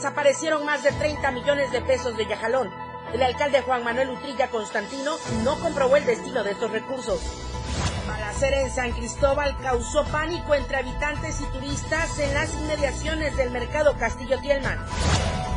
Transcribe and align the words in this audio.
desaparecieron 0.00 0.64
más 0.64 0.82
de 0.82 0.92
30 0.92 1.30
millones 1.30 1.70
de 1.72 1.82
pesos 1.82 2.16
de 2.16 2.24
Yajalón. 2.24 2.70
El 3.12 3.22
alcalde 3.22 3.60
Juan 3.60 3.84
Manuel 3.84 4.08
Utrilla 4.08 4.48
Constantino 4.48 5.18
no 5.44 5.58
comprobó 5.60 5.96
el 5.96 6.06
destino 6.06 6.42
de 6.42 6.52
estos 6.52 6.70
recursos. 6.70 7.20
Balacera 8.08 8.62
en 8.62 8.70
San 8.70 8.92
Cristóbal 8.92 9.54
causó 9.58 10.06
pánico 10.06 10.54
entre 10.54 10.78
habitantes 10.78 11.42
y 11.42 11.44
turistas 11.52 12.18
en 12.18 12.32
las 12.32 12.50
inmediaciones 12.54 13.36
del 13.36 13.50
mercado 13.50 13.94
Castillo 13.98 14.40
Tielman. 14.40 14.78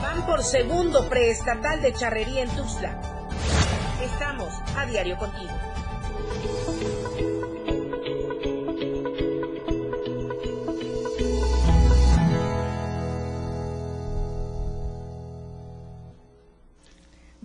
Van 0.02 0.26
por 0.26 0.44
segundo 0.44 1.08
preestatal 1.08 1.82
de 1.82 1.94
charrería 1.94 2.44
en 2.44 2.50
Tuxtla. 2.50 3.00
Estamos 4.02 4.54
a 4.76 4.86
diario 4.86 5.18
contigo. 5.18 5.73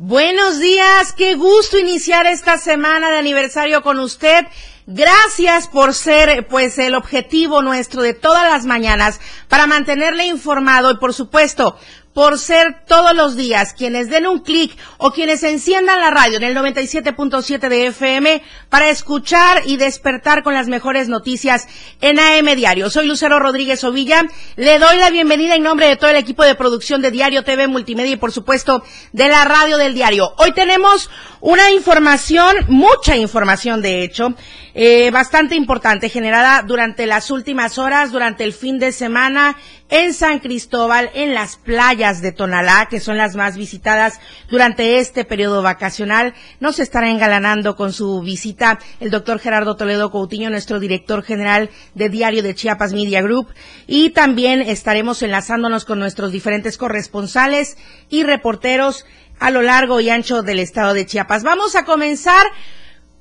Buenos 0.09 0.59
días, 0.59 1.12
qué 1.12 1.35
gusto 1.35 1.77
iniciar 1.77 2.27
esta 2.27 2.57
semana 2.57 3.11
de 3.11 3.19
aniversario 3.19 3.83
con 3.83 3.99
usted. 3.99 4.47
Gracias 4.87 5.69
por 5.69 5.93
ser, 5.93 6.47
pues, 6.49 6.79
el 6.79 6.95
objetivo 6.95 7.61
nuestro 7.61 8.01
de 8.01 8.15
todas 8.15 8.51
las 8.51 8.65
mañanas 8.65 9.21
para 9.49 9.66
mantenerle 9.66 10.25
informado 10.25 10.91
y, 10.91 10.97
por 10.97 11.13
supuesto, 11.13 11.77
por 12.19 12.37
ser 12.37 12.85
todos 12.85 13.15
los 13.15 13.37
días 13.37 13.75
quienes 13.75 14.11
den 14.11 14.27
un 14.27 14.41
clic 14.41 14.77
o 14.97 15.13
quienes 15.13 15.45
enciendan 15.45 16.01
la 16.01 16.11
radio 16.11 16.39
en 16.39 16.43
el 16.43 16.57
97.7 16.57 17.69
de 17.69 17.87
FM 17.87 18.43
para 18.69 18.91
escuchar 18.91 19.63
y 19.67 19.77
despertar 19.77 20.43
con 20.43 20.53
las 20.53 20.67
mejores 20.67 21.09
noticias 21.09 21.69
en 22.01 22.19
AM 22.19 22.57
Diario. 22.57 22.91
Soy 22.91 23.07
Lucero 23.07 23.38
Rodríguez 23.38 23.85
Ovilla. 23.85 24.25
Le 24.57 24.80
doy 24.80 24.97
la 24.97 25.10
bienvenida 25.10 25.55
en 25.55 25.63
nombre 25.63 25.87
de 25.87 25.95
todo 25.95 26.10
el 26.10 26.16
equipo 26.16 26.43
de 26.43 26.57
producción 26.57 27.02
de 27.02 27.13
Diario 27.13 27.45
TV 27.45 27.69
Multimedia 27.69 28.15
y 28.15 28.16
por 28.16 28.32
supuesto 28.32 28.82
de 29.13 29.29
la 29.29 29.45
radio 29.45 29.79
del 29.79 29.95
diario. 29.95 30.35
Hoy 30.38 30.51
tenemos 30.51 31.09
una 31.41 31.71
información, 31.71 32.57
mucha 32.66 33.16
información 33.16 33.80
de 33.80 34.03
hecho, 34.03 34.35
eh, 34.75 35.13
bastante 35.13 35.55
importante 35.55 36.09
generada 36.09 36.63
durante 36.63 37.07
las 37.07 37.30
últimas 37.30 37.79
horas, 37.79 38.10
durante 38.10 38.43
el 38.43 38.53
fin 38.53 38.80
de 38.80 38.91
semana 38.91 39.57
en 39.89 40.13
San 40.13 40.39
Cristóbal, 40.41 41.11
en 41.15 41.35
las 41.35 41.57
playas 41.57 42.21
de 42.21 42.33
Tonalá, 42.33 42.87
que 42.91 43.01
son 43.01 43.17
las 43.17 43.37
más 43.37 43.57
visitadas 43.57 44.21
durante 44.51 44.99
este 44.99 45.25
periodo 45.25 45.63
vacacional. 45.63 46.35
Nos 46.61 46.79
estará 46.79 47.09
engalanando 47.11 47.77
con 47.77 47.93
su 47.93 48.21
visita 48.21 48.79
el 49.01 49.11
doctor 49.11 49.39
Gerardo 49.39 49.77
Toledo 49.77 50.11
Coutinho, 50.11 50.51
nuestro 50.51 50.81
director 50.81 51.23
general 51.23 51.71
de 51.95 52.09
Diario 52.09 52.43
de 52.43 52.55
Chiapas 52.55 52.93
Media 52.93 53.23
Group, 53.23 53.49
y 53.87 54.11
también 54.11 54.61
estaremos 54.61 55.23
enlazándonos 55.23 55.85
con 55.85 55.99
nuestros 55.99 56.33
diferentes 56.33 56.77
corresponsales 56.77 57.77
y 58.09 58.25
reporteros 58.25 59.07
a 59.41 59.51
lo 59.51 59.63
largo 59.63 60.01
y 60.01 60.11
ancho 60.11 60.43
del 60.43 60.59
estado 60.59 60.95
de 60.95 61.07
Chiapas. 61.07 61.45
Vamos 61.45 61.77
a 61.77 61.85
comenzar 61.85 62.47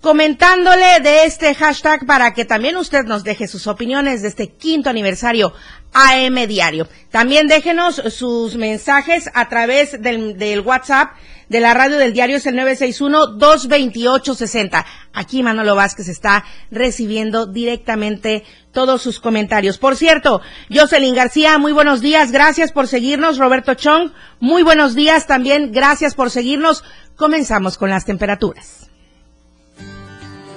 comentándole 0.01 0.99
de 1.01 1.25
este 1.25 1.53
hashtag 1.55 2.05
para 2.05 2.33
que 2.33 2.45
también 2.45 2.77
usted 2.77 3.03
nos 3.05 3.23
deje 3.23 3.47
sus 3.47 3.67
opiniones 3.67 4.21
de 4.21 4.27
este 4.27 4.49
quinto 4.49 4.89
aniversario 4.89 5.53
AM 5.97 6.47
Diario. 6.47 6.87
También 7.09 7.47
déjenos 7.47 7.95
sus 7.95 8.55
mensajes 8.55 9.31
a 9.33 9.49
través 9.49 9.99
del, 9.99 10.61
WhatsApp 10.63 11.13
de 11.49 11.59
la 11.59 11.73
radio 11.73 11.97
del 11.97 12.13
diario, 12.13 12.37
es 12.37 12.45
el 12.45 12.53
961-228-60. 12.55 14.85
Aquí 15.13 15.41
Manolo 15.41 15.73
Vázquez 15.75 16.07
está 16.09 16.45
recibiendo 16.69 17.47
directamente 17.47 18.43
todos 18.71 19.01
sus 19.01 19.19
comentarios. 19.19 19.79
Por 19.79 19.95
cierto, 19.95 20.41
Jocelyn 20.69 21.15
García, 21.15 21.57
muy 21.57 21.71
buenos 21.71 22.01
días, 22.01 22.31
gracias 22.31 22.71
por 22.71 22.87
seguirnos. 22.87 23.39
Roberto 23.39 23.73
Chong, 23.73 24.11
muy 24.39 24.61
buenos 24.61 24.93
días 24.93 25.25
también, 25.25 25.71
gracias 25.71 26.13
por 26.13 26.29
seguirnos. 26.29 26.83
Comenzamos 27.15 27.79
con 27.79 27.89
las 27.89 28.05
temperaturas. 28.05 28.91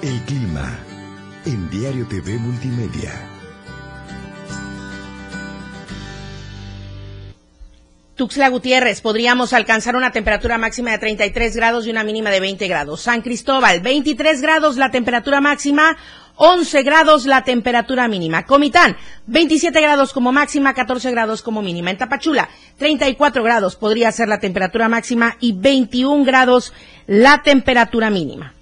El 0.03 0.21
clima 0.21 0.77
en 1.45 1.67
Diario 1.71 2.07
TV 2.07 2.37
Multimedia. 2.37 3.30
Tuxtla 8.15 8.49
Gutiérrez, 8.49 9.01
podríamos 9.01 9.53
alcanzar 9.53 9.95
una 9.95 10.11
temperatura 10.11 10.57
máxima 10.57 10.91
de 10.91 10.97
33 10.99 11.55
grados 11.55 11.87
y 11.87 11.91
una 11.91 12.03
mínima 12.03 12.29
de 12.29 12.41
20 12.41 12.67
grados. 12.67 13.01
San 13.01 13.21
Cristóbal, 13.21 13.79
23 13.79 14.41
grados 14.41 14.75
la 14.77 14.91
temperatura 14.91 15.39
máxima, 15.39 15.97
11 16.35 16.83
grados 16.83 17.25
la 17.25 17.43
temperatura 17.43 18.07
mínima. 18.07 18.45
Comitán, 18.45 18.97
27 19.27 19.79
grados 19.79 20.11
como 20.11 20.31
máxima, 20.31 20.73
14 20.73 21.09
grados 21.11 21.41
como 21.41 21.61
mínima. 21.61 21.89
En 21.89 21.97
Tapachula, 21.97 22.49
34 22.77 23.43
grados 23.43 23.75
podría 23.75 24.11
ser 24.11 24.27
la 24.27 24.39
temperatura 24.39 24.89
máxima 24.89 25.37
y 25.39 25.53
21 25.53 26.25
grados 26.25 26.73
la 27.07 27.41
temperatura 27.43 28.09
mínima. 28.09 28.53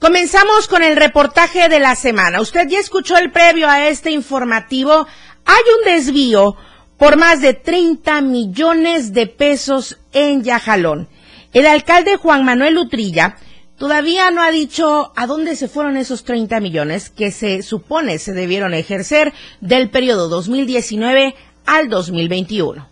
Comenzamos 0.00 0.68
con 0.68 0.82
el 0.82 0.96
reportaje 0.96 1.68
de 1.68 1.80
la 1.80 1.94
semana. 1.94 2.40
Usted 2.40 2.68
ya 2.68 2.78
escuchó 2.78 3.16
el 3.16 3.30
previo 3.30 3.68
a 3.68 3.88
este 3.88 4.10
informativo. 4.10 5.06
Hay 5.44 5.62
un 5.78 5.92
desvío 5.92 6.56
por 6.98 7.16
más 7.16 7.40
de 7.40 7.54
30 7.54 8.20
millones 8.20 9.12
de 9.12 9.26
pesos 9.26 9.98
en 10.12 10.42
Yajalón. 10.42 11.08
El 11.52 11.66
alcalde 11.66 12.16
Juan 12.16 12.44
Manuel 12.44 12.76
Utrilla 12.76 13.36
todavía 13.78 14.30
no 14.30 14.42
ha 14.42 14.50
dicho 14.50 15.12
a 15.16 15.26
dónde 15.26 15.56
se 15.56 15.68
fueron 15.68 15.96
esos 15.96 16.24
30 16.24 16.60
millones 16.60 17.10
que 17.10 17.30
se 17.30 17.62
supone 17.62 18.18
se 18.18 18.32
debieron 18.32 18.74
ejercer 18.74 19.32
del 19.60 19.90
periodo 19.90 20.28
2019 20.28 21.34
al 21.66 21.88
2021. 21.88 22.88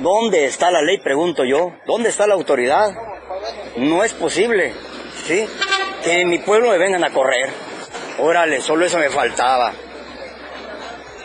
¿Dónde 0.00 0.46
está 0.46 0.70
la 0.70 0.82
ley? 0.82 0.98
Pregunto 0.98 1.44
yo. 1.44 1.72
¿Dónde 1.86 2.10
está 2.10 2.26
la 2.26 2.34
autoridad? 2.34 2.90
No 3.78 4.04
es 4.04 4.12
posible. 4.12 4.74
¿Sí? 5.26 5.46
que 6.02 6.20
en 6.20 6.28
mi 6.28 6.38
pueblo 6.38 6.70
me 6.70 6.78
vengan 6.78 7.04
a 7.04 7.10
correr. 7.10 7.50
Órale, 8.18 8.60
solo 8.60 8.86
eso 8.86 8.98
me 8.98 9.10
faltaba. 9.10 9.72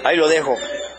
Ahí 0.04 0.18
lo 0.18 0.28
dejo 0.28 0.56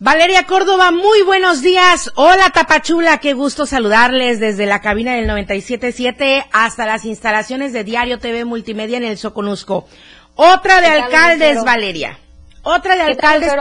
Valeria 0.08 0.46
Córdoba, 0.46 0.92
muy 0.92 1.22
buenos 1.24 1.62
días. 1.62 2.14
Hola 2.16 2.50
Tapachula, 2.54 3.18
qué 3.18 3.34
gusto 3.34 3.66
saludarles 3.66 4.40
desde 4.40 4.66
la 4.66 4.80
cabina 4.80 5.16
del 5.16 5.28
97.7 5.30 6.46
hasta 6.54 6.86
las 6.86 7.04
instalaciones 7.04 7.74
de 7.74 7.84
Diario 7.84 8.18
TV 8.18 8.46
Multimedia 8.46 8.96
en 8.96 9.04
el 9.04 9.18
Soconusco. 9.18 9.86
Otra 10.36 10.80
de 10.80 10.88
alcaldes, 10.88 11.62
Valeria. 11.66 12.18
Otra 12.64 12.96
de 12.96 13.02
alcaldes. 13.02 13.52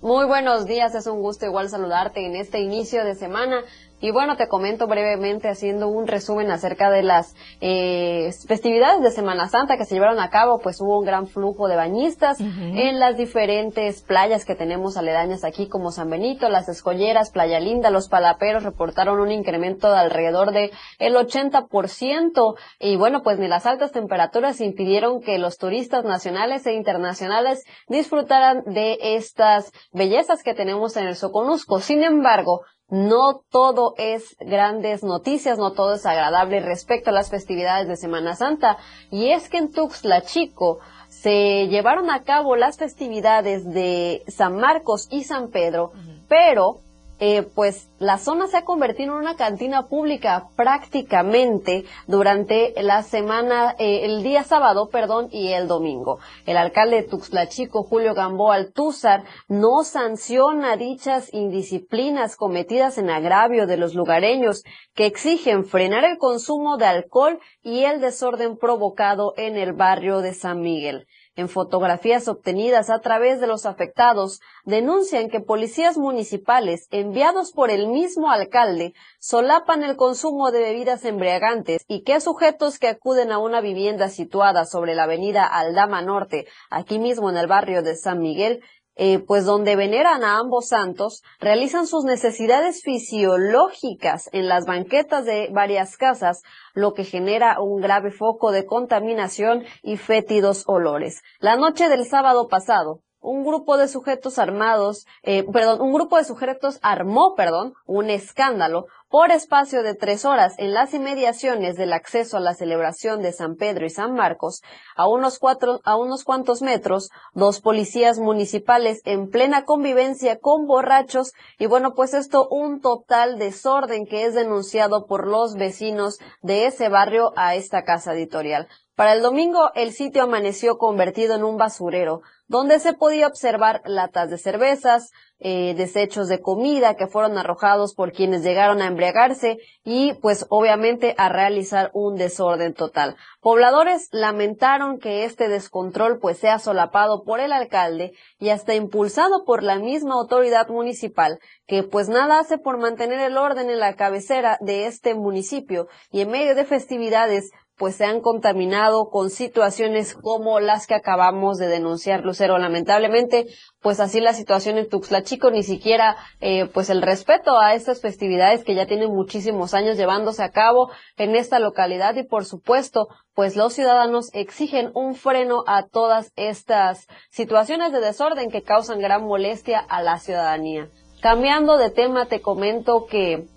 Muy 0.00 0.24
buenos 0.24 0.64
días, 0.64 0.94
es 0.94 1.06
un 1.06 1.20
gusto 1.20 1.44
igual 1.44 1.68
saludarte 1.68 2.24
en 2.24 2.34
este 2.34 2.60
inicio 2.60 3.04
de 3.04 3.14
semana. 3.14 3.60
Y 4.00 4.10
bueno, 4.12 4.36
te 4.36 4.48
comento 4.48 4.86
brevemente 4.86 5.48
haciendo 5.48 5.88
un 5.88 6.06
resumen 6.06 6.50
acerca 6.50 6.90
de 6.90 7.02
las 7.02 7.34
eh, 7.60 8.30
festividades 8.46 9.02
de 9.02 9.10
Semana 9.10 9.48
Santa 9.48 9.76
que 9.76 9.84
se 9.84 9.94
llevaron 9.94 10.20
a 10.20 10.30
cabo, 10.30 10.58
pues 10.58 10.80
hubo 10.80 10.98
un 10.98 11.04
gran 11.04 11.26
flujo 11.26 11.68
de 11.68 11.76
bañistas 11.76 12.40
en 12.40 12.98
las 12.98 13.16
diferentes 13.16 14.02
playas 14.02 14.44
que 14.44 14.54
tenemos 14.54 14.96
aledañas 14.96 15.44
aquí 15.44 15.68
como 15.68 15.90
San 15.90 16.08
Benito, 16.08 16.48
las 16.48 16.68
Escolleras, 16.68 17.30
Playa 17.30 17.60
Linda, 17.60 17.90
los 17.90 18.08
Palaperos 18.08 18.62
reportaron 18.62 19.20
un 19.20 19.30
incremento 19.30 19.90
de 19.90 19.98
alrededor 19.98 20.52
de 20.52 20.70
el 20.98 21.14
80% 21.14 22.54
y 22.78 22.96
bueno, 22.96 23.22
pues 23.22 23.38
ni 23.38 23.48
las 23.48 23.66
altas 23.66 23.92
temperaturas 23.92 24.60
impidieron 24.60 25.20
que 25.20 25.38
los 25.38 25.58
turistas 25.58 26.04
nacionales 26.04 26.66
e 26.66 26.72
internacionales 26.72 27.64
disfrutaran 27.88 28.62
de 28.64 28.98
estas 29.00 29.72
bellezas 29.92 30.42
que 30.42 30.54
tenemos 30.54 30.96
en 30.96 31.06
el 31.06 31.16
Soconusco. 31.16 31.80
Sin 31.80 32.02
embargo, 32.02 32.62
no 32.90 33.42
todo 33.50 33.94
es 33.96 34.36
grandes 34.40 35.02
noticias, 35.02 35.58
no 35.58 35.72
todo 35.72 35.94
es 35.94 36.06
agradable 36.06 36.60
respecto 36.60 37.10
a 37.10 37.12
las 37.12 37.30
festividades 37.30 37.88
de 37.88 37.96
Semana 37.96 38.34
Santa. 38.34 38.78
Y 39.10 39.30
es 39.30 39.48
que 39.48 39.58
en 39.58 39.70
Tuxtla 39.70 40.22
Chico 40.22 40.80
se 41.08 41.68
llevaron 41.68 42.10
a 42.10 42.22
cabo 42.22 42.56
las 42.56 42.78
festividades 42.78 43.64
de 43.64 44.22
San 44.28 44.56
Marcos 44.56 45.08
y 45.10 45.24
San 45.24 45.50
Pedro, 45.50 45.92
pero 46.28 46.80
eh, 47.20 47.42
pues 47.42 47.90
la 47.98 48.16
zona 48.18 48.46
se 48.46 48.56
ha 48.56 48.64
convertido 48.64 49.12
en 49.12 49.18
una 49.20 49.36
cantina 49.36 49.86
pública 49.86 50.48
prácticamente 50.56 51.84
durante 52.06 52.72
la 52.82 53.02
semana, 53.02 53.76
eh, 53.78 54.04
el 54.04 54.22
día 54.22 54.42
sábado, 54.42 54.88
perdón, 54.88 55.28
y 55.30 55.52
el 55.52 55.68
domingo. 55.68 56.18
El 56.46 56.56
alcalde 56.56 57.02
de 57.02 57.68
Julio 57.70 58.14
Gamboa 58.14 58.54
Altúzar, 58.54 59.24
no 59.48 59.84
sanciona 59.84 60.76
dichas 60.76 61.32
indisciplinas 61.32 62.36
cometidas 62.36 62.96
en 62.96 63.10
agravio 63.10 63.66
de 63.66 63.76
los 63.76 63.94
lugareños 63.94 64.64
que 64.94 65.06
exigen 65.06 65.66
frenar 65.66 66.04
el 66.04 66.18
consumo 66.18 66.78
de 66.78 66.86
alcohol 66.86 67.38
y 67.62 67.84
el 67.84 68.00
desorden 68.00 68.56
provocado 68.56 69.34
en 69.36 69.56
el 69.56 69.74
barrio 69.74 70.20
de 70.20 70.32
San 70.32 70.60
Miguel. 70.60 71.06
En 71.36 71.48
fotografías 71.48 72.26
obtenidas 72.26 72.90
a 72.90 72.98
través 72.98 73.40
de 73.40 73.46
los 73.46 73.64
afectados, 73.64 74.40
denuncian 74.64 75.30
que 75.30 75.40
policías 75.40 75.96
municipales 75.96 76.88
enviados 76.90 77.52
por 77.52 77.70
el 77.70 77.86
mismo 77.86 78.30
alcalde 78.30 78.94
solapan 79.20 79.84
el 79.84 79.96
consumo 79.96 80.50
de 80.50 80.60
bebidas 80.60 81.04
embriagantes 81.04 81.84
y 81.86 82.02
que 82.02 82.20
sujetos 82.20 82.78
que 82.80 82.88
acuden 82.88 83.30
a 83.30 83.38
una 83.38 83.60
vivienda 83.60 84.08
situada 84.08 84.64
sobre 84.64 84.94
la 84.94 85.04
avenida 85.04 85.46
Aldama 85.46 86.02
Norte, 86.02 86.46
aquí 86.68 86.98
mismo 86.98 87.30
en 87.30 87.36
el 87.36 87.46
barrio 87.46 87.82
de 87.82 87.94
San 87.94 88.18
Miguel, 88.18 88.62
eh, 89.02 89.18
pues 89.18 89.46
donde 89.46 89.76
veneran 89.76 90.22
a 90.24 90.36
ambos 90.36 90.68
santos, 90.68 91.22
realizan 91.40 91.86
sus 91.86 92.04
necesidades 92.04 92.82
fisiológicas 92.82 94.28
en 94.32 94.46
las 94.46 94.66
banquetas 94.66 95.24
de 95.24 95.48
varias 95.50 95.96
casas, 95.96 96.42
lo 96.74 96.92
que 96.92 97.04
genera 97.04 97.62
un 97.62 97.80
grave 97.80 98.10
foco 98.10 98.52
de 98.52 98.66
contaminación 98.66 99.64
y 99.82 99.96
fétidos 99.96 100.64
olores. 100.66 101.22
La 101.38 101.56
noche 101.56 101.88
del 101.88 102.04
sábado 102.04 102.48
pasado, 102.48 103.00
un 103.20 103.44
grupo 103.44 103.76
de 103.76 103.88
sujetos 103.88 104.38
armados, 104.38 105.06
eh, 105.22 105.44
perdón, 105.52 105.80
un 105.80 105.92
grupo 105.92 106.16
de 106.16 106.24
sujetos 106.24 106.78
armó, 106.82 107.34
perdón, 107.34 107.74
un 107.86 108.10
escándalo 108.10 108.86
por 109.10 109.32
espacio 109.32 109.82
de 109.82 109.94
tres 109.94 110.24
horas 110.24 110.54
en 110.58 110.72
las 110.72 110.94
inmediaciones 110.94 111.76
del 111.76 111.92
acceso 111.92 112.36
a 112.36 112.40
la 112.40 112.54
celebración 112.54 113.22
de 113.22 113.32
San 113.32 113.56
Pedro 113.56 113.84
y 113.84 113.90
San 113.90 114.14
Marcos, 114.14 114.62
a 114.94 115.08
unos 115.08 115.40
cuatro, 115.40 115.80
a 115.84 115.96
unos 115.96 116.22
cuantos 116.22 116.62
metros, 116.62 117.10
dos 117.34 117.60
policías 117.60 118.20
municipales 118.20 119.02
en 119.04 119.28
plena 119.28 119.64
convivencia 119.64 120.38
con 120.38 120.66
borrachos 120.66 121.32
y 121.58 121.66
bueno, 121.66 121.94
pues 121.94 122.14
esto 122.14 122.48
un 122.48 122.80
total 122.80 123.38
desorden 123.38 124.06
que 124.06 124.26
es 124.26 124.34
denunciado 124.34 125.06
por 125.06 125.26
los 125.26 125.56
vecinos 125.56 126.20
de 126.40 126.66
ese 126.66 126.88
barrio 126.88 127.32
a 127.36 127.56
esta 127.56 127.82
casa 127.82 128.14
editorial. 128.14 128.68
Para 128.94 129.14
el 129.14 129.22
domingo, 129.22 129.70
el 129.74 129.92
sitio 129.92 130.24
amaneció 130.24 130.76
convertido 130.76 131.34
en 131.34 131.42
un 131.42 131.56
basurero, 131.56 132.20
donde 132.50 132.80
se 132.80 132.94
podía 132.94 133.28
observar 133.28 133.80
latas 133.84 134.28
de 134.28 134.36
cervezas, 134.36 135.12
eh, 135.38 135.72
desechos 135.76 136.26
de 136.26 136.40
comida 136.40 136.96
que 136.96 137.06
fueron 137.06 137.38
arrojados 137.38 137.94
por 137.94 138.10
quienes 138.10 138.42
llegaron 138.42 138.82
a 138.82 138.88
embriagarse 138.88 139.58
y 139.84 140.14
pues 140.14 140.46
obviamente 140.50 141.14
a 141.16 141.28
realizar 141.28 141.92
un 141.94 142.16
desorden 142.16 142.74
total. 142.74 143.14
Pobladores 143.40 144.08
lamentaron 144.10 144.98
que 144.98 145.24
este 145.24 145.48
descontrol 145.48 146.18
pues 146.18 146.38
sea 146.38 146.58
solapado 146.58 147.22
por 147.22 147.38
el 147.38 147.52
alcalde 147.52 148.14
y 148.40 148.48
hasta 148.48 148.74
impulsado 148.74 149.44
por 149.44 149.62
la 149.62 149.78
misma 149.78 150.16
autoridad 150.16 150.68
municipal 150.68 151.38
que 151.68 151.84
pues 151.84 152.08
nada 152.08 152.40
hace 152.40 152.58
por 152.58 152.78
mantener 152.78 153.20
el 153.20 153.38
orden 153.38 153.70
en 153.70 153.78
la 153.78 153.94
cabecera 153.94 154.58
de 154.60 154.88
este 154.88 155.14
municipio 155.14 155.86
y 156.10 156.22
en 156.22 156.32
medio 156.32 156.56
de 156.56 156.64
festividades 156.64 157.52
pues 157.80 157.96
se 157.96 158.04
han 158.04 158.20
contaminado 158.20 159.08
con 159.08 159.30
situaciones 159.30 160.12
como 160.14 160.60
las 160.60 160.86
que 160.86 160.94
acabamos 160.94 161.56
de 161.56 161.66
denunciar, 161.66 162.26
Lucero. 162.26 162.58
Lamentablemente, 162.58 163.46
pues 163.80 164.00
así 164.00 164.20
la 164.20 164.34
situación 164.34 164.76
en 164.76 164.86
Tuxtla 164.86 165.22
Chico, 165.22 165.50
ni 165.50 165.62
siquiera 165.62 166.18
eh, 166.42 166.66
pues 166.66 166.90
el 166.90 167.00
respeto 167.00 167.58
a 167.58 167.72
estas 167.72 168.02
festividades 168.02 168.64
que 168.64 168.74
ya 168.74 168.84
tienen 168.84 169.10
muchísimos 169.14 169.72
años 169.72 169.96
llevándose 169.96 170.42
a 170.42 170.50
cabo 170.50 170.90
en 171.16 171.34
esta 171.34 171.58
localidad 171.58 172.14
y 172.16 172.24
por 172.24 172.44
supuesto, 172.44 173.08
pues 173.32 173.56
los 173.56 173.72
ciudadanos 173.72 174.28
exigen 174.34 174.90
un 174.92 175.14
freno 175.14 175.64
a 175.66 175.86
todas 175.86 176.32
estas 176.36 177.06
situaciones 177.30 177.92
de 177.92 178.00
desorden 178.00 178.50
que 178.50 178.62
causan 178.62 178.98
gran 178.98 179.24
molestia 179.24 179.78
a 179.78 180.02
la 180.02 180.18
ciudadanía. 180.18 180.90
Cambiando 181.22 181.78
de 181.78 181.88
tema, 181.88 182.26
te 182.26 182.42
comento 182.42 183.06
que 183.06 183.48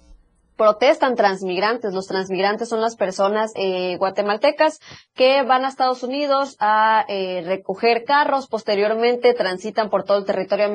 protestan 0.56 1.16
transmigrantes. 1.16 1.94
Los 1.94 2.08
transmigrantes 2.08 2.70
son 2.70 2.82
las 2.82 2.96
personas 2.96 3.52
eh, 3.56 3.98
guatemaltecas 3.98 4.80
que 5.14 5.44
van 5.44 5.66
a 5.66 5.70
Estados 5.70 6.04
Unidos 6.04 6.56
a 6.60 7.06
eh, 7.08 7.44
recoger 7.46 8.04
carros, 8.04 8.48
posteriormente 8.48 9.34
transitan 9.34 9.90
por 9.90 10.04
todo 10.04 10.20
el 10.20 10.26
territorio 10.26 10.70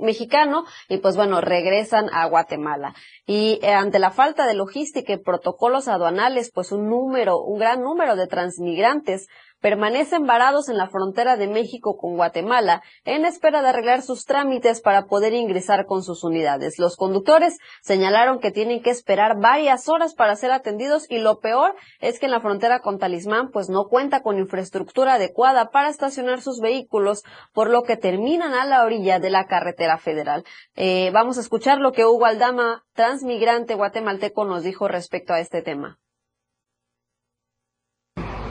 mexicano 0.00 0.64
y 0.88 0.98
pues 0.98 1.16
bueno, 1.16 1.40
regresan 1.40 2.08
a 2.12 2.26
Guatemala. 2.26 2.94
Y 3.26 3.58
eh, 3.62 3.72
ante 3.72 3.98
la 3.98 4.10
falta 4.10 4.46
de 4.46 4.54
logística 4.54 5.12
y 5.12 5.18
protocolos 5.18 5.88
aduanales, 5.88 6.50
pues 6.52 6.72
un 6.72 6.88
número, 6.88 7.38
un 7.40 7.58
gran 7.58 7.82
número 7.82 8.16
de 8.16 8.26
transmigrantes 8.26 9.28
permanecen 9.66 10.26
varados 10.26 10.68
en 10.68 10.76
la 10.76 10.86
frontera 10.86 11.36
de 11.36 11.48
México 11.48 11.96
con 11.96 12.14
Guatemala 12.14 12.84
en 13.04 13.24
espera 13.24 13.62
de 13.62 13.70
arreglar 13.70 14.00
sus 14.00 14.24
trámites 14.24 14.80
para 14.80 15.06
poder 15.06 15.34
ingresar 15.34 15.86
con 15.86 16.04
sus 16.04 16.22
unidades. 16.22 16.78
Los 16.78 16.94
conductores 16.94 17.58
señalaron 17.82 18.38
que 18.38 18.52
tienen 18.52 18.80
que 18.80 18.90
esperar 18.90 19.40
varias 19.40 19.88
horas 19.88 20.14
para 20.14 20.36
ser 20.36 20.52
atendidos 20.52 21.10
y 21.10 21.18
lo 21.18 21.40
peor 21.40 21.74
es 21.98 22.20
que 22.20 22.26
en 22.26 22.30
la 22.30 22.40
frontera 22.40 22.78
con 22.78 23.00
Talismán 23.00 23.50
pues 23.50 23.68
no 23.68 23.88
cuenta 23.88 24.22
con 24.22 24.38
infraestructura 24.38 25.14
adecuada 25.14 25.70
para 25.72 25.88
estacionar 25.88 26.42
sus 26.42 26.60
vehículos, 26.60 27.24
por 27.52 27.68
lo 27.68 27.82
que 27.82 27.96
terminan 27.96 28.54
a 28.54 28.66
la 28.66 28.84
orilla 28.84 29.18
de 29.18 29.30
la 29.30 29.46
carretera 29.46 29.98
federal. 29.98 30.44
Eh, 30.76 31.10
vamos 31.12 31.38
a 31.38 31.40
escuchar 31.40 31.78
lo 31.78 31.90
que 31.90 32.06
Hugo 32.06 32.26
Aldama, 32.26 32.84
transmigrante 32.94 33.74
guatemalteco, 33.74 34.44
nos 34.44 34.62
dijo 34.62 34.86
respecto 34.86 35.32
a 35.32 35.40
este 35.40 35.60
tema 35.60 35.98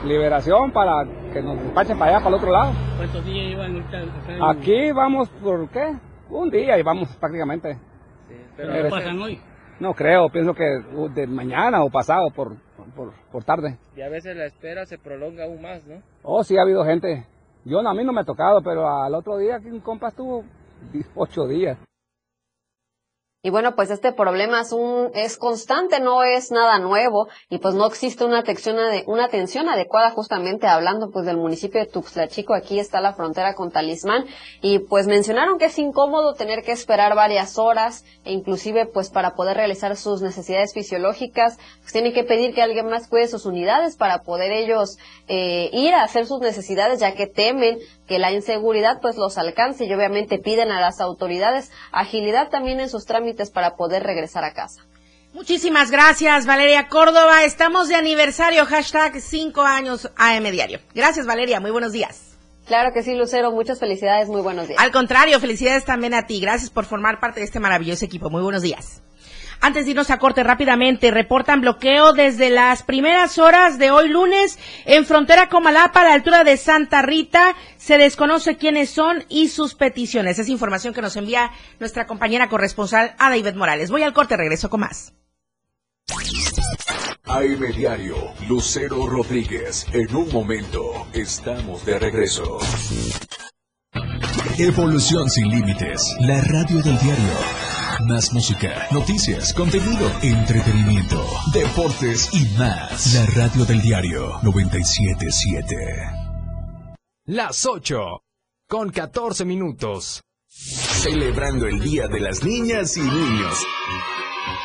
liberación 0.06 0.72
para 0.72 1.04
que 1.32 1.42
nos 1.42 1.60
despachen 1.60 1.98
para 1.98 2.12
allá, 2.12 2.24
para 2.24 2.36
el 2.36 2.42
otro 2.42 2.52
lado. 2.52 2.72
¿Cuántos 2.96 3.24
días 3.24 3.46
llevan 3.48 3.84
Aquí 4.42 4.92
vamos 4.92 5.28
por 5.42 5.68
qué? 5.70 5.94
Un 6.30 6.50
día 6.50 6.78
y 6.78 6.82
vamos 6.82 7.14
prácticamente. 7.16 7.78
¿Pero 8.56 8.82
no 8.82 8.90
pasan 8.90 9.20
hoy? 9.20 9.40
No 9.78 9.92
creo, 9.92 10.30
pienso 10.30 10.54
que 10.54 10.64
de 11.14 11.26
mañana 11.26 11.84
o 11.84 11.90
pasado 11.90 12.30
por, 12.30 12.56
por, 12.94 13.12
por, 13.30 13.44
tarde. 13.44 13.78
Y 13.94 14.00
a 14.00 14.08
veces 14.08 14.34
la 14.34 14.46
espera 14.46 14.86
se 14.86 14.96
prolonga 14.96 15.44
aún 15.44 15.60
más, 15.60 15.84
¿no? 15.86 16.00
Oh, 16.22 16.42
sí, 16.42 16.56
ha 16.56 16.62
habido 16.62 16.82
gente. 16.84 17.26
Yo 17.64 17.80
a 17.80 17.94
mí 17.94 18.02
no 18.02 18.12
me 18.12 18.22
ha 18.22 18.24
tocado, 18.24 18.62
pero 18.62 18.88
al 18.88 19.14
otro 19.14 19.36
día 19.36 19.60
un 19.62 19.80
compa 19.80 20.08
estuvo 20.08 20.44
ocho 21.14 21.46
días. 21.46 21.76
Y 23.46 23.50
bueno, 23.50 23.76
pues 23.76 23.90
este 23.90 24.10
problema 24.10 24.62
es 24.62 24.72
un, 24.72 25.12
es 25.14 25.36
constante, 25.36 26.00
no 26.00 26.24
es 26.24 26.50
nada 26.50 26.80
nuevo, 26.80 27.28
y 27.48 27.58
pues 27.58 27.76
no 27.76 27.86
existe 27.86 28.24
una 28.24 28.40
atención, 28.40 28.76
una 29.06 29.26
atención 29.26 29.68
adecuada 29.68 30.10
justamente 30.10 30.66
hablando 30.66 31.12
pues 31.12 31.26
del 31.26 31.36
municipio 31.36 31.78
de 31.78 31.86
Tuxtla 31.86 32.26
Chico, 32.26 32.54
aquí 32.54 32.80
está 32.80 33.00
la 33.00 33.12
frontera 33.12 33.54
con 33.54 33.70
Talismán, 33.70 34.24
y 34.62 34.80
pues 34.80 35.06
mencionaron 35.06 35.58
que 35.58 35.66
es 35.66 35.78
incómodo 35.78 36.34
tener 36.34 36.64
que 36.64 36.72
esperar 36.72 37.14
varias 37.14 37.56
horas, 37.56 38.04
e 38.24 38.32
inclusive 38.32 38.86
pues 38.86 39.10
para 39.10 39.36
poder 39.36 39.56
realizar 39.58 39.94
sus 39.94 40.22
necesidades 40.22 40.74
fisiológicas, 40.74 41.56
pues 41.82 41.92
tienen 41.92 42.12
que 42.12 42.24
pedir 42.24 42.52
que 42.52 42.62
alguien 42.62 42.88
más 42.88 43.06
cuide 43.06 43.28
sus 43.28 43.46
unidades 43.46 43.96
para 43.96 44.22
poder 44.22 44.50
ellos 44.50 44.98
eh, 45.28 45.70
ir 45.72 45.94
a 45.94 46.02
hacer 46.02 46.26
sus 46.26 46.40
necesidades, 46.40 46.98
ya 46.98 47.14
que 47.14 47.28
temen 47.28 47.78
que 48.06 48.18
la 48.18 48.32
inseguridad 48.32 49.00
pues 49.00 49.16
los 49.16 49.38
alcance 49.38 49.84
y 49.84 49.92
obviamente 49.92 50.38
piden 50.38 50.70
a 50.70 50.80
las 50.80 51.00
autoridades 51.00 51.70
agilidad 51.92 52.48
también 52.48 52.80
en 52.80 52.88
sus 52.88 53.04
trámites 53.04 53.50
para 53.50 53.76
poder 53.76 54.02
regresar 54.02 54.44
a 54.44 54.52
casa. 54.52 54.86
Muchísimas 55.32 55.90
gracias, 55.90 56.46
Valeria 56.46 56.88
Córdoba. 56.88 57.44
Estamos 57.44 57.88
de 57.88 57.94
aniversario, 57.94 58.64
hashtag 58.64 59.20
5 59.20 59.60
años 59.60 60.10
AM 60.16 60.44
Diario. 60.50 60.80
Gracias, 60.94 61.26
Valeria. 61.26 61.60
Muy 61.60 61.70
buenos 61.70 61.92
días. 61.92 62.38
Claro 62.66 62.92
que 62.92 63.02
sí, 63.02 63.14
Lucero. 63.14 63.52
Muchas 63.52 63.78
felicidades. 63.78 64.28
Muy 64.28 64.40
buenos 64.40 64.66
días. 64.66 64.80
Al 64.82 64.90
contrario, 64.90 65.38
felicidades 65.38 65.84
también 65.84 66.14
a 66.14 66.26
ti. 66.26 66.40
Gracias 66.40 66.70
por 66.70 66.84
formar 66.84 67.20
parte 67.20 67.40
de 67.40 67.46
este 67.46 67.60
maravilloso 67.60 68.04
equipo. 68.04 68.30
Muy 68.30 68.42
buenos 68.42 68.62
días. 68.62 69.02
Antes 69.60 69.84
de 69.84 69.92
irnos 69.92 70.10
a 70.10 70.18
corte 70.18 70.42
rápidamente, 70.42 71.10
reportan 71.10 71.60
bloqueo 71.60 72.12
desde 72.12 72.50
las 72.50 72.82
primeras 72.82 73.38
horas 73.38 73.78
de 73.78 73.90
hoy 73.90 74.08
lunes 74.08 74.58
en 74.84 75.04
frontera 75.04 75.48
Comalapa 75.48 76.00
a 76.00 76.04
la 76.04 76.14
altura 76.14 76.44
de 76.44 76.56
Santa 76.56 77.02
Rita. 77.02 77.54
Se 77.76 77.98
desconoce 77.98 78.56
quiénes 78.56 78.90
son 78.90 79.24
y 79.28 79.48
sus 79.48 79.74
peticiones. 79.74 80.38
Es 80.38 80.48
información 80.48 80.94
que 80.94 81.02
nos 81.02 81.16
envía 81.16 81.50
nuestra 81.80 82.06
compañera 82.06 82.48
corresponsal 82.48 83.14
Ada 83.18 83.36
Ivette 83.36 83.56
Morales. 83.56 83.90
Voy 83.90 84.02
al 84.02 84.12
corte, 84.12 84.36
regreso 84.36 84.70
con 84.70 84.80
más. 84.80 85.12
AM 87.24 87.72
Diario, 87.76 88.14
Lucero 88.48 89.06
Rodríguez. 89.06 89.86
En 89.92 90.14
un 90.14 90.32
momento, 90.32 91.08
estamos 91.12 91.84
de 91.84 91.98
regreso. 91.98 92.58
Evolución 94.58 95.28
sin 95.28 95.48
límites, 95.48 96.16
la 96.20 96.40
radio 96.40 96.82
del 96.82 96.98
diario. 96.98 97.75
Más 98.04 98.32
música, 98.32 98.86
noticias, 98.90 99.54
contenido, 99.54 100.10
entretenimiento, 100.22 101.24
deportes 101.52 102.28
y 102.34 102.44
más. 102.58 103.14
La 103.14 103.24
radio 103.26 103.64
del 103.64 103.80
diario 103.80 104.38
977. 104.42 105.76
Las 107.24 107.64
8 107.64 108.22
con 108.68 108.90
14 108.90 109.46
minutos. 109.46 110.20
Celebrando 110.46 111.66
el 111.66 111.80
Día 111.80 112.06
de 112.06 112.20
las 112.20 112.44
Niñas 112.44 112.96
y 112.98 113.02
Niños. 113.02 113.64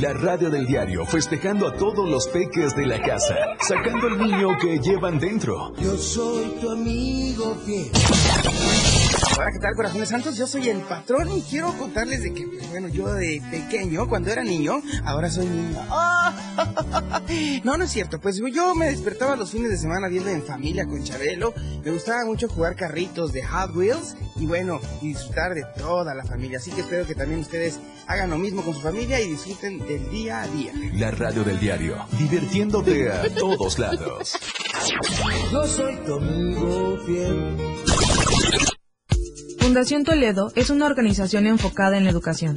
La 0.00 0.12
radio 0.12 0.50
del 0.50 0.66
diario 0.66 1.06
festejando 1.06 1.66
a 1.66 1.72
todos 1.72 2.06
los 2.06 2.28
peques 2.28 2.76
de 2.76 2.84
la 2.84 3.00
casa, 3.00 3.34
sacando 3.60 4.08
el 4.08 4.18
niño 4.18 4.48
que 4.60 4.78
llevan 4.78 5.18
dentro. 5.18 5.72
Yo 5.78 5.96
soy 5.96 6.48
tu 6.60 6.70
amigo 6.70 7.54
fiel. 7.64 7.90
Hola, 9.38 9.52
¿qué 9.52 9.58
tal, 9.58 9.74
corazones 9.74 10.08
santos? 10.08 10.38
Yo 10.38 10.46
soy 10.46 10.70
el 10.70 10.80
patrón 10.80 11.30
y 11.30 11.42
quiero 11.42 11.76
contarles 11.76 12.22
de 12.22 12.32
que, 12.32 12.46
pues, 12.46 12.70
bueno, 12.70 12.88
yo 12.88 13.12
de 13.12 13.42
pequeño, 13.50 14.08
cuando 14.08 14.30
era 14.30 14.42
niño, 14.42 14.80
ahora 15.04 15.28
soy 15.30 15.46
niño. 15.46 15.78
No, 17.64 17.76
no 17.76 17.84
es 17.84 17.90
cierto. 17.90 18.20
Pues 18.20 18.40
yo 18.52 18.74
me 18.74 18.86
despertaba 18.86 19.36
los 19.36 19.50
fines 19.50 19.70
de 19.70 19.76
semana 19.76 20.08
viendo 20.08 20.30
en 20.30 20.42
familia 20.42 20.86
con 20.86 21.02
Chabelo. 21.02 21.52
Me 21.84 21.90
gustaba 21.90 22.24
mucho 22.24 22.48
jugar 22.48 22.76
carritos 22.76 23.32
de 23.32 23.42
Hot 23.42 23.74
Wheels 23.74 24.16
y, 24.36 24.46
bueno, 24.46 24.80
disfrutar 25.02 25.54
de 25.54 25.64
toda 25.76 26.14
la 26.14 26.24
familia. 26.24 26.58
Así 26.58 26.70
que 26.70 26.82
espero 26.82 27.06
que 27.06 27.14
también 27.14 27.40
ustedes 27.40 27.78
hagan 28.06 28.30
lo 28.30 28.38
mismo 28.38 28.62
con 28.62 28.74
su 28.74 28.80
familia 28.80 29.20
y 29.20 29.28
disfruten 29.30 29.78
del 29.86 30.08
día 30.10 30.42
a 30.42 30.46
día. 30.48 30.72
La 30.94 31.10
radio 31.10 31.44
del 31.44 31.58
diario, 31.58 31.96
divirtiéndote 32.18 33.10
a 33.10 33.34
todos 33.34 33.78
lados. 33.78 34.38
Yo 35.52 35.66
soy 35.66 35.96
tu 36.06 36.14
amigo 36.14 36.98
fiel. 37.04 37.95
Fundación 39.76 40.04
Toledo 40.04 40.52
es 40.54 40.70
una 40.70 40.86
organización 40.86 41.46
enfocada 41.46 41.98
en 41.98 42.04
la 42.04 42.10
educación. 42.10 42.56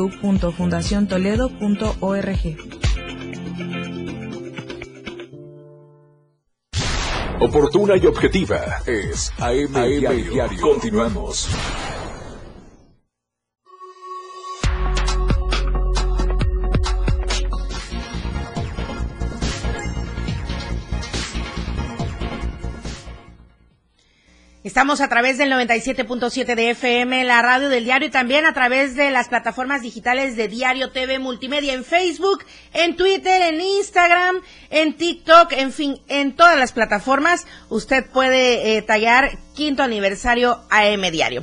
www.fundaciontoledo.org. 0.00 2.56
Oportuna 7.40 7.96
y 7.96 8.06
objetiva 8.06 8.82
es 8.86 9.32
AM, 9.38 9.72
Diario. 9.72 10.32
Diario. 10.32 10.60
Continuamos. 10.60 11.48
Estamos 24.70 25.00
a 25.00 25.08
través 25.08 25.36
del 25.36 25.50
97.7 25.50 26.54
de 26.54 26.70
FM, 26.70 27.24
la 27.24 27.42
radio 27.42 27.68
del 27.68 27.82
diario 27.82 28.06
y 28.06 28.10
también 28.12 28.46
a 28.46 28.54
través 28.54 28.94
de 28.94 29.10
las 29.10 29.26
plataformas 29.26 29.82
digitales 29.82 30.36
de 30.36 30.46
Diario 30.46 30.92
TV 30.92 31.18
Multimedia 31.18 31.74
en 31.74 31.84
Facebook, 31.84 32.44
en 32.72 32.94
Twitter, 32.94 33.42
en 33.42 33.60
Instagram, 33.60 34.36
en 34.70 34.96
TikTok, 34.96 35.54
en 35.54 35.72
fin, 35.72 36.00
en 36.06 36.36
todas 36.36 36.56
las 36.56 36.70
plataformas 36.70 37.48
usted 37.68 38.06
puede 38.12 38.76
eh, 38.76 38.82
tallar 38.82 39.36
quinto 39.56 39.82
aniversario 39.82 40.60
AM 40.70 41.10
Diario. 41.10 41.42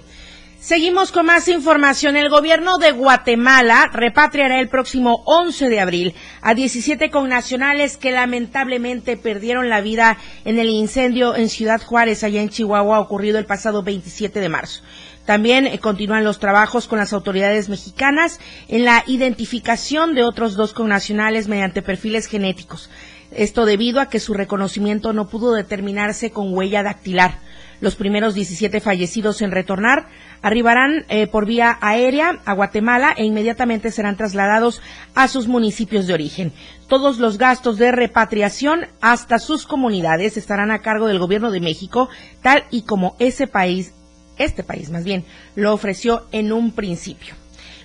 Seguimos 0.60 1.12
con 1.12 1.28
más 1.28 1.48
información. 1.48 2.16
El 2.16 2.30
gobierno 2.30 2.80
de 2.80 2.92
Guatemala 2.92 3.92
repatriará 3.94 4.60
el 4.60 4.70
próximo 4.70 5.22
11 5.26 5.70
de 5.70 5.80
abril 5.80 6.16
a 6.42 6.56
17 6.56 7.12
connacionales 7.12 7.96
que 7.96 8.12
lamentablemente 8.12 9.18
perdieron 9.18 9.70
la 9.70 9.82
vida 9.82 10.18
en 10.46 10.58
el 10.58 10.70
incendio 10.70 11.36
en 11.36 11.50
Ciudad 11.50 11.80
Juárez, 11.82 12.24
allá 12.24 12.42
en 12.42 12.50
Chihuahua, 12.50 13.00
ocurrido 13.00 13.38
el 13.38 13.46
pasado 13.46 13.84
27 13.84 14.40
de 14.40 14.50
marzo. 14.50 14.82
También 15.26 15.68
eh, 15.68 15.78
continúan 15.78 16.24
los 16.24 16.40
trabajos 16.40 16.88
con 16.88 16.98
las 16.98 17.14
autoridades 17.14 17.70
mexicanas 17.70 18.40
en 18.68 18.84
la 18.84 19.04
identificación 19.06 20.16
de 20.16 20.24
otros 20.24 20.56
dos 20.56 20.74
connacionales 20.74 21.48
mediante 21.48 21.84
perfiles 21.84 22.26
genéticos. 22.26 22.90
Esto 23.32 23.66
debido 23.66 24.00
a 24.00 24.10
que 24.10 24.20
su 24.20 24.34
reconocimiento 24.34 25.14
no 25.14 25.28
pudo 25.28 25.54
determinarse 25.54 26.32
con 26.32 26.54
huella 26.54 26.82
dactilar. 26.82 27.40
Los 27.80 27.96
primeros 27.96 28.34
17 28.34 28.80
fallecidos 28.80 29.42
en 29.42 29.52
retornar 29.52 30.08
arribarán 30.42 31.06
eh, 31.10 31.28
por 31.28 31.46
vía 31.46 31.78
aérea 31.80 32.40
a 32.46 32.54
Guatemala 32.54 33.14
e 33.16 33.24
inmediatamente 33.24 33.92
serán 33.92 34.18
trasladados 34.18 34.82
a 35.14 35.28
sus 35.28 35.48
municipios 35.48 36.08
de 36.08 36.14
origen. 36.14 36.54
Todos 36.88 37.20
los 37.20 37.38
gastos 37.38 37.78
de 37.78 37.92
repatriación 37.92 38.88
hasta 39.00 39.38
sus 39.38 39.68
comunidades 39.68 40.38
estarán 40.38 40.72
a 40.72 40.82
cargo 40.82 41.08
del 41.08 41.20
gobierno 41.20 41.52
de 41.52 41.60
México, 41.60 42.10
tal 42.42 42.64
y 42.72 42.82
como 42.82 43.16
ese 43.20 43.46
país, 43.46 43.94
este 44.38 44.64
país 44.64 44.90
más 44.90 45.04
bien, 45.04 45.24
lo 45.56 45.74
ofreció 45.74 46.28
en 46.32 46.52
un 46.52 46.72
principio. 46.72 47.36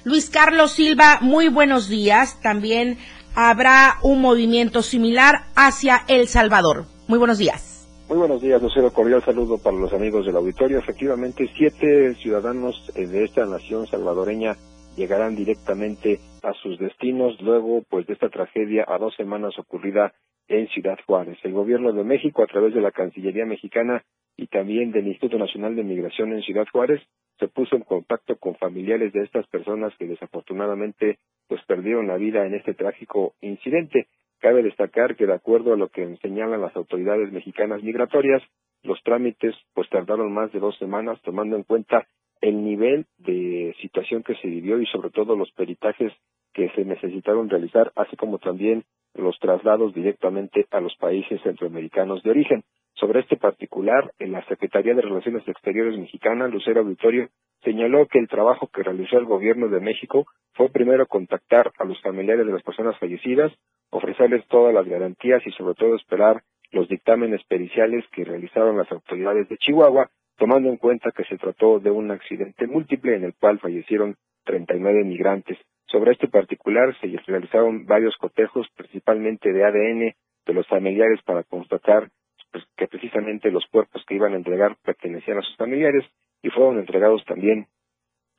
Luis 0.04 0.30
Carlos 0.30 0.72
Silva, 0.72 1.18
muy 1.20 1.48
buenos 1.48 1.88
días. 1.88 2.40
También 2.40 2.98
habrá 3.34 3.98
un 4.02 4.20
movimiento 4.20 4.82
similar 4.82 5.44
hacia 5.54 6.04
El 6.08 6.28
Salvador. 6.28 6.86
Muy 7.06 7.18
buenos 7.18 7.38
días. 7.38 7.71
Muy 8.12 8.18
buenos 8.18 8.42
días, 8.42 8.60
Lucero. 8.60 8.92
Cordial 8.92 9.22
saludo 9.22 9.56
para 9.56 9.74
los 9.74 9.90
amigos 9.94 10.26
del 10.26 10.36
auditorio. 10.36 10.78
Efectivamente, 10.78 11.48
siete 11.56 12.12
ciudadanos 12.16 12.92
de 12.94 13.24
esta 13.24 13.46
nación 13.46 13.86
salvadoreña 13.86 14.54
llegarán 14.98 15.34
directamente 15.34 16.20
a 16.42 16.52
sus 16.52 16.78
destinos 16.78 17.40
luego 17.40 17.82
pues 17.88 18.06
de 18.06 18.12
esta 18.12 18.28
tragedia 18.28 18.84
a 18.86 18.98
dos 18.98 19.14
semanas 19.16 19.58
ocurrida 19.58 20.12
en 20.46 20.68
Ciudad 20.68 20.98
Juárez. 21.06 21.38
El 21.42 21.54
gobierno 21.54 21.90
de 21.94 22.04
México, 22.04 22.42
a 22.42 22.46
través 22.46 22.74
de 22.74 22.82
la 22.82 22.90
Cancillería 22.90 23.46
mexicana 23.46 24.04
y 24.36 24.46
también 24.48 24.92
del 24.92 25.06
Instituto 25.06 25.38
Nacional 25.38 25.74
de 25.74 25.82
Migración 25.82 26.34
en 26.34 26.42
Ciudad 26.42 26.66
Juárez, 26.70 27.00
se 27.38 27.48
puso 27.48 27.76
en 27.76 27.82
contacto 27.82 28.36
con 28.36 28.56
familiares 28.56 29.14
de 29.14 29.22
estas 29.22 29.46
personas 29.46 29.94
que 29.98 30.06
desafortunadamente 30.06 31.18
pues 31.48 31.62
perdieron 31.66 32.08
la 32.08 32.18
vida 32.18 32.44
en 32.44 32.52
este 32.52 32.74
trágico 32.74 33.32
incidente. 33.40 34.08
Cabe 34.42 34.64
destacar 34.64 35.14
que 35.14 35.24
de 35.24 35.34
acuerdo 35.34 35.72
a 35.72 35.76
lo 35.76 35.88
que 35.88 36.16
señalan 36.16 36.60
las 36.60 36.74
autoridades 36.74 37.30
mexicanas 37.30 37.80
migratorias, 37.80 38.42
los 38.82 39.00
trámites 39.04 39.54
pues 39.72 39.88
tardaron 39.88 40.34
más 40.34 40.50
de 40.50 40.58
dos 40.58 40.76
semanas 40.78 41.20
tomando 41.22 41.54
en 41.54 41.62
cuenta 41.62 42.08
el 42.40 42.64
nivel 42.64 43.06
de 43.18 43.72
situación 43.80 44.24
que 44.24 44.34
se 44.34 44.48
vivió 44.48 44.80
y 44.80 44.86
sobre 44.86 45.10
todo 45.10 45.36
los 45.36 45.52
peritajes 45.52 46.12
que 46.52 46.68
se 46.70 46.84
necesitaron 46.84 47.48
realizar, 47.48 47.92
así 47.94 48.16
como 48.16 48.40
también 48.40 48.82
los 49.14 49.38
traslados 49.38 49.94
directamente 49.94 50.66
a 50.72 50.80
los 50.80 50.96
países 50.96 51.40
centroamericanos 51.42 52.20
de 52.24 52.30
origen. 52.30 52.64
Sobre 53.02 53.18
este 53.18 53.36
particular, 53.36 54.12
en 54.20 54.30
la 54.30 54.46
Secretaría 54.46 54.94
de 54.94 55.02
Relaciones 55.02 55.42
Exteriores 55.48 55.98
mexicana, 55.98 56.46
Lucero 56.46 56.82
Auditorio, 56.82 57.30
señaló 57.64 58.06
que 58.06 58.20
el 58.20 58.28
trabajo 58.28 58.68
que 58.68 58.84
realizó 58.84 59.18
el 59.18 59.24
gobierno 59.24 59.66
de 59.66 59.80
México 59.80 60.26
fue 60.52 60.68
primero 60.68 61.08
contactar 61.08 61.72
a 61.80 61.84
los 61.84 62.00
familiares 62.00 62.46
de 62.46 62.52
las 62.52 62.62
personas 62.62 62.96
fallecidas, 63.00 63.50
ofrecerles 63.90 64.46
todas 64.46 64.72
las 64.72 64.86
garantías 64.86 65.44
y 65.44 65.50
sobre 65.50 65.74
todo 65.74 65.96
esperar 65.96 66.44
los 66.70 66.86
dictámenes 66.86 67.42
periciales 67.48 68.04
que 68.12 68.24
realizaron 68.24 68.78
las 68.78 68.92
autoridades 68.92 69.48
de 69.48 69.58
Chihuahua, 69.58 70.08
tomando 70.38 70.68
en 70.68 70.76
cuenta 70.76 71.10
que 71.10 71.24
se 71.24 71.38
trató 71.38 71.80
de 71.80 71.90
un 71.90 72.12
accidente 72.12 72.68
múltiple 72.68 73.16
en 73.16 73.24
el 73.24 73.34
cual 73.34 73.58
fallecieron 73.58 74.14
39 74.44 75.02
migrantes. 75.02 75.58
Sobre 75.86 76.12
este 76.12 76.28
particular 76.28 76.94
se 77.00 77.08
realizaron 77.26 77.84
varios 77.84 78.16
cotejos, 78.16 78.68
principalmente 78.76 79.52
de 79.52 79.64
ADN 79.64 80.14
de 80.46 80.54
los 80.54 80.68
familiares 80.68 81.20
para 81.24 81.42
constatar 81.42 82.08
pues, 82.52 82.64
que 82.76 82.86
precisamente 82.86 83.50
los 83.50 83.66
cuerpos 83.66 84.04
que 84.06 84.14
iban 84.14 84.34
a 84.34 84.36
entregar 84.36 84.76
pertenecían 84.84 85.38
a 85.38 85.42
sus 85.42 85.56
familiares 85.56 86.04
y 86.42 86.50
fueron 86.50 86.78
entregados 86.78 87.24
también 87.24 87.66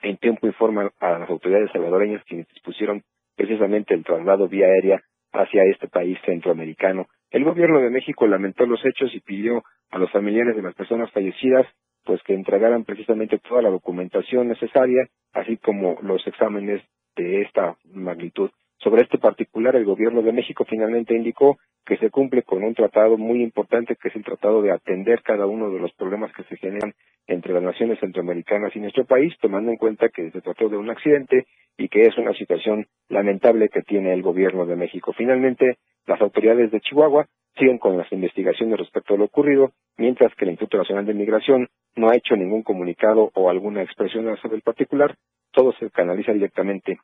en 0.02 0.18
tiempo 0.18 0.48
y 0.48 0.52
forma 0.54 0.92
a 1.00 1.20
las 1.20 1.30
autoridades 1.30 1.72
salvadoreñas 1.72 2.24
quienes 2.26 2.48
dispusieron 2.50 3.04
precisamente 3.36 3.94
el 3.94 4.04
traslado 4.04 4.48
vía 4.48 4.68
aérea 4.68 5.02
hacia 5.32 5.64
este 5.64 5.88
país 5.88 6.18
centroamericano. 6.26 7.08
El 7.32 7.44
gobierno 7.44 7.80
de 7.80 7.90
México 7.90 8.28
lamentó 8.28 8.66
los 8.66 8.86
hechos 8.86 9.14
y 9.16 9.20
pidió 9.22 9.64
a 9.90 9.98
los 9.98 10.12
familiares 10.12 10.56
de 10.56 10.62
las 10.62 10.76
personas 10.76 11.12
fallecidas 11.12 11.66
pues 12.06 12.22
que 12.24 12.34
entregaran 12.34 12.84
precisamente 12.84 13.40
toda 13.40 13.62
la 13.62 13.70
documentación 13.70 14.50
necesaria, 14.50 15.08
así 15.32 15.58
como 15.58 15.98
los 16.02 16.26
exámenes 16.28 16.82
de 17.16 17.42
esta 17.42 17.78
magnitud. 17.86 18.52
Sobre 18.84 19.04
este 19.04 19.18
particular, 19.18 19.78
el 19.78 19.86
Gobierno 19.86 20.22
de 20.22 20.34
México 20.34 20.66
finalmente 20.66 21.16
indicó 21.16 21.58
que 21.86 21.96
se 21.98 22.10
cumple 22.10 22.44
con 22.44 22.64
un 22.64 22.76
tratado 22.76 23.18
muy 23.18 23.42
importante, 23.42 23.96
que 23.96 24.10
es 24.10 24.16
el 24.16 24.26
tratado 24.26 24.62
de 24.62 24.74
atender 24.74 25.22
cada 25.22 25.46
uno 25.46 25.70
de 25.70 25.80
los 25.80 25.94
problemas 25.94 26.34
que 26.34 26.44
se 26.44 26.58
generan 26.58 26.94
entre 27.26 27.54
las 27.54 27.64
naciones 27.64 28.00
centroamericanas 28.00 28.76
y 28.76 28.82
nuestro 28.82 29.06
país, 29.06 29.34
tomando 29.40 29.72
en 29.72 29.78
cuenta 29.78 30.10
que 30.10 30.30
se 30.32 30.42
trató 30.42 30.68
de 30.68 30.76
un 30.76 30.90
accidente 30.90 31.46
y 31.78 31.88
que 31.88 32.02
es 32.02 32.18
una 32.18 32.34
situación 32.34 32.86
lamentable 33.08 33.70
que 33.70 33.84
tiene 33.84 34.14
el 34.14 34.22
Gobierno 34.22 34.66
de 34.66 34.76
México. 34.76 35.14
Finalmente, 35.14 35.78
las 36.06 36.20
autoridades 36.20 36.70
de 36.72 36.82
Chihuahua 36.82 37.26
siguen 37.58 37.78
con 37.78 37.98
las 37.98 38.12
investigaciones 38.12 38.78
respecto 38.78 39.14
a 39.14 39.18
lo 39.18 39.26
ocurrido, 39.26 39.72
mientras 39.98 40.36
que 40.36 40.44
el 40.44 40.52
Instituto 40.52 40.80
Nacional 40.80 41.06
de 41.06 41.14
Migración 41.14 41.70
no 41.96 42.10
ha 42.10 42.18
hecho 42.18 42.36
ningún 42.36 42.64
comunicado 42.64 43.32
o 43.34 43.50
alguna 43.50 43.82
expresión 43.82 44.26
sobre 44.42 44.58
el 44.58 44.62
particular, 44.62 45.16
todo 45.54 45.72
se 45.80 45.90
canaliza 45.90 46.34
directamente 46.34 47.00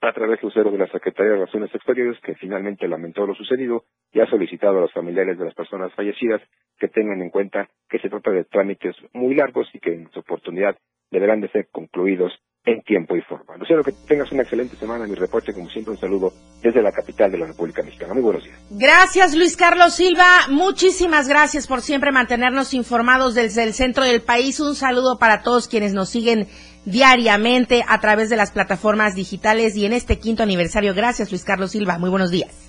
a 0.00 0.12
través 0.12 0.40
del 0.40 0.50
vocero 0.50 0.70
de 0.70 0.78
la 0.78 0.86
Secretaría 0.88 1.32
de 1.32 1.38
Relaciones 1.38 1.74
Exteriores, 1.74 2.20
que 2.22 2.34
finalmente 2.36 2.88
lamentó 2.88 3.26
lo 3.26 3.34
sucedido 3.34 3.84
y 4.12 4.20
ha 4.20 4.26
solicitado 4.26 4.78
a 4.78 4.82
los 4.82 4.92
familiares 4.92 5.38
de 5.38 5.44
las 5.44 5.54
personas 5.54 5.92
fallecidas 5.94 6.40
que 6.78 6.88
tengan 6.88 7.20
en 7.20 7.30
cuenta 7.30 7.68
que 7.88 7.98
se 7.98 8.08
trata 8.08 8.30
de 8.30 8.44
trámites 8.44 8.94
muy 9.12 9.34
largos 9.34 9.68
y 9.72 9.80
que 9.80 9.94
en 9.94 10.10
su 10.12 10.20
oportunidad 10.20 10.76
deberán 11.10 11.40
de 11.40 11.48
ser 11.48 11.68
concluidos 11.70 12.32
en 12.64 12.82
tiempo 12.82 13.16
y 13.16 13.22
forma. 13.22 13.56
Luciano, 13.56 13.82
que 13.82 13.92
tengas 14.06 14.30
una 14.30 14.42
excelente 14.42 14.76
semana. 14.76 15.06
Mi 15.06 15.14
reporte, 15.14 15.54
como 15.54 15.70
siempre, 15.70 15.92
un 15.92 15.98
saludo 15.98 16.32
desde 16.62 16.82
la 16.82 16.92
capital 16.92 17.30
de 17.30 17.38
la 17.38 17.46
República 17.46 17.82
Mexicana. 17.82 18.12
Muy 18.12 18.22
buenos 18.22 18.44
días. 18.44 18.58
Gracias, 18.70 19.34
Luis 19.34 19.56
Carlos 19.56 19.94
Silva. 19.94 20.48
Muchísimas 20.50 21.28
gracias 21.28 21.66
por 21.66 21.80
siempre 21.80 22.12
mantenernos 22.12 22.74
informados 22.74 23.34
desde 23.34 23.62
el 23.62 23.72
centro 23.72 24.04
del 24.04 24.20
país. 24.22 24.60
Un 24.60 24.74
saludo 24.74 25.18
para 25.18 25.42
todos 25.42 25.66
quienes 25.66 25.94
nos 25.94 26.10
siguen 26.10 26.46
diariamente 26.84 27.84
a 27.86 28.00
través 28.00 28.30
de 28.30 28.36
las 28.36 28.50
plataformas 28.50 29.14
digitales 29.14 29.76
y 29.76 29.86
en 29.86 29.92
este 29.92 30.18
quinto 30.18 30.42
aniversario. 30.42 30.94
Gracias, 30.94 31.30
Luis 31.30 31.44
Carlos 31.44 31.72
Silva. 31.72 31.98
Muy 31.98 32.10
buenos 32.10 32.30
días. 32.30 32.68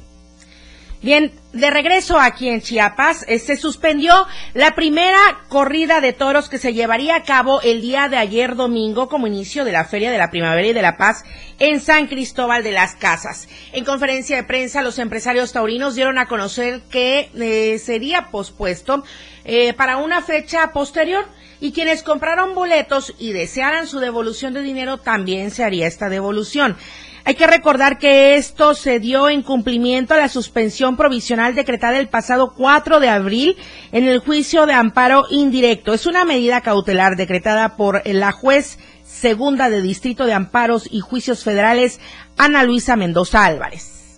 Bien, 1.02 1.32
de 1.54 1.70
regreso 1.70 2.20
aquí 2.20 2.50
en 2.50 2.60
Chiapas, 2.60 3.24
eh, 3.30 3.40
se 3.40 3.56
suspendió 3.56 4.28
la 4.54 4.76
primera 4.76 5.18
corrida 5.48 6.02
de 6.02 6.12
toros 6.12 6.50
que 6.50 6.58
se 6.58 6.74
llevaría 6.74 7.16
a 7.16 7.24
cabo 7.24 7.62
el 7.62 7.82
día 7.82 8.10
de 8.10 8.18
ayer 8.18 8.58
domingo 8.58 9.08
como 9.08 9.26
inicio 9.26 9.64
de 9.64 9.72
la 9.72 9.86
Feria 9.86 10.12
de 10.12 10.18
la 10.18 10.30
Primavera 10.30 10.68
y 10.68 10.74
de 10.74 10.82
la 10.82 10.98
Paz 10.98 11.24
en 11.58 11.80
San 11.80 12.08
Cristóbal 12.08 12.64
de 12.64 12.74
las 12.74 12.96
Casas. 12.96 13.48
En 13.72 13.86
conferencia 13.86 14.36
de 14.36 14.44
prensa, 14.44 14.82
los 14.82 15.00
empresarios 15.00 15.54
taurinos 15.54 15.96
dieron 15.96 16.18
a 16.18 16.28
conocer 16.28 16.82
que 16.92 17.32
eh, 17.34 17.80
sería 17.80 18.28
pospuesto 18.30 19.06
eh, 19.46 19.72
para 19.72 19.98
una 19.98 20.22
fecha 20.22 20.72
posterior 20.74 21.26
y 21.62 21.72
quienes 21.72 22.04
compraron 22.04 22.56
boletos 22.56 23.14
y 23.20 23.32
desearan 23.32 23.88
su 23.88 24.00
devolución 24.00 24.54
de 24.54 24.62
dinero 24.62 24.98
también 24.98 25.52
se 25.52 25.64
haría 25.64 25.88
esta 25.88 26.10
devolución. 26.10 26.78
Hay 27.26 27.36
que 27.36 27.48
recordar 27.48 28.00
que 28.00 28.36
esto 28.36 28.74
se 28.74 29.00
dio 29.00 29.30
en 29.30 29.44
cumplimiento 29.44 30.14
a 30.14 30.18
la 30.18 30.30
suspensión 30.30 30.98
provisional 30.98 31.54
decretada 31.54 32.00
el 32.00 32.08
pasado 32.08 32.54
4 32.56 33.00
de 33.00 33.10
abril 33.10 33.58
en 33.92 34.06
el 34.06 34.20
juicio 34.20 34.66
de 34.66 34.74
amparo 34.74 35.26
indirecto. 35.30 35.94
Es 35.94 36.06
una 36.06 36.26
medida 36.26 36.62
cautelar 36.62 37.18
decretada 37.18 37.76
por 37.76 38.02
la 38.08 38.32
juez 38.32 38.80
segunda 39.04 39.70
de 39.70 39.82
Distrito 39.82 40.26
de 40.26 40.34
Amparos 40.34 40.88
y 40.90 41.02
Juicios 41.02 41.44
Federales, 41.44 42.00
Ana 42.38 42.64
Luisa 42.64 42.96
Mendoza 42.96 43.46
Álvarez. 43.46 44.18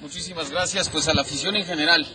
Muchísimas 0.00 0.50
gracias, 0.50 0.88
pues 0.88 1.06
a 1.08 1.14
la 1.14 1.22
afición 1.22 1.56
en 1.56 1.64
general. 1.64 2.06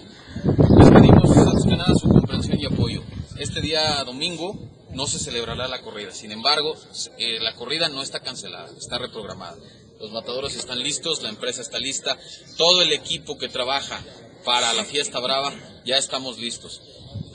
Les 0.78 0.90
pedimos 0.90 1.25
antes 1.56 1.70
que 1.70 1.78
nada 1.78 1.96
su 1.96 2.10
comprensión 2.10 2.60
y 2.60 2.66
apoyo. 2.66 3.02
Este 3.38 3.62
día 3.62 4.04
domingo 4.04 4.60
no 4.92 5.08
se 5.08 5.20
celebrará 5.20 5.68
la 5.68 5.82
corrida. 5.82 6.12
Sin 6.12 6.32
embargo, 6.32 6.76
eh, 7.18 7.40
la 7.40 7.56
corrida 7.56 7.88
no 7.88 8.02
está 8.02 8.20
cancelada, 8.20 8.70
está 8.78 8.98
reprogramada. 8.98 9.56
Los 10.00 10.12
matadores 10.12 10.56
están 10.58 10.80
listos, 10.80 11.24
la 11.24 11.30
empresa 11.30 11.62
está 11.62 11.80
lista, 11.80 12.18
todo 12.58 12.82
el 12.82 12.92
equipo 12.92 13.38
que 13.38 13.48
trabaja 13.48 14.04
para 14.44 14.74
la 14.74 14.84
fiesta 14.84 15.20
brava 15.20 15.54
ya 15.86 15.98
estamos 15.98 16.40
listos. 16.40 16.82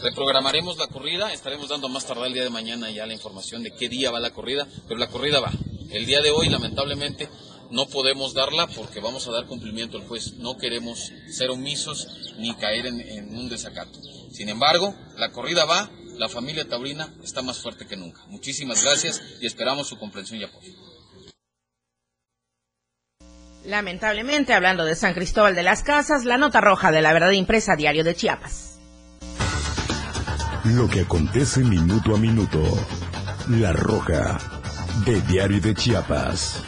Reprogramaremos 0.03 0.77
la 0.77 0.89
corrida, 0.89 1.33
estaremos 1.33 1.69
dando 1.69 1.89
más 1.89 2.05
tarde 2.05 2.27
el 2.27 2.35
día 2.35 2.45
de 2.45 2.51
mañana 2.51 2.91
ya 2.91 3.07
la 3.07 3.15
información 3.15 3.63
de 3.63 3.71
qué 3.71 3.89
día 3.89 4.11
va 4.11 4.21
la 4.21 4.33
corrida, 4.33 4.69
pero 4.87 4.99
la 4.99 5.09
corrida 5.09 5.41
va. 5.41 5.51
El 5.91 6.05
día 6.05 6.21
de 6.21 6.31
hoy, 6.31 6.51
lamentablemente, 6.51 7.29
no 7.71 7.87
podemos 7.87 8.35
darla 8.35 8.67
porque 8.67 9.01
vamos 9.01 9.27
a 9.29 9.33
dar 9.33 9.47
cumplimiento 9.47 9.97
al 9.97 10.07
juez. 10.07 10.35
No 10.35 10.57
queremos 10.57 11.13
ser 11.31 11.51
omisos 11.51 12.35
ni 12.39 12.55
caer 12.55 12.87
en, 12.87 13.01
en 13.01 13.37
un 13.37 13.49
desacato. 13.49 13.99
Sin 14.33 14.49
embargo, 14.49 14.95
la 15.17 15.31
corrida 15.33 15.65
va, 15.65 15.91
la 16.17 16.29
familia 16.29 16.69
taurina 16.69 17.15
está 17.23 17.43
más 17.43 17.59
fuerte 17.59 17.87
que 17.87 17.97
nunca. 17.97 18.21
Muchísimas 18.29 18.85
gracias 18.85 19.23
y 19.41 19.47
esperamos 19.47 19.89
su 19.89 19.99
comprensión 19.99 20.41
y 20.41 20.45
apoyo. 20.45 20.73
Lamentablemente, 23.65 24.55
hablando 24.55 24.85
de 24.85 24.95
San 24.95 25.15
Cristóbal 25.15 25.55
de 25.55 25.63
las 25.63 25.83
Casas, 25.83 26.25
la 26.25 26.39
nota 26.39 26.61
roja 26.61 26.91
de 26.91 27.03
la 27.03 27.13
verdad 27.13 27.31
impresa 27.31 27.77
diario 27.77 28.05
de 28.05 28.15
Chiapas. 28.15 28.79
Lo 30.65 30.89
que 30.89 31.01
acontece 31.01 31.61
minuto 31.61 32.15
a 32.15 32.19
minuto. 32.19 32.63
La 33.49 33.73
roja 33.73 34.39
de 35.05 35.21
diario 35.23 35.61
de 35.61 35.75
Chiapas. 35.75 36.63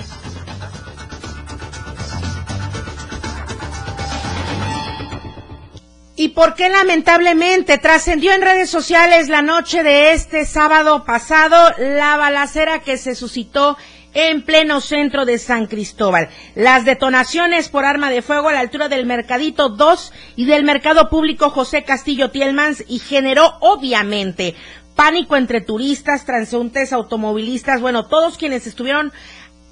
¿Y 6.23 6.29
por 6.29 6.55
qué 6.55 6.69
lamentablemente 6.69 7.79
trascendió 7.79 8.33
en 8.33 8.43
redes 8.43 8.71
sociales 8.71 9.29
la 9.29 9.43
noche 9.43 9.83
de 9.83 10.13
este 10.13 10.47
sábado 10.47 11.05
pasado 11.05 11.57
la 11.79 12.17
balacera 12.17 12.79
que 12.79 12.97
se 12.97 13.17
suscitó 13.17 13.77
en 14.15 14.43
pleno 14.43 14.81
centro 14.81 15.25
de 15.25 15.39
San 15.39 15.67
Cristóbal. 15.67 16.29
Las 16.55 16.85
detonaciones 16.85 17.69
por 17.69 17.85
arma 17.85 18.09
de 18.09 18.23
fuego 18.23 18.51
a 18.51 18.53
la 18.53 18.61
altura 18.61 18.89
del 18.89 19.05
Mercadito 19.05 19.71
2 19.71 20.13
y 20.37 20.45
del 20.45 20.63
Mercado 20.63 21.11
Público 21.11 21.51
José 21.51 21.83
Castillo 21.83 22.31
Tielmans 22.31 22.85
y 22.87 23.01
generó 23.01 23.55
obviamente 23.59 24.55
pánico 24.95 25.35
entre 25.35 25.61
turistas, 25.61 26.25
transeúntes, 26.25 26.93
automovilistas, 26.93 27.81
bueno, 27.81 28.07
todos 28.07 28.39
quienes 28.39 28.69
estuvieron 28.69 29.13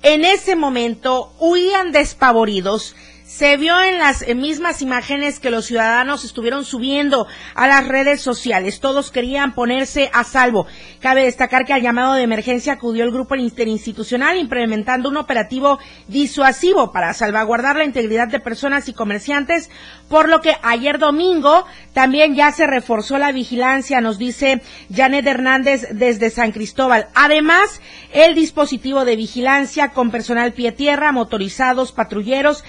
en 0.03 0.25
ese 0.25 0.57
momento 0.57 1.33
huían 1.39 1.93
despavoridos 1.93 2.97
se 3.31 3.57
vio 3.57 3.81
en 3.81 3.99
las 3.99 4.27
mismas 4.35 4.83
imágenes 4.83 5.39
que 5.39 5.51
los 5.51 5.67
ciudadanos 5.67 6.25
estuvieron 6.25 6.65
subiendo 6.65 7.29
a 7.55 7.69
las 7.69 7.87
redes 7.87 8.21
sociales. 8.21 8.81
Todos 8.81 9.13
querían 9.13 9.55
ponerse 9.55 10.11
a 10.13 10.25
salvo. 10.25 10.67
Cabe 10.99 11.23
destacar 11.23 11.65
que 11.65 11.73
al 11.73 11.81
llamado 11.81 12.15
de 12.15 12.25
emergencia 12.25 12.73
acudió 12.73 13.05
el 13.05 13.13
grupo 13.13 13.37
interinstitucional 13.37 14.37
implementando 14.37 15.09
un 15.09 15.17
operativo 15.17 15.79
disuasivo 16.09 16.91
para 16.91 17.15
salvaguardar 17.15 17.77
la 17.77 17.85
integridad 17.85 18.27
de 18.27 18.41
personas 18.41 18.89
y 18.89 18.95
comerciantes, 18.95 19.71
por 20.09 20.29
lo 20.29 20.41
que 20.41 20.57
ayer 20.63 20.99
domingo 20.99 21.67
también 21.93 22.35
ya 22.35 22.51
se 22.51 22.67
reforzó 22.67 23.17
la 23.17 23.31
vigilancia, 23.31 24.01
nos 24.01 24.19
dice 24.19 24.61
Janet 24.93 25.27
Hernández 25.29 25.87
desde 25.93 26.31
San 26.31 26.51
Cristóbal. 26.51 27.07
Además, 27.15 27.81
el 28.13 28.35
dispositivo 28.35 29.05
de 29.05 29.15
vigilancia 29.15 29.91
con 29.91 30.11
personal 30.11 30.53
pie 30.53 30.73
tierra, 30.73 31.13
motorizados, 31.13 31.93
patrulleros, 31.93 32.65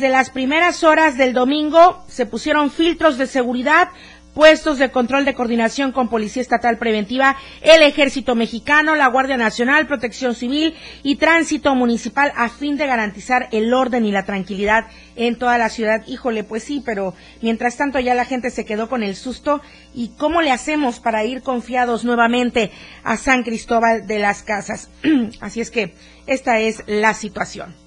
las 0.00 0.30
primeras 0.30 0.84
horas 0.84 1.16
del 1.16 1.32
domingo 1.32 2.04
se 2.08 2.26
pusieron 2.26 2.70
filtros 2.70 3.18
de 3.18 3.26
seguridad, 3.26 3.88
puestos 4.34 4.78
de 4.78 4.90
control 4.90 5.24
de 5.24 5.34
coordinación 5.34 5.92
con 5.92 6.08
Policía 6.08 6.42
Estatal 6.42 6.76
Preventiva, 6.76 7.36
el 7.62 7.82
Ejército 7.82 8.34
Mexicano, 8.34 8.96
la 8.96 9.06
Guardia 9.06 9.36
Nacional, 9.36 9.86
Protección 9.86 10.34
Civil 10.34 10.74
y 11.02 11.16
Tránsito 11.16 11.74
Municipal 11.74 12.32
a 12.36 12.48
fin 12.48 12.76
de 12.76 12.86
garantizar 12.86 13.48
el 13.52 13.72
orden 13.72 14.04
y 14.04 14.10
la 14.10 14.24
tranquilidad 14.24 14.86
en 15.16 15.38
toda 15.38 15.56
la 15.56 15.68
ciudad. 15.68 16.04
Híjole, 16.06 16.42
pues 16.42 16.64
sí, 16.64 16.82
pero 16.84 17.14
mientras 17.40 17.76
tanto 17.76 18.00
ya 18.00 18.14
la 18.14 18.24
gente 18.24 18.50
se 18.50 18.64
quedó 18.64 18.88
con 18.88 19.02
el 19.02 19.14
susto. 19.14 19.62
¿Y 19.94 20.08
cómo 20.18 20.42
le 20.42 20.50
hacemos 20.50 20.98
para 20.98 21.24
ir 21.24 21.42
confiados 21.42 22.04
nuevamente 22.04 22.72
a 23.04 23.16
San 23.16 23.44
Cristóbal 23.44 24.06
de 24.06 24.18
las 24.18 24.42
Casas? 24.42 24.90
Así 25.40 25.60
es 25.60 25.70
que 25.70 25.94
esta 26.26 26.58
es 26.58 26.82
la 26.86 27.14
situación. 27.14 27.83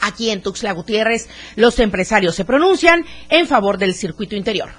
Aquí 0.00 0.30
en 0.30 0.42
Tuxtla 0.42 0.72
Gutiérrez, 0.72 1.28
los 1.56 1.78
empresarios 1.78 2.34
se 2.34 2.44
pronuncian 2.44 3.04
en 3.28 3.46
favor 3.46 3.78
del 3.78 3.94
circuito 3.94 4.36
interior. 4.36 4.70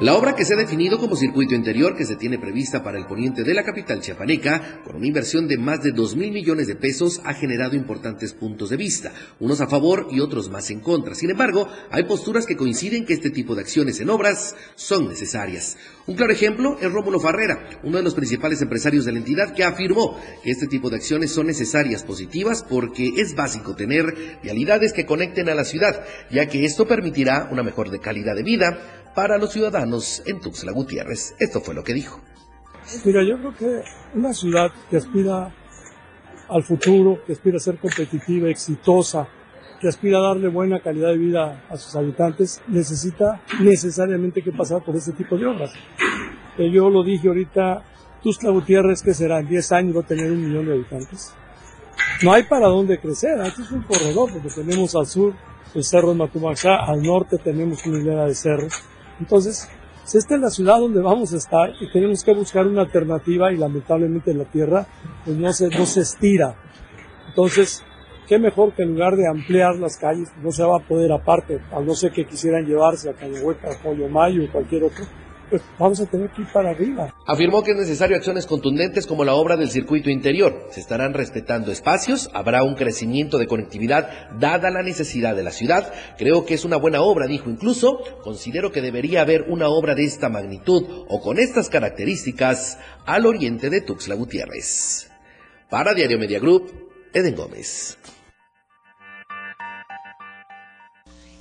La 0.00 0.14
obra 0.14 0.34
que 0.34 0.46
se 0.46 0.54
ha 0.54 0.56
definido 0.56 0.98
como 0.98 1.14
circuito 1.14 1.54
interior 1.54 1.94
que 1.94 2.06
se 2.06 2.16
tiene 2.16 2.38
prevista 2.38 2.82
para 2.82 2.96
el 2.96 3.04
poniente 3.04 3.42
de 3.42 3.52
la 3.52 3.64
capital 3.64 4.00
chiapaneca, 4.00 4.80
con 4.82 4.96
una 4.96 5.06
inversión 5.06 5.46
de 5.46 5.58
más 5.58 5.82
de 5.82 5.92
2 5.92 6.16
mil 6.16 6.32
millones 6.32 6.68
de 6.68 6.74
pesos, 6.74 7.20
ha 7.22 7.34
generado 7.34 7.76
importantes 7.76 8.32
puntos 8.32 8.70
de 8.70 8.78
vista, 8.78 9.12
unos 9.40 9.60
a 9.60 9.66
favor 9.66 10.08
y 10.10 10.20
otros 10.20 10.48
más 10.48 10.70
en 10.70 10.80
contra. 10.80 11.14
Sin 11.14 11.28
embargo, 11.28 11.68
hay 11.90 12.04
posturas 12.04 12.46
que 12.46 12.56
coinciden 12.56 13.04
que 13.04 13.12
este 13.12 13.28
tipo 13.28 13.54
de 13.54 13.60
acciones 13.60 14.00
en 14.00 14.08
obras 14.08 14.56
son 14.74 15.06
necesarias. 15.06 15.76
Un 16.06 16.14
claro 16.14 16.32
ejemplo 16.32 16.78
es 16.80 16.90
Rómulo 16.90 17.20
Farrera, 17.20 17.68
uno 17.82 17.98
de 17.98 18.02
los 18.02 18.14
principales 18.14 18.62
empresarios 18.62 19.04
de 19.04 19.12
la 19.12 19.18
entidad, 19.18 19.52
que 19.52 19.64
afirmó 19.64 20.18
que 20.42 20.50
este 20.50 20.66
tipo 20.66 20.88
de 20.88 20.96
acciones 20.96 21.30
son 21.30 21.46
necesarias, 21.46 22.04
positivas, 22.04 22.64
porque 22.66 23.12
es 23.18 23.34
básico 23.34 23.76
tener 23.76 24.06
realidades 24.42 24.94
que 24.94 25.04
conecten 25.04 25.50
a 25.50 25.54
la 25.54 25.64
ciudad, 25.64 26.02
ya 26.30 26.46
que 26.46 26.64
esto 26.64 26.88
permitirá 26.88 27.50
una 27.52 27.62
mejor 27.62 28.00
calidad 28.00 28.34
de 28.34 28.42
vida 28.42 28.99
para 29.14 29.38
los 29.38 29.52
ciudadanos 29.52 30.22
en 30.26 30.40
Tuxtla 30.40 30.72
Gutiérrez. 30.72 31.34
Esto 31.38 31.60
fue 31.60 31.74
lo 31.74 31.82
que 31.82 31.94
dijo. 31.94 32.20
Mira, 33.04 33.22
yo 33.22 33.38
creo 33.38 33.54
que 33.56 33.82
una 34.14 34.32
ciudad 34.32 34.70
que 34.88 34.96
aspira 34.96 35.52
al 36.48 36.62
futuro, 36.62 37.22
que 37.24 37.32
aspira 37.32 37.56
a 37.56 37.60
ser 37.60 37.78
competitiva, 37.78 38.48
exitosa, 38.48 39.28
que 39.80 39.88
aspira 39.88 40.18
a 40.18 40.22
darle 40.22 40.48
buena 40.48 40.80
calidad 40.80 41.08
de 41.08 41.18
vida 41.18 41.64
a 41.70 41.76
sus 41.76 41.94
habitantes, 41.96 42.60
necesita 42.68 43.40
necesariamente 43.60 44.42
que 44.42 44.52
pasar 44.52 44.82
por 44.84 44.96
ese 44.96 45.12
tipo 45.12 45.36
de 45.36 45.46
obras. 45.46 45.72
Eh, 46.58 46.70
yo 46.70 46.90
lo 46.90 47.02
dije 47.02 47.28
ahorita, 47.28 47.84
Tuxtla 48.22 48.50
Gutiérrez, 48.50 49.02
que 49.02 49.14
será 49.14 49.40
en 49.40 49.48
10 49.48 49.72
años 49.72 49.96
va 49.96 50.00
a 50.00 50.06
tener 50.06 50.30
un 50.30 50.48
millón 50.48 50.66
de 50.66 50.74
habitantes. 50.74 51.32
No 52.22 52.32
hay 52.32 52.42
para 52.42 52.66
dónde 52.66 52.98
crecer, 52.98 53.40
aquí 53.40 53.62
es 53.62 53.70
un 53.70 53.82
corredor, 53.82 54.32
porque 54.32 54.48
tenemos 54.50 54.94
al 54.94 55.06
sur 55.06 55.34
el 55.74 55.84
cerro 55.84 56.08
de 56.08 56.16
Matumaxá, 56.16 56.76
al 56.76 57.02
norte 57.02 57.38
tenemos 57.38 57.86
una 57.86 57.98
hilera 57.98 58.26
de 58.26 58.34
cerros, 58.34 58.82
entonces, 59.20 59.68
si 60.04 60.18
esta 60.18 60.34
es 60.34 60.40
la 60.40 60.50
ciudad 60.50 60.80
donde 60.80 61.00
vamos 61.00 61.32
a 61.32 61.36
estar 61.36 61.70
y 61.80 61.90
tenemos 61.92 62.24
que 62.24 62.34
buscar 62.34 62.66
una 62.66 62.82
alternativa 62.82 63.52
y 63.52 63.56
lamentablemente 63.56 64.34
la 64.34 64.44
tierra 64.44 64.86
pues 65.24 65.36
no 65.36 65.52
se, 65.52 65.68
no 65.68 65.86
se 65.86 66.00
estira. 66.00 66.56
Entonces, 67.28 67.84
qué 68.26 68.38
mejor 68.38 68.72
que 68.72 68.82
en 68.82 68.94
lugar 68.94 69.16
de 69.16 69.28
ampliar 69.28 69.76
las 69.76 69.96
calles, 69.96 70.28
no 70.42 70.50
se 70.50 70.64
va 70.64 70.78
a 70.78 70.80
poder 70.80 71.12
aparte, 71.12 71.60
a 71.72 71.80
no 71.80 71.94
ser 71.94 72.12
que 72.12 72.26
quisieran 72.26 72.66
llevarse 72.66 73.10
a 73.10 73.12
Cañahueca, 73.12 73.72
a 73.72 73.82
Pollo 73.82 74.08
Mayo 74.08 74.44
o 74.44 74.52
cualquier 74.52 74.84
otro, 74.84 75.04
pues 75.50 75.62
vamos 75.78 76.00
a 76.00 76.06
tener 76.06 76.30
que 76.30 76.42
ir 76.42 76.48
para 76.52 76.70
arriba. 76.70 77.14
Afirmó 77.26 77.62
que 77.62 77.72
es 77.72 77.76
necesario 77.76 78.16
acciones 78.16 78.46
contundentes 78.46 79.06
como 79.06 79.24
la 79.24 79.34
obra 79.34 79.56
del 79.56 79.70
circuito 79.70 80.08
interior. 80.08 80.68
Se 80.70 80.80
estarán 80.80 81.12
respetando 81.12 81.72
espacios, 81.72 82.30
habrá 82.32 82.62
un 82.62 82.76
crecimiento 82.76 83.36
de 83.38 83.48
conectividad 83.48 84.30
dada 84.38 84.70
la 84.70 84.82
necesidad 84.82 85.34
de 85.34 85.42
la 85.42 85.50
ciudad. 85.50 85.92
Creo 86.16 86.46
que 86.46 86.54
es 86.54 86.64
una 86.64 86.76
buena 86.76 87.02
obra, 87.02 87.26
dijo 87.26 87.50
incluso. 87.50 88.00
Considero 88.22 88.70
que 88.70 88.80
debería 88.80 89.22
haber 89.22 89.42
una 89.48 89.68
obra 89.68 89.94
de 89.94 90.04
esta 90.04 90.28
magnitud 90.28 90.84
o 91.08 91.20
con 91.20 91.38
estas 91.38 91.68
características 91.68 92.78
al 93.04 93.26
oriente 93.26 93.70
de 93.70 93.80
Tuxtla 93.80 94.14
Gutiérrez. 94.14 95.10
Para 95.68 95.94
Diario 95.94 96.18
Media 96.18 96.38
Group, 96.38 96.72
Eden 97.12 97.34
Gómez. 97.34 97.98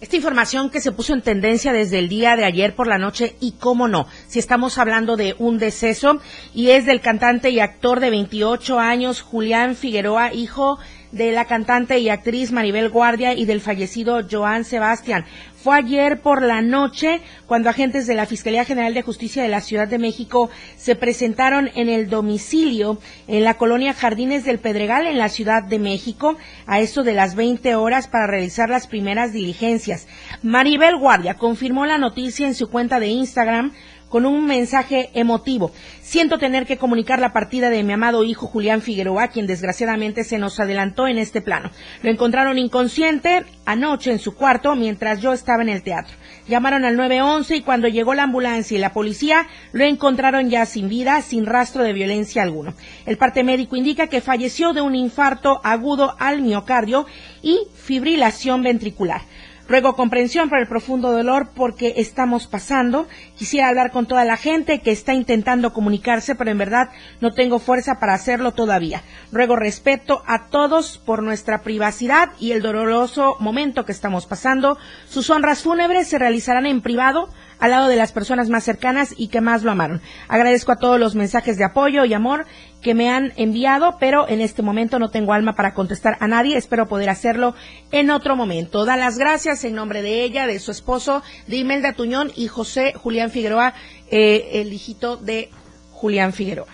Esta 0.01 0.15
información 0.15 0.69
que 0.69 0.79
se 0.79 0.93
puso 0.93 1.13
en 1.13 1.21
tendencia 1.21 1.73
desde 1.73 1.99
el 1.99 2.07
día 2.07 2.37
de 2.37 2.45
ayer 2.45 2.73
por 2.73 2.87
la 2.87 2.97
noche 2.97 3.35
y 3.41 3.51
cómo 3.59 3.89
no, 3.89 4.07
si 4.27 4.39
estamos 4.39 4.77
hablando 4.77 5.17
de 5.17 5.35
un 5.39 5.59
deceso 5.59 6.21
y 6.55 6.69
es 6.69 6.85
del 6.85 7.01
cantante 7.01 7.49
y 7.49 7.59
actor 7.59 7.99
de 7.99 8.09
28 8.09 8.79
años 8.79 9.21
Julián 9.21 9.75
Figueroa, 9.75 10.33
hijo 10.33 10.79
de 11.11 11.31
la 11.31 11.45
cantante 11.45 11.99
y 11.99 12.09
actriz 12.09 12.51
Maribel 12.51 12.89
Guardia 12.89 13.33
y 13.33 13.45
del 13.45 13.61
fallecido 13.61 14.21
Joan 14.29 14.63
Sebastián. 14.63 15.25
Fue 15.61 15.75
ayer 15.75 16.21
por 16.21 16.41
la 16.41 16.61
noche 16.61 17.19
cuando 17.45 17.69
agentes 17.69 18.07
de 18.07 18.15
la 18.15 18.25
Fiscalía 18.25 18.63
General 18.63 18.93
de 18.93 19.01
Justicia 19.01 19.43
de 19.43 19.49
la 19.49 19.59
Ciudad 19.59 19.89
de 19.89 19.99
México 19.99 20.49
se 20.77 20.95
presentaron 20.95 21.69
en 21.75 21.89
el 21.89 22.09
domicilio 22.09 22.97
en 23.27 23.43
la 23.43 23.55
colonia 23.55 23.93
Jardines 23.93 24.45
del 24.45 24.59
Pedregal 24.59 25.05
en 25.05 25.17
la 25.17 25.27
Ciudad 25.27 25.63
de 25.63 25.79
México 25.79 26.37
a 26.65 26.79
eso 26.79 27.03
de 27.03 27.13
las 27.13 27.35
20 27.35 27.75
horas 27.75 28.07
para 28.07 28.27
realizar 28.27 28.69
las 28.69 28.87
primeras 28.87 29.33
diligencias. 29.33 30.07
Maribel 30.43 30.97
Guardia 30.97 31.33
confirmó 31.33 31.85
la 31.85 31.97
noticia 31.97 32.47
en 32.47 32.55
su 32.55 32.69
cuenta 32.69 33.01
de 33.01 33.07
Instagram 33.07 33.73
con 34.09 34.25
un 34.25 34.45
mensaje 34.45 35.09
emotivo. 35.13 35.71
Siento 36.01 36.37
tener 36.39 36.65
que 36.65 36.77
comunicar 36.77 37.19
la 37.19 37.33
partida 37.33 37.69
de 37.69 37.83
mi 37.83 37.93
amado 37.93 38.23
hijo 38.23 38.47
Julián 38.47 38.81
Figueroa, 38.81 39.27
quien 39.27 39.47
desgraciadamente 39.47 40.23
se 40.23 40.37
nos 40.37 40.59
adelantó 40.59 41.07
en 41.07 41.17
este 41.17 41.41
plano. 41.41 41.69
Lo 42.01 42.09
encontraron 42.09 42.57
inconsciente 42.57 43.45
anoche 43.65 44.11
en 44.11 44.19
su 44.19 44.35
cuarto 44.35 44.75
mientras 44.75 45.21
yo 45.21 45.31
estaba 45.31 45.61
en 45.61 45.69
el 45.69 45.83
teatro. 45.83 46.15
Llamaron 46.47 46.83
al 46.83 46.97
911 46.97 47.57
y 47.57 47.61
cuando 47.61 47.87
llegó 47.87 48.15
la 48.15 48.23
ambulancia 48.23 48.75
y 48.75 48.81
la 48.81 48.93
policía 48.93 49.47
lo 49.71 49.83
encontraron 49.85 50.49
ya 50.49 50.65
sin 50.65 50.89
vida, 50.89 51.21
sin 51.21 51.45
rastro 51.45 51.83
de 51.83 51.93
violencia 51.93 52.41
alguno. 52.41 52.73
El 53.05 53.17
parte 53.17 53.43
médico 53.43 53.75
indica 53.75 54.07
que 54.07 54.21
falleció 54.21 54.73
de 54.73 54.81
un 54.81 54.95
infarto 54.95 55.61
agudo 55.63 56.15
al 56.19 56.41
miocardio 56.41 57.05
y 57.43 57.67
fibrilación 57.75 58.63
ventricular. 58.63 59.21
Ruego 59.69 59.95
comprensión 59.95 60.49
por 60.49 60.57
el 60.57 60.67
profundo 60.67 61.11
dolor 61.11 61.51
porque 61.53 61.93
estamos 61.97 62.47
pasando. 62.47 63.07
Quisiera 63.37 63.69
hablar 63.69 63.91
con 63.91 64.07
toda 64.07 64.25
la 64.25 64.35
gente 64.35 64.81
que 64.81 64.89
está 64.89 65.13
intentando 65.13 65.73
comunicarse, 65.73 66.33
pero 66.33 66.49
en 66.49 66.57
verdad 66.57 66.89
no 67.21 67.33
tengo 67.33 67.59
fuerza 67.59 67.99
para 67.99 68.15
hacerlo 68.15 68.53
todavía. 68.53 69.03
Ruego 69.31 69.55
respeto 69.55 70.23
a 70.25 70.47
todos 70.47 70.97
por 70.97 71.21
nuestra 71.21 71.61
privacidad 71.61 72.31
y 72.39 72.51
el 72.51 72.63
doloroso 72.63 73.35
momento 73.39 73.85
que 73.85 73.91
estamos 73.91 74.25
pasando. 74.25 74.79
Sus 75.07 75.29
honras 75.29 75.61
fúnebres 75.61 76.07
se 76.07 76.17
realizarán 76.17 76.65
en 76.65 76.81
privado 76.81 77.29
al 77.59 77.71
lado 77.71 77.87
de 77.87 77.95
las 77.95 78.11
personas 78.11 78.49
más 78.49 78.63
cercanas 78.63 79.13
y 79.17 79.27
que 79.27 79.41
más 79.41 79.63
lo 79.63 79.71
amaron. 79.71 80.01
Agradezco 80.27 80.71
a 80.71 80.77
todos 80.77 80.99
los 80.99 81.15
mensajes 81.15 81.57
de 81.57 81.65
apoyo 81.65 82.05
y 82.05 82.13
amor 82.13 82.45
que 82.81 82.93
me 82.93 83.09
han 83.09 83.33
enviado, 83.35 83.97
pero 83.99 84.27
en 84.27 84.41
este 84.41 84.61
momento 84.61 84.99
no 84.99 85.09
tengo 85.09 85.33
alma 85.33 85.53
para 85.53 85.73
contestar 85.73 86.17
a 86.19 86.27
nadie. 86.27 86.57
Espero 86.57 86.87
poder 86.87 87.09
hacerlo 87.09 87.55
en 87.91 88.09
otro 88.09 88.35
momento. 88.35 88.85
Da 88.85 88.95
las 88.95 89.17
gracias 89.17 89.63
en 89.63 89.75
nombre 89.75 90.01
de 90.01 90.23
ella, 90.23 90.47
de 90.47 90.59
su 90.59 90.71
esposo, 90.71 91.21
de 91.47 91.57
Imelda 91.57 91.93
Tuñón 91.93 92.31
y 92.35 92.47
José 92.47 92.93
Julián 92.95 93.31
Figueroa, 93.31 93.73
eh, 94.09 94.49
el 94.53 94.71
hijito 94.71 95.17
de 95.17 95.49
Julián 95.91 96.33
Figueroa. 96.33 96.67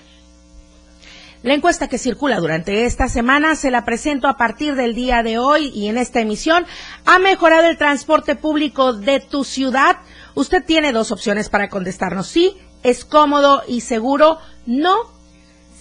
La 1.46 1.54
encuesta 1.54 1.88
que 1.88 2.00
circula 2.00 2.40
durante 2.40 2.86
esta 2.86 3.08
semana 3.08 3.56
se 3.56 3.70
la 3.70 3.86
presento 3.86 4.28
a 4.28 4.36
partir 4.36 4.74
del 4.74 4.96
día 4.96 5.22
de 5.22 5.38
hoy 5.38 5.72
y 5.76 5.90
en 5.90 5.98
esta 6.00 6.20
emisión. 6.20 6.66
¿Ha 7.06 7.20
mejorado 7.20 7.68
el 7.68 7.78
transporte 7.78 8.36
público 8.36 8.94
de 8.94 9.20
tu 9.20 9.44
ciudad? 9.44 9.98
Usted 10.36 10.64
tiene 10.64 10.92
dos 10.92 11.12
opciones 11.12 11.50
para 11.50 11.70
contestarnos. 11.70 12.28
Sí, 12.28 12.56
es 12.84 13.06
cómodo 13.06 13.64
y 13.68 13.82
seguro. 13.82 14.38
No, 14.66 14.96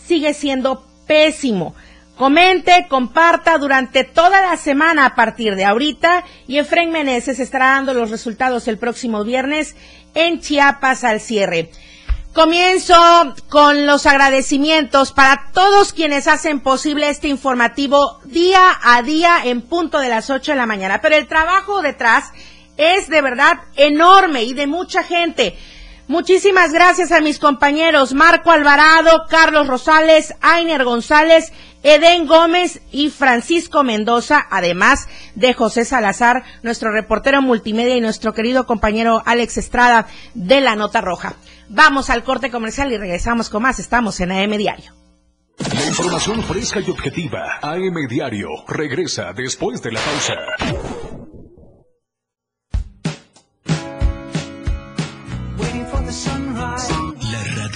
sigue 0.06 0.32
siendo 0.32 0.86
pésimo. 1.06 1.74
Comente, 2.16 2.86
comparta 2.88 3.58
durante 3.58 4.04
toda 4.04 4.40
la 4.40 4.56
semana 4.56 5.06
a 5.06 5.14
partir 5.16 5.56
de 5.56 5.64
ahorita 5.64 6.22
y 6.46 6.58
Efren 6.58 6.92
Meneses 6.92 7.40
estará 7.40 7.70
dando 7.70 7.92
los 7.92 8.10
resultados 8.10 8.68
el 8.68 8.78
próximo 8.78 9.24
viernes 9.24 9.74
en 10.14 10.40
Chiapas 10.40 11.02
al 11.02 11.20
cierre. 11.20 11.70
Comienzo 12.32 12.94
con 13.48 13.86
los 13.86 14.06
agradecimientos 14.06 15.12
para 15.12 15.50
todos 15.52 15.92
quienes 15.92 16.28
hacen 16.28 16.60
posible 16.60 17.08
este 17.08 17.28
informativo 17.28 18.20
día 18.24 18.60
a 18.82 19.02
día 19.02 19.38
en 19.44 19.62
punto 19.62 19.98
de 19.98 20.08
las 20.08 20.30
8 20.30 20.52
de 20.52 20.58
la 20.58 20.66
mañana. 20.66 21.00
Pero 21.00 21.16
el 21.16 21.28
trabajo 21.28 21.82
detrás 21.82 22.32
es 22.76 23.08
de 23.08 23.22
verdad 23.22 23.60
enorme 23.76 24.44
y 24.44 24.54
de 24.54 24.66
mucha 24.66 25.02
gente. 25.02 25.56
Muchísimas 26.06 26.72
gracias 26.72 27.12
a 27.12 27.20
mis 27.20 27.38
compañeros 27.38 28.12
Marco 28.12 28.50
Alvarado, 28.50 29.24
Carlos 29.30 29.66
Rosales, 29.66 30.34
Ainer 30.42 30.84
González, 30.84 31.50
Eden 31.82 32.26
Gómez 32.26 32.82
y 32.92 33.08
Francisco 33.08 33.84
Mendoza, 33.84 34.46
además 34.50 35.08
de 35.34 35.54
José 35.54 35.87
Salazar, 35.87 36.42
nuestro 36.62 36.92
reportero 36.92 37.40
multimedia 37.40 37.96
y 37.96 38.02
nuestro 38.02 38.34
querido 38.34 38.66
compañero 38.66 39.22
Alex 39.24 39.56
Estrada 39.56 40.06
de 40.34 40.60
la 40.60 40.76
Nota 40.76 41.00
Roja. 41.00 41.37
Vamos 41.70 42.10
al 42.10 42.22
corte 42.22 42.50
comercial 42.50 42.92
y 42.92 42.98
regresamos 42.98 43.48
con 43.48 43.62
más. 43.62 43.78
Estamos 43.78 44.20
en 44.20 44.32
AM 44.32 44.58
Diario. 44.58 44.92
Información 45.88 46.42
fresca 46.42 46.80
y 46.80 46.90
objetiva. 46.90 47.58
AM 47.62 48.08
Diario 48.08 48.48
regresa 48.68 49.32
después 49.32 49.80
de 49.80 49.92
la 49.92 50.00
pausa. 50.00 51.13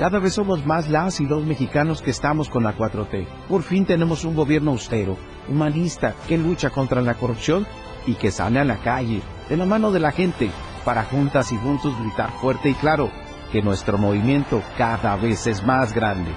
Cada 0.00 0.18
vez 0.18 0.32
somos 0.32 0.64
más 0.64 0.88
las 0.88 1.20
y 1.20 1.26
los 1.26 1.44
mexicanos 1.44 2.00
que 2.00 2.10
estamos 2.10 2.48
con 2.48 2.64
la 2.64 2.74
4T. 2.74 3.26
Por 3.50 3.62
fin 3.62 3.84
tenemos 3.84 4.24
un 4.24 4.34
gobierno 4.34 4.70
austero, 4.70 5.18
humanista, 5.46 6.14
que 6.26 6.38
lucha 6.38 6.70
contra 6.70 7.02
la 7.02 7.16
corrupción 7.16 7.66
y 8.06 8.14
que 8.14 8.30
sale 8.30 8.60
a 8.60 8.64
la 8.64 8.78
calle, 8.78 9.20
de 9.50 9.58
la 9.58 9.66
mano 9.66 9.92
de 9.92 10.00
la 10.00 10.10
gente, 10.10 10.50
para 10.86 11.04
juntas 11.04 11.52
y 11.52 11.58
juntos 11.58 11.92
gritar 12.00 12.30
fuerte 12.40 12.70
y 12.70 12.74
claro 12.76 13.10
que 13.52 13.60
nuestro 13.60 13.98
movimiento 13.98 14.62
cada 14.78 15.16
vez 15.16 15.46
es 15.46 15.62
más 15.64 15.92
grande. 15.92 16.30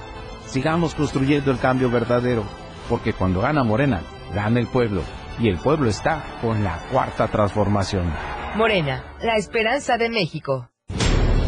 Sigamos 0.46 0.94
construyendo 0.94 1.50
el 1.50 1.58
cambio 1.58 1.90
verdadero, 1.90 2.44
porque 2.90 3.14
cuando 3.14 3.40
gana 3.40 3.64
Morena, 3.64 4.02
gana 4.36 4.60
el 4.60 4.68
pueblo, 4.68 5.04
y 5.40 5.48
el 5.48 5.58
pueblo 5.58 5.90
está 5.90 6.22
con 6.42 6.66
la 6.66 6.80
cuarta 6.92 7.30
transformación. 7.30 8.12
Morena, 8.58 9.16
la 9.22 9.38
esperanza 9.38 9.98
de 9.98 10.10
México. 10.10 10.68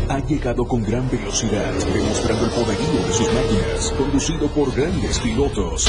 Ha 0.08 0.20
llegado 0.20 0.66
con 0.66 0.84
gran 0.84 1.10
velocidad, 1.10 1.74
demostrando 1.94 2.46
el 2.46 2.52
poderío 2.52 3.08
de 3.08 3.14
sus 3.14 3.34
máquinas, 3.34 3.92
conducido 3.98 4.48
por 4.50 4.76
grandes 4.76 5.20
pilotos. 5.20 5.88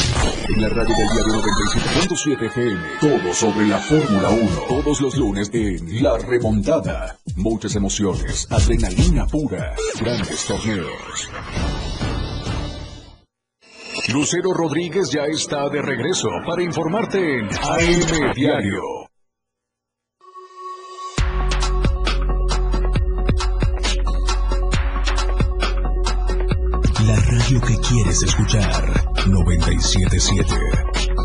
En 0.48 0.62
la 0.62 0.68
radio 0.68 0.96
del 0.96 1.08
diario 1.08 1.42
97.7 1.42 2.46
FM, 2.46 2.80
todo 3.00 3.34
sobre 3.34 3.66
la 3.66 3.78
Fórmula 3.78 4.30
1, 4.30 4.50
todos 4.68 5.00
los 5.02 5.16
lunes 5.16 5.50
en 5.52 6.02
La 6.02 6.16
Remontada. 6.16 7.18
Muchas 7.36 7.76
emociones, 7.76 8.46
adrenalina 8.50 9.26
pura, 9.26 9.74
grandes 10.00 10.46
torneos. 10.46 11.30
Lucero 14.12 14.52
Rodríguez 14.54 15.10
ya 15.12 15.24
está 15.24 15.68
de 15.68 15.82
regreso 15.82 16.28
para 16.46 16.62
informarte 16.62 17.18
en 17.18 17.48
AM 17.48 18.32
Diario. 18.34 19.05
Radio 27.46 27.60
que 27.60 27.76
quieres 27.76 28.24
escuchar. 28.24 29.04
977. 29.28 31.15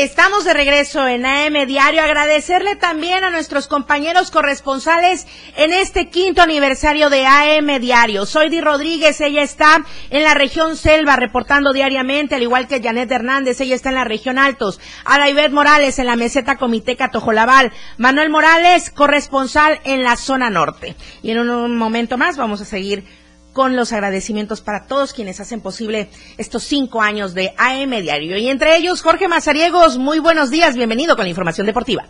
Estamos 0.00 0.46
de 0.46 0.54
regreso 0.54 1.06
en 1.06 1.26
AM 1.26 1.66
Diario. 1.66 2.00
Agradecerle 2.00 2.74
también 2.74 3.22
a 3.22 3.28
nuestros 3.28 3.68
compañeros 3.68 4.30
corresponsales 4.30 5.26
en 5.58 5.74
este 5.74 6.08
quinto 6.08 6.40
aniversario 6.40 7.10
de 7.10 7.26
AM 7.26 7.78
Diario. 7.82 8.24
Soy 8.24 8.48
Di 8.48 8.62
Rodríguez, 8.62 9.20
ella 9.20 9.42
está 9.42 9.84
en 10.08 10.24
la 10.24 10.32
región 10.32 10.78
Selva 10.78 11.16
reportando 11.16 11.74
diariamente, 11.74 12.34
al 12.34 12.42
igual 12.42 12.66
que 12.66 12.82
Janet 12.82 13.12
Hernández, 13.12 13.60
ella 13.60 13.74
está 13.74 13.90
en 13.90 13.96
la 13.96 14.04
región 14.04 14.38
Altos. 14.38 14.80
Adaibet 15.04 15.52
Morales 15.52 15.98
en 15.98 16.06
la 16.06 16.16
meseta 16.16 16.56
Comiteca 16.56 17.10
Tojolabal. 17.10 17.70
Manuel 17.98 18.30
Morales, 18.30 18.88
corresponsal 18.88 19.80
en 19.84 20.02
la 20.02 20.16
zona 20.16 20.48
norte. 20.48 20.96
Y 21.22 21.32
en 21.32 21.40
un 21.40 21.76
momento 21.76 22.16
más 22.16 22.38
vamos 22.38 22.62
a 22.62 22.64
seguir 22.64 23.04
con 23.52 23.76
los 23.76 23.92
agradecimientos 23.92 24.60
para 24.60 24.86
todos 24.86 25.12
quienes 25.12 25.40
hacen 25.40 25.60
posible 25.60 26.08
estos 26.38 26.64
cinco 26.64 27.02
años 27.02 27.34
de 27.34 27.52
AM 27.56 27.90
Diario. 28.02 28.36
Y 28.38 28.48
entre 28.48 28.76
ellos, 28.76 29.02
Jorge 29.02 29.28
Mazariegos, 29.28 29.98
muy 29.98 30.18
buenos 30.18 30.50
días, 30.50 30.76
bienvenido 30.76 31.16
con 31.16 31.24
la 31.24 31.30
información 31.30 31.66
deportiva. 31.66 32.06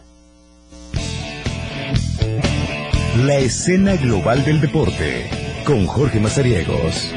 La 3.24 3.36
escena 3.36 3.96
global 3.96 4.44
del 4.44 4.60
deporte, 4.60 5.28
con 5.64 5.86
Jorge 5.86 6.20
Mazariegos. 6.20 7.12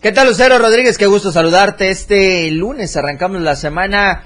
¿Qué 0.00 0.12
tal, 0.12 0.28
Lucero 0.28 0.58
Rodríguez? 0.58 0.96
Qué 0.96 1.06
gusto 1.06 1.32
saludarte. 1.32 1.90
Este 1.90 2.50
lunes 2.52 2.96
arrancamos 2.96 3.42
la 3.42 3.56
semana 3.56 4.24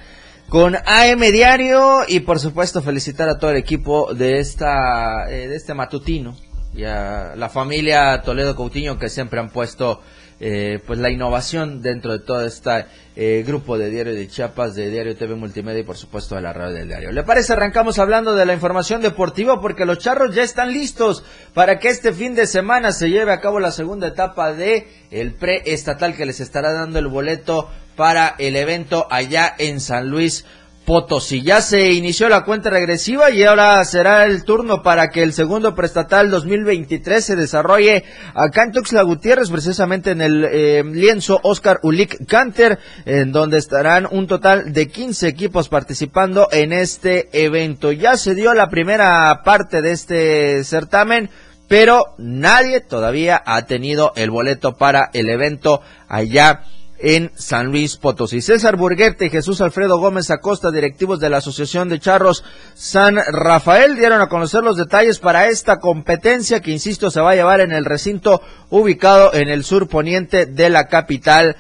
con 0.53 0.77
AM 0.77 1.21
Diario 1.33 2.01
y 2.07 2.21
por 2.21 2.39
supuesto 2.39 2.83
felicitar 2.83 3.27
a 3.31 3.39
todo 3.39 3.53
el 3.53 3.57
equipo 3.57 4.13
de 4.13 4.39
esta 4.39 5.25
eh, 5.31 5.49
de 5.49 5.57
este 5.57 5.73
matutino 5.73 6.37
y 6.75 6.85
a 6.85 7.33
la 7.37 7.49
familia 7.49 8.21
Toledo 8.21 8.55
Coutinho 8.55 8.99
que 8.99 9.09
siempre 9.09 9.41
han 9.41 9.49
puesto 9.49 10.03
eh, 10.41 10.79
pues 10.87 10.99
la 10.99 11.09
innovación 11.09 11.81
dentro 11.81 12.13
de 12.13 12.19
todo 12.19 12.45
este 12.45 12.85
eh, 13.17 13.45
grupo 13.47 13.79
de 13.79 13.89
Diario 13.89 14.15
de 14.15 14.29
Chiapas, 14.29 14.75
de 14.75 14.91
Diario 14.91 15.17
TV 15.17 15.37
Multimedia 15.37 15.81
y 15.81 15.85
por 15.85 15.97
supuesto 15.97 16.35
de 16.35 16.43
la 16.43 16.53
radio 16.53 16.75
del 16.75 16.89
diario. 16.89 17.13
¿Le 17.13 17.23
parece? 17.23 17.55
Arrancamos 17.55 17.99
hablando 17.99 18.35
de 18.35 18.45
la 18.45 18.53
información 18.53 19.01
deportiva 19.01 19.59
porque 19.59 19.87
los 19.87 20.01
charros 20.01 20.35
ya 20.35 20.43
están 20.43 20.73
listos 20.73 21.25
para 21.55 21.79
que 21.79 21.89
este 21.89 22.13
fin 22.13 22.35
de 22.35 22.47
semana 22.47 22.93
se 22.93 23.09
lleve 23.09 23.33
a 23.33 23.41
cabo 23.41 23.59
la 23.59 23.71
segunda 23.71 24.09
etapa 24.09 24.53
de 24.53 24.87
el 25.11 25.33
preestatal 25.33 26.15
que 26.15 26.27
les 26.27 26.41
estará 26.41 26.75
dando 26.75 26.99
el 26.99 27.07
boleto 27.07 27.71
para 27.97 28.35
el 28.39 28.57
evento 28.57 29.07
allá 29.11 29.55
en 29.59 29.81
San 29.81 30.09
Luis 30.09 30.45
Potosí. 30.85 31.43
Ya 31.43 31.61
se 31.61 31.93
inició 31.93 32.29
la 32.29 32.45
cuenta 32.45 32.71
regresiva 32.71 33.31
y 33.31 33.45
ahora 33.45 33.85
será 33.85 34.25
el 34.25 34.45
turno 34.45 34.83
para 34.83 35.11
que 35.11 35.23
el 35.23 35.33
segundo 35.33 35.75
prestatal 35.75 36.31
2023 36.31 37.25
se 37.25 37.37
desarrolle 37.37 38.03
acá 38.35 38.65
en 38.65 38.73
Tuxtla 38.73 39.03
Gutiérrez, 39.03 39.51
precisamente 39.51 40.11
en 40.11 40.21
el 40.21 40.45
eh, 40.45 40.83
lienzo 40.85 41.39
Oscar 41.45 41.79
Ulick 41.83 42.27
Canter, 42.27 42.81
en 43.05 43.31
donde 43.31 43.59
estarán 43.59 44.09
un 44.11 44.27
total 44.27 44.73
de 44.73 44.89
15 44.89 45.29
equipos 45.29 45.69
participando 45.69 46.49
en 46.51 46.73
este 46.73 47.29
evento. 47.33 47.93
Ya 47.93 48.17
se 48.17 48.35
dio 48.35 48.53
la 48.53 48.69
primera 48.69 49.43
parte 49.45 49.83
de 49.83 49.93
este 49.93 50.65
certamen 50.65 51.31
pero 51.69 52.15
nadie 52.19 52.83
todavía 52.83 53.43
ha 53.47 53.65
tenido 53.65 54.13
el 54.17 54.31
boleto 54.31 54.77
para 54.77 55.09
el 55.15 55.31
evento 55.31 55.81
allá 56.07 56.65
en 57.03 57.33
San 57.35 57.67
Luis 57.67 57.97
Potosí. 57.97 58.41
César 58.41 58.77
Burguete 58.77 59.27
y 59.27 59.31
Jesús 59.31 59.61
Alfredo 59.61 59.99
Gómez 59.99 60.31
Acosta, 60.31 60.71
directivos 60.71 61.21
de 61.21 61.29
la 61.29 61.39
Asociación 61.39 61.89
de 61.89 61.99
Charros 61.99 62.45
San 62.75 63.17
Rafael, 63.17 63.97
dieron 63.97 64.21
a 64.21 64.29
conocer 64.29 64.63
los 64.63 64.77
detalles 64.77 65.19
para 65.19 65.49
esta 65.49 65.81
competencia 65.81 66.61
que, 66.61 66.71
insisto, 66.71 67.11
se 67.11 67.21
va 67.21 67.33
a 67.33 67.35
llevar 67.35 67.61
en 67.61 67.73
el 67.73 67.85
recinto 67.85 68.41
ubicado 68.71 69.35
en 69.35 69.49
el 69.49 69.65
sur 69.65 69.89
poniente 69.89 70.47
de 70.47 70.71
la 70.71 70.87
capital 70.87 71.57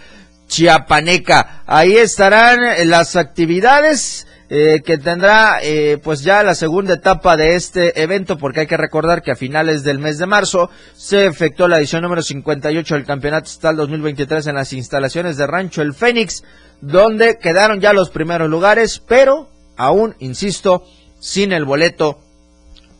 chiapaneca. 0.46 1.62
Ahí 1.66 1.96
estarán 1.96 2.88
las 2.88 3.16
actividades 3.16 4.26
eh, 4.54 4.82
que 4.84 4.98
tendrá 4.98 5.60
eh, 5.62 5.96
pues 6.04 6.22
ya 6.22 6.42
la 6.42 6.54
segunda 6.54 6.92
etapa 6.92 7.38
de 7.38 7.54
este 7.54 8.02
evento 8.02 8.36
porque 8.36 8.60
hay 8.60 8.66
que 8.66 8.76
recordar 8.76 9.22
que 9.22 9.30
a 9.30 9.34
finales 9.34 9.82
del 9.82 9.98
mes 9.98 10.18
de 10.18 10.26
marzo 10.26 10.68
se 10.94 11.24
efectuó 11.24 11.68
la 11.68 11.78
edición 11.78 12.02
número 12.02 12.20
58 12.20 12.96
del 12.96 13.06
Campeonato 13.06 13.46
Estatal 13.46 13.78
2023 13.78 14.48
en 14.48 14.56
las 14.56 14.74
instalaciones 14.74 15.38
de 15.38 15.46
Rancho 15.46 15.80
El 15.80 15.94
Fénix 15.94 16.44
donde 16.82 17.38
quedaron 17.38 17.80
ya 17.80 17.94
los 17.94 18.10
primeros 18.10 18.50
lugares 18.50 18.98
pero 18.98 19.48
aún, 19.79 20.16
insisto, 20.18 20.85
sin 21.18 21.54
el 21.54 21.64
boleto 21.64 22.20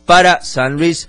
para 0.07 0.41
San 0.41 0.73
Luis 0.73 1.07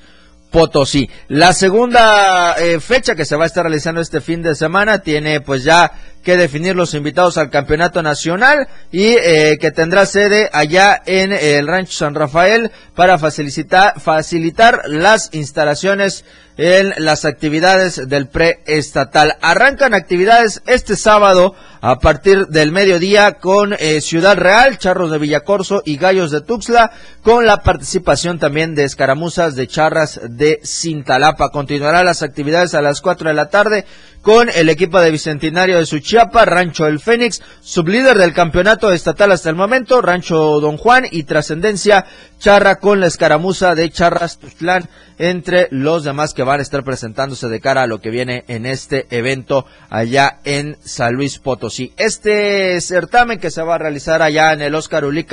Potosí. 0.51 1.09
La 1.29 1.55
segunda 1.55 2.55
eh, 2.59 2.81
fecha 2.81 3.15
que 3.15 3.25
se 3.25 3.37
va 3.37 3.45
a 3.45 3.47
estar 3.47 3.65
realizando 3.65 4.03
este 4.03 4.21
fin 4.21 4.43
de 4.43 4.55
semana 4.55 4.99
tiene 4.99 5.41
pues 5.41 5.65
ya 5.65 5.91
que 6.25 6.37
definir 6.37 6.75
los 6.75 6.95
invitados 6.95 7.39
al 7.39 7.51
campeonato 7.51 8.03
nacional 8.03 8.67
y 8.91 9.17
eh, 9.21 9.59
que 9.61 9.71
tendrá 9.71 10.07
sede 10.07 10.51
allá 10.53 11.01
en 11.07 11.33
el 11.33 11.69
Rancho 11.69 11.93
San 11.93 12.15
Rafael 12.15 12.73
para 12.95 13.19
facilitar, 13.19 14.01
facilitar 14.01 14.83
las 14.87 15.29
instalaciones 15.33 16.25
en 16.57 16.95
las 16.99 17.25
actividades 17.25 18.09
del 18.09 18.29
preestatal. 18.29 19.37
Arrancan 19.41 19.93
actividades 19.93 20.63
este 20.67 20.97
sábado 20.97 21.55
a 21.81 21.99
partir 21.99 22.47
del 22.47 22.73
mediodía 22.73 23.35
con 23.35 23.75
eh, 23.75 24.01
Ciudad 24.01 24.37
Real, 24.37 24.79
Charros 24.79 25.11
de 25.11 25.19
Villacorso 25.19 25.83
y 25.85 25.97
Gallos 25.97 26.31
de 26.31 26.41
Tuxtla, 26.41 26.93
con 27.23 27.45
la 27.45 27.63
participación 27.63 28.39
también 28.39 28.75
de 28.75 28.85
escaramuzas 28.85 29.57
de 29.57 29.67
charras 29.67 30.21
de 30.29 30.61
Cintalapa. 30.65 31.51
Continuarán 31.51 32.07
las 32.07 32.23
actividades 32.23 32.75
a 32.75 32.83
las 32.83 33.01
4 33.01 33.29
de 33.29 33.35
la 33.35 33.51
tarde 33.51 33.85
con 34.25 34.49
el 34.49 34.71
equipo 34.71 34.99
de 35.01 35.11
Bicentenario 35.11 35.79
de 35.79 35.85
Suchiapa, 35.85 36.47
Rancho 36.47 36.87
El 36.87 36.99
Fénix, 36.99 37.43
sublíder 37.61 38.17
del 38.17 38.33
campeonato 38.33 38.91
estatal 38.91 39.31
hasta 39.33 39.51
el 39.51 39.55
momento, 39.55 40.01
Rancho 40.01 40.61
Don 40.61 40.79
Juan 40.79 41.05
y 41.11 41.25
Trascendencia 41.25 42.07
Charra 42.39 42.77
con 42.77 43.01
la 43.01 43.07
escaramuza 43.07 43.75
de 43.75 43.91
Charras 43.91 44.39
Tuxtlán 44.39 44.89
entre 45.19 45.69
los 45.71 46.05
demás 46.05 46.35
que 46.35 46.43
van 46.43 46.61
a 46.61 46.63
estar 46.63 46.85
presentándose 46.85 47.49
de 47.49 47.61
cara 47.61 47.83
a 47.83 47.87
lo 47.87 48.01
que 48.01 48.11
viene 48.11 48.45
en 48.49 48.67
este 48.67 49.07
evento 49.11 49.67
allá 49.91 50.41
en 50.45 50.77
San 50.85 51.15
Luis 51.15 51.39
Potosí. 51.39 51.93
Este 51.97 52.81
certamen 52.81 53.39
que 53.39 53.51
se 53.51 53.63
va 53.63 53.77
a 53.77 53.79
realizar 53.79 54.23
allá 54.23 54.53
en 54.53 54.63
el 54.63 54.75
Oscar 54.75 55.05
Uli 55.05 55.27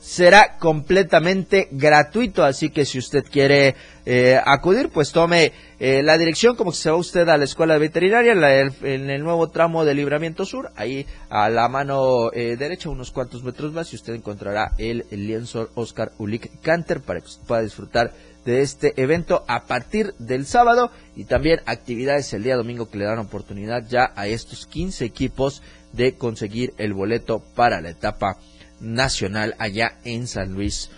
será 0.00 0.56
completamente 0.58 1.68
gratuito, 1.70 2.42
así 2.42 2.70
que 2.70 2.84
si 2.84 2.98
usted 2.98 3.24
quiere 3.30 3.76
eh, 4.06 4.40
acudir, 4.44 4.88
pues 4.88 5.12
tome 5.12 5.52
eh, 5.78 6.02
la 6.02 6.18
dirección 6.18 6.56
como 6.56 6.72
si 6.72 6.82
se 6.82 6.90
va 6.90 6.96
usted 6.96 7.28
a 7.28 7.36
la 7.36 7.44
escuela 7.44 7.78
veterinaria 7.78 8.32
en 8.32 9.10
el 9.10 9.22
nuevo 9.22 9.50
tramo 9.50 9.84
de 9.84 9.94
Libramiento 9.94 10.44
Sur, 10.44 10.72
ahí 10.74 11.06
a 11.28 11.48
la 11.48 11.68
mano 11.68 12.32
eh, 12.32 12.56
derecha, 12.56 12.88
unos 12.88 13.10
cuantos 13.10 13.44
metros 13.44 13.72
más, 13.72 13.92
y 13.92 13.96
usted 13.96 14.14
encontrará 14.14 14.72
el, 14.78 15.04
lienzo 15.10 15.70
Oscar 15.74 16.12
Ulick 16.18 16.60
Canter 16.60 17.00
para 17.00 17.20
que 17.20 17.28
pueda 17.46 17.62
disfrutar 17.62 18.12
de 18.44 18.62
este 18.62 19.00
evento 19.00 19.44
a 19.48 19.64
partir 19.66 20.14
del 20.18 20.46
sábado 20.46 20.90
y 21.16 21.24
también 21.24 21.60
actividades 21.66 22.32
el 22.32 22.42
día 22.42 22.56
domingo 22.56 22.88
que 22.88 22.98
le 22.98 23.04
dan 23.04 23.18
oportunidad 23.18 23.86
ya 23.88 24.12
a 24.16 24.26
estos 24.26 24.66
15 24.66 25.04
equipos 25.04 25.62
de 25.92 26.14
conseguir 26.14 26.72
el 26.78 26.94
boleto 26.94 27.40
para 27.54 27.80
la 27.80 27.90
etapa 27.90 28.38
nacional 28.80 29.54
allá 29.58 29.98
en 30.04 30.26
San 30.26 30.52
Luis 30.52 30.90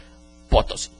Potosí. 0.49 0.91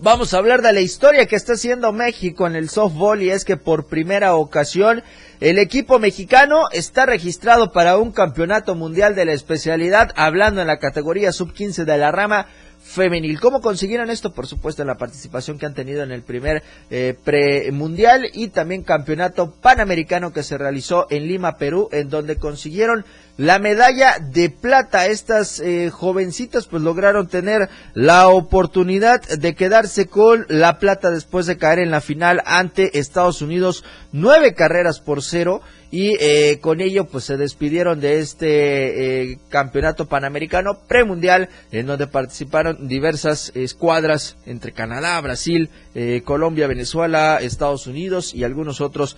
Vamos 0.00 0.32
a 0.32 0.38
hablar 0.38 0.62
de 0.62 0.72
la 0.72 0.80
historia 0.80 1.26
que 1.26 1.34
está 1.34 1.54
haciendo 1.54 1.92
México 1.92 2.46
en 2.46 2.54
el 2.54 2.68
softball 2.68 3.20
y 3.20 3.30
es 3.30 3.44
que 3.44 3.56
por 3.56 3.88
primera 3.88 4.36
ocasión 4.36 5.02
el 5.40 5.58
equipo 5.58 5.98
mexicano 5.98 6.68
está 6.70 7.04
registrado 7.04 7.72
para 7.72 7.96
un 7.98 8.12
campeonato 8.12 8.76
mundial 8.76 9.16
de 9.16 9.24
la 9.24 9.32
especialidad, 9.32 10.12
hablando 10.14 10.60
en 10.60 10.68
la 10.68 10.78
categoría 10.78 11.32
sub-15 11.32 11.84
de 11.84 11.98
la 11.98 12.12
rama 12.12 12.46
femenil. 12.82 13.40
¿Cómo 13.40 13.60
consiguieron 13.60 14.10
esto? 14.10 14.32
Por 14.32 14.46
supuesto, 14.46 14.84
la 14.84 14.96
participación 14.96 15.58
que 15.58 15.66
han 15.66 15.74
tenido 15.74 16.02
en 16.02 16.12
el 16.12 16.22
primer 16.22 16.62
eh, 16.90 17.14
premundial 17.22 18.26
y 18.32 18.48
también 18.48 18.82
campeonato 18.82 19.52
panamericano 19.52 20.32
que 20.32 20.42
se 20.42 20.58
realizó 20.58 21.06
en 21.10 21.28
Lima, 21.28 21.58
Perú, 21.58 21.88
en 21.92 22.08
donde 22.08 22.36
consiguieron 22.36 23.04
la 23.36 23.58
medalla 23.58 24.18
de 24.18 24.50
plata. 24.50 25.06
Estas 25.06 25.60
eh, 25.60 25.90
jovencitas 25.90 26.66
pues 26.66 26.82
lograron 26.82 27.28
tener 27.28 27.68
la 27.94 28.28
oportunidad 28.28 29.22
de 29.22 29.54
quedarse 29.54 30.06
con 30.06 30.46
la 30.48 30.78
plata 30.78 31.10
después 31.10 31.46
de 31.46 31.58
caer 31.58 31.78
en 31.78 31.90
la 31.90 32.00
final 32.00 32.42
ante 32.44 32.98
Estados 32.98 33.42
Unidos 33.42 33.84
nueve 34.12 34.54
carreras 34.54 35.00
por 35.00 35.22
cero 35.22 35.60
y 35.90 36.16
eh, 36.20 36.58
con 36.60 36.80
ello 36.80 37.06
pues 37.06 37.24
se 37.24 37.36
despidieron 37.36 38.00
de 38.00 38.18
este 38.18 39.32
eh, 39.32 39.38
campeonato 39.48 40.06
panamericano 40.06 40.78
premundial 40.86 41.48
en 41.72 41.86
donde 41.86 42.06
participaron 42.06 42.88
diversas 42.88 43.52
escuadras 43.54 44.36
entre 44.44 44.72
Canadá, 44.72 45.18
Brasil, 45.20 45.70
eh, 45.94 46.22
Colombia, 46.24 46.66
Venezuela, 46.66 47.38
Estados 47.40 47.86
Unidos 47.86 48.34
y 48.34 48.44
algunos 48.44 48.80
otros 48.80 49.16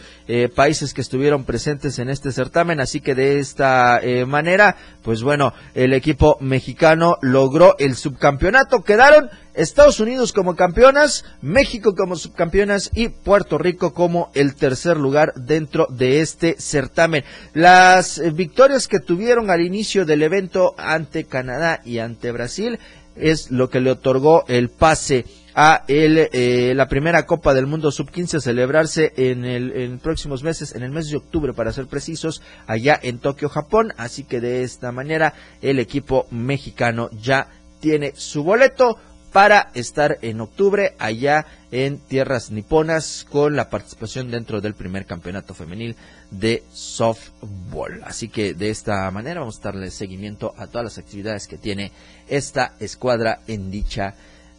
países 0.54 0.94
que 0.94 1.00
estuvieron 1.00 1.44
presentes 1.44 1.98
en 1.98 2.08
este 2.08 2.30
certamen. 2.30 2.80
Así 2.80 3.00
que 3.00 3.14
de 3.14 3.38
esta 3.38 4.00
manera 4.26 4.76
pues 5.02 5.22
bueno 5.22 5.52
el 5.74 5.92
equipo 5.92 6.36
mexicano 6.40 7.16
logró 7.20 7.76
el 7.78 7.96
subcampeonato. 7.96 8.82
Quedaron 8.82 9.28
Estados 9.55 10.01
Unidos 10.01 10.32
como 10.32 10.57
campeonas, 10.57 11.24
México 11.42 11.94
como 11.94 12.16
subcampeonas 12.16 12.90
y 12.94 13.09
Puerto 13.09 13.59
Rico 13.59 13.92
como 13.92 14.30
el 14.34 14.55
tercer 14.55 14.96
lugar 14.96 15.32
dentro 15.34 15.86
de 15.90 16.20
este 16.20 16.57
certamen. 16.59 17.24
Las 17.55 18.18
eh, 18.18 18.30
victorias 18.30 18.88
que 18.88 19.01
tuvieron 19.01 19.51
al 19.51 19.61
inicio 19.61 20.05
del 20.05 20.22
evento 20.22 20.74
ante 20.78 21.24
Canadá 21.24 21.80
y 21.84 21.98
ante 21.98 22.32
Brasil 22.32 22.78
es 23.16 23.51
lo 23.51 23.68
que 23.68 23.80
le 23.80 23.90
otorgó 23.90 24.44
el 24.48 24.70
pase 24.70 25.24
a 25.55 25.84
eh, 25.88 26.72
la 26.74 26.88
primera 26.88 27.26
Copa 27.26 27.55
del 27.55 27.66
Mundo 27.66 27.90
Sub-15 27.90 28.36
a 28.36 28.40
celebrarse 28.40 29.12
en 29.16 29.44
el 29.44 29.72
en 29.72 29.98
próximos 29.98 30.42
meses, 30.42 30.74
en 30.74 30.82
el 30.82 30.90
mes 30.90 31.11
de 31.11 31.16
octubre 31.16 31.53
para 31.53 31.72
ser 31.72 31.86
precisos, 31.86 32.40
allá 32.66 32.98
en 33.03 33.18
Tokio, 33.18 33.48
Japón. 33.48 33.92
Así 33.96 34.24
que 34.24 34.40
de 34.40 34.62
esta 34.62 34.92
manera 34.92 35.34
el 35.61 35.78
equipo 35.78 36.26
mexicano 36.30 37.11
ya 37.20 37.48
tiene 37.80 38.12
su 38.14 38.44
boleto 38.44 38.98
para 39.33 39.70
estar 39.74 40.18
en 40.22 40.41
octubre 40.41 40.95
allá 40.99 41.47
en 41.70 41.99
tierras 41.99 42.51
niponas 42.51 43.26
con 43.31 43.55
la 43.55 43.70
participación 43.70 44.31
dentro 44.31 44.61
del 44.61 44.74
primer 44.74 45.07
campeonato 45.07 45.55
femenil 45.55 45.97
de 46.31 46.64
softball. 46.72 48.03
Así 48.05 48.28
que 48.28 48.55
de 48.55 48.70
esta 48.70 49.11
manera 49.11 49.41
vamos 49.41 49.59
a 49.59 49.62
darle 49.62 49.91
seguimiento 49.91 50.55
a 50.57 50.66
todas 50.66 50.85
las 50.85 50.99
actividades 50.99 51.47
que 51.47 51.59
tiene 51.59 51.93
esta 52.28 52.74
escuadra 52.81 53.41
en 53.47 53.70
dicha 53.70 54.14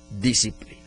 disciplina. 0.09 0.81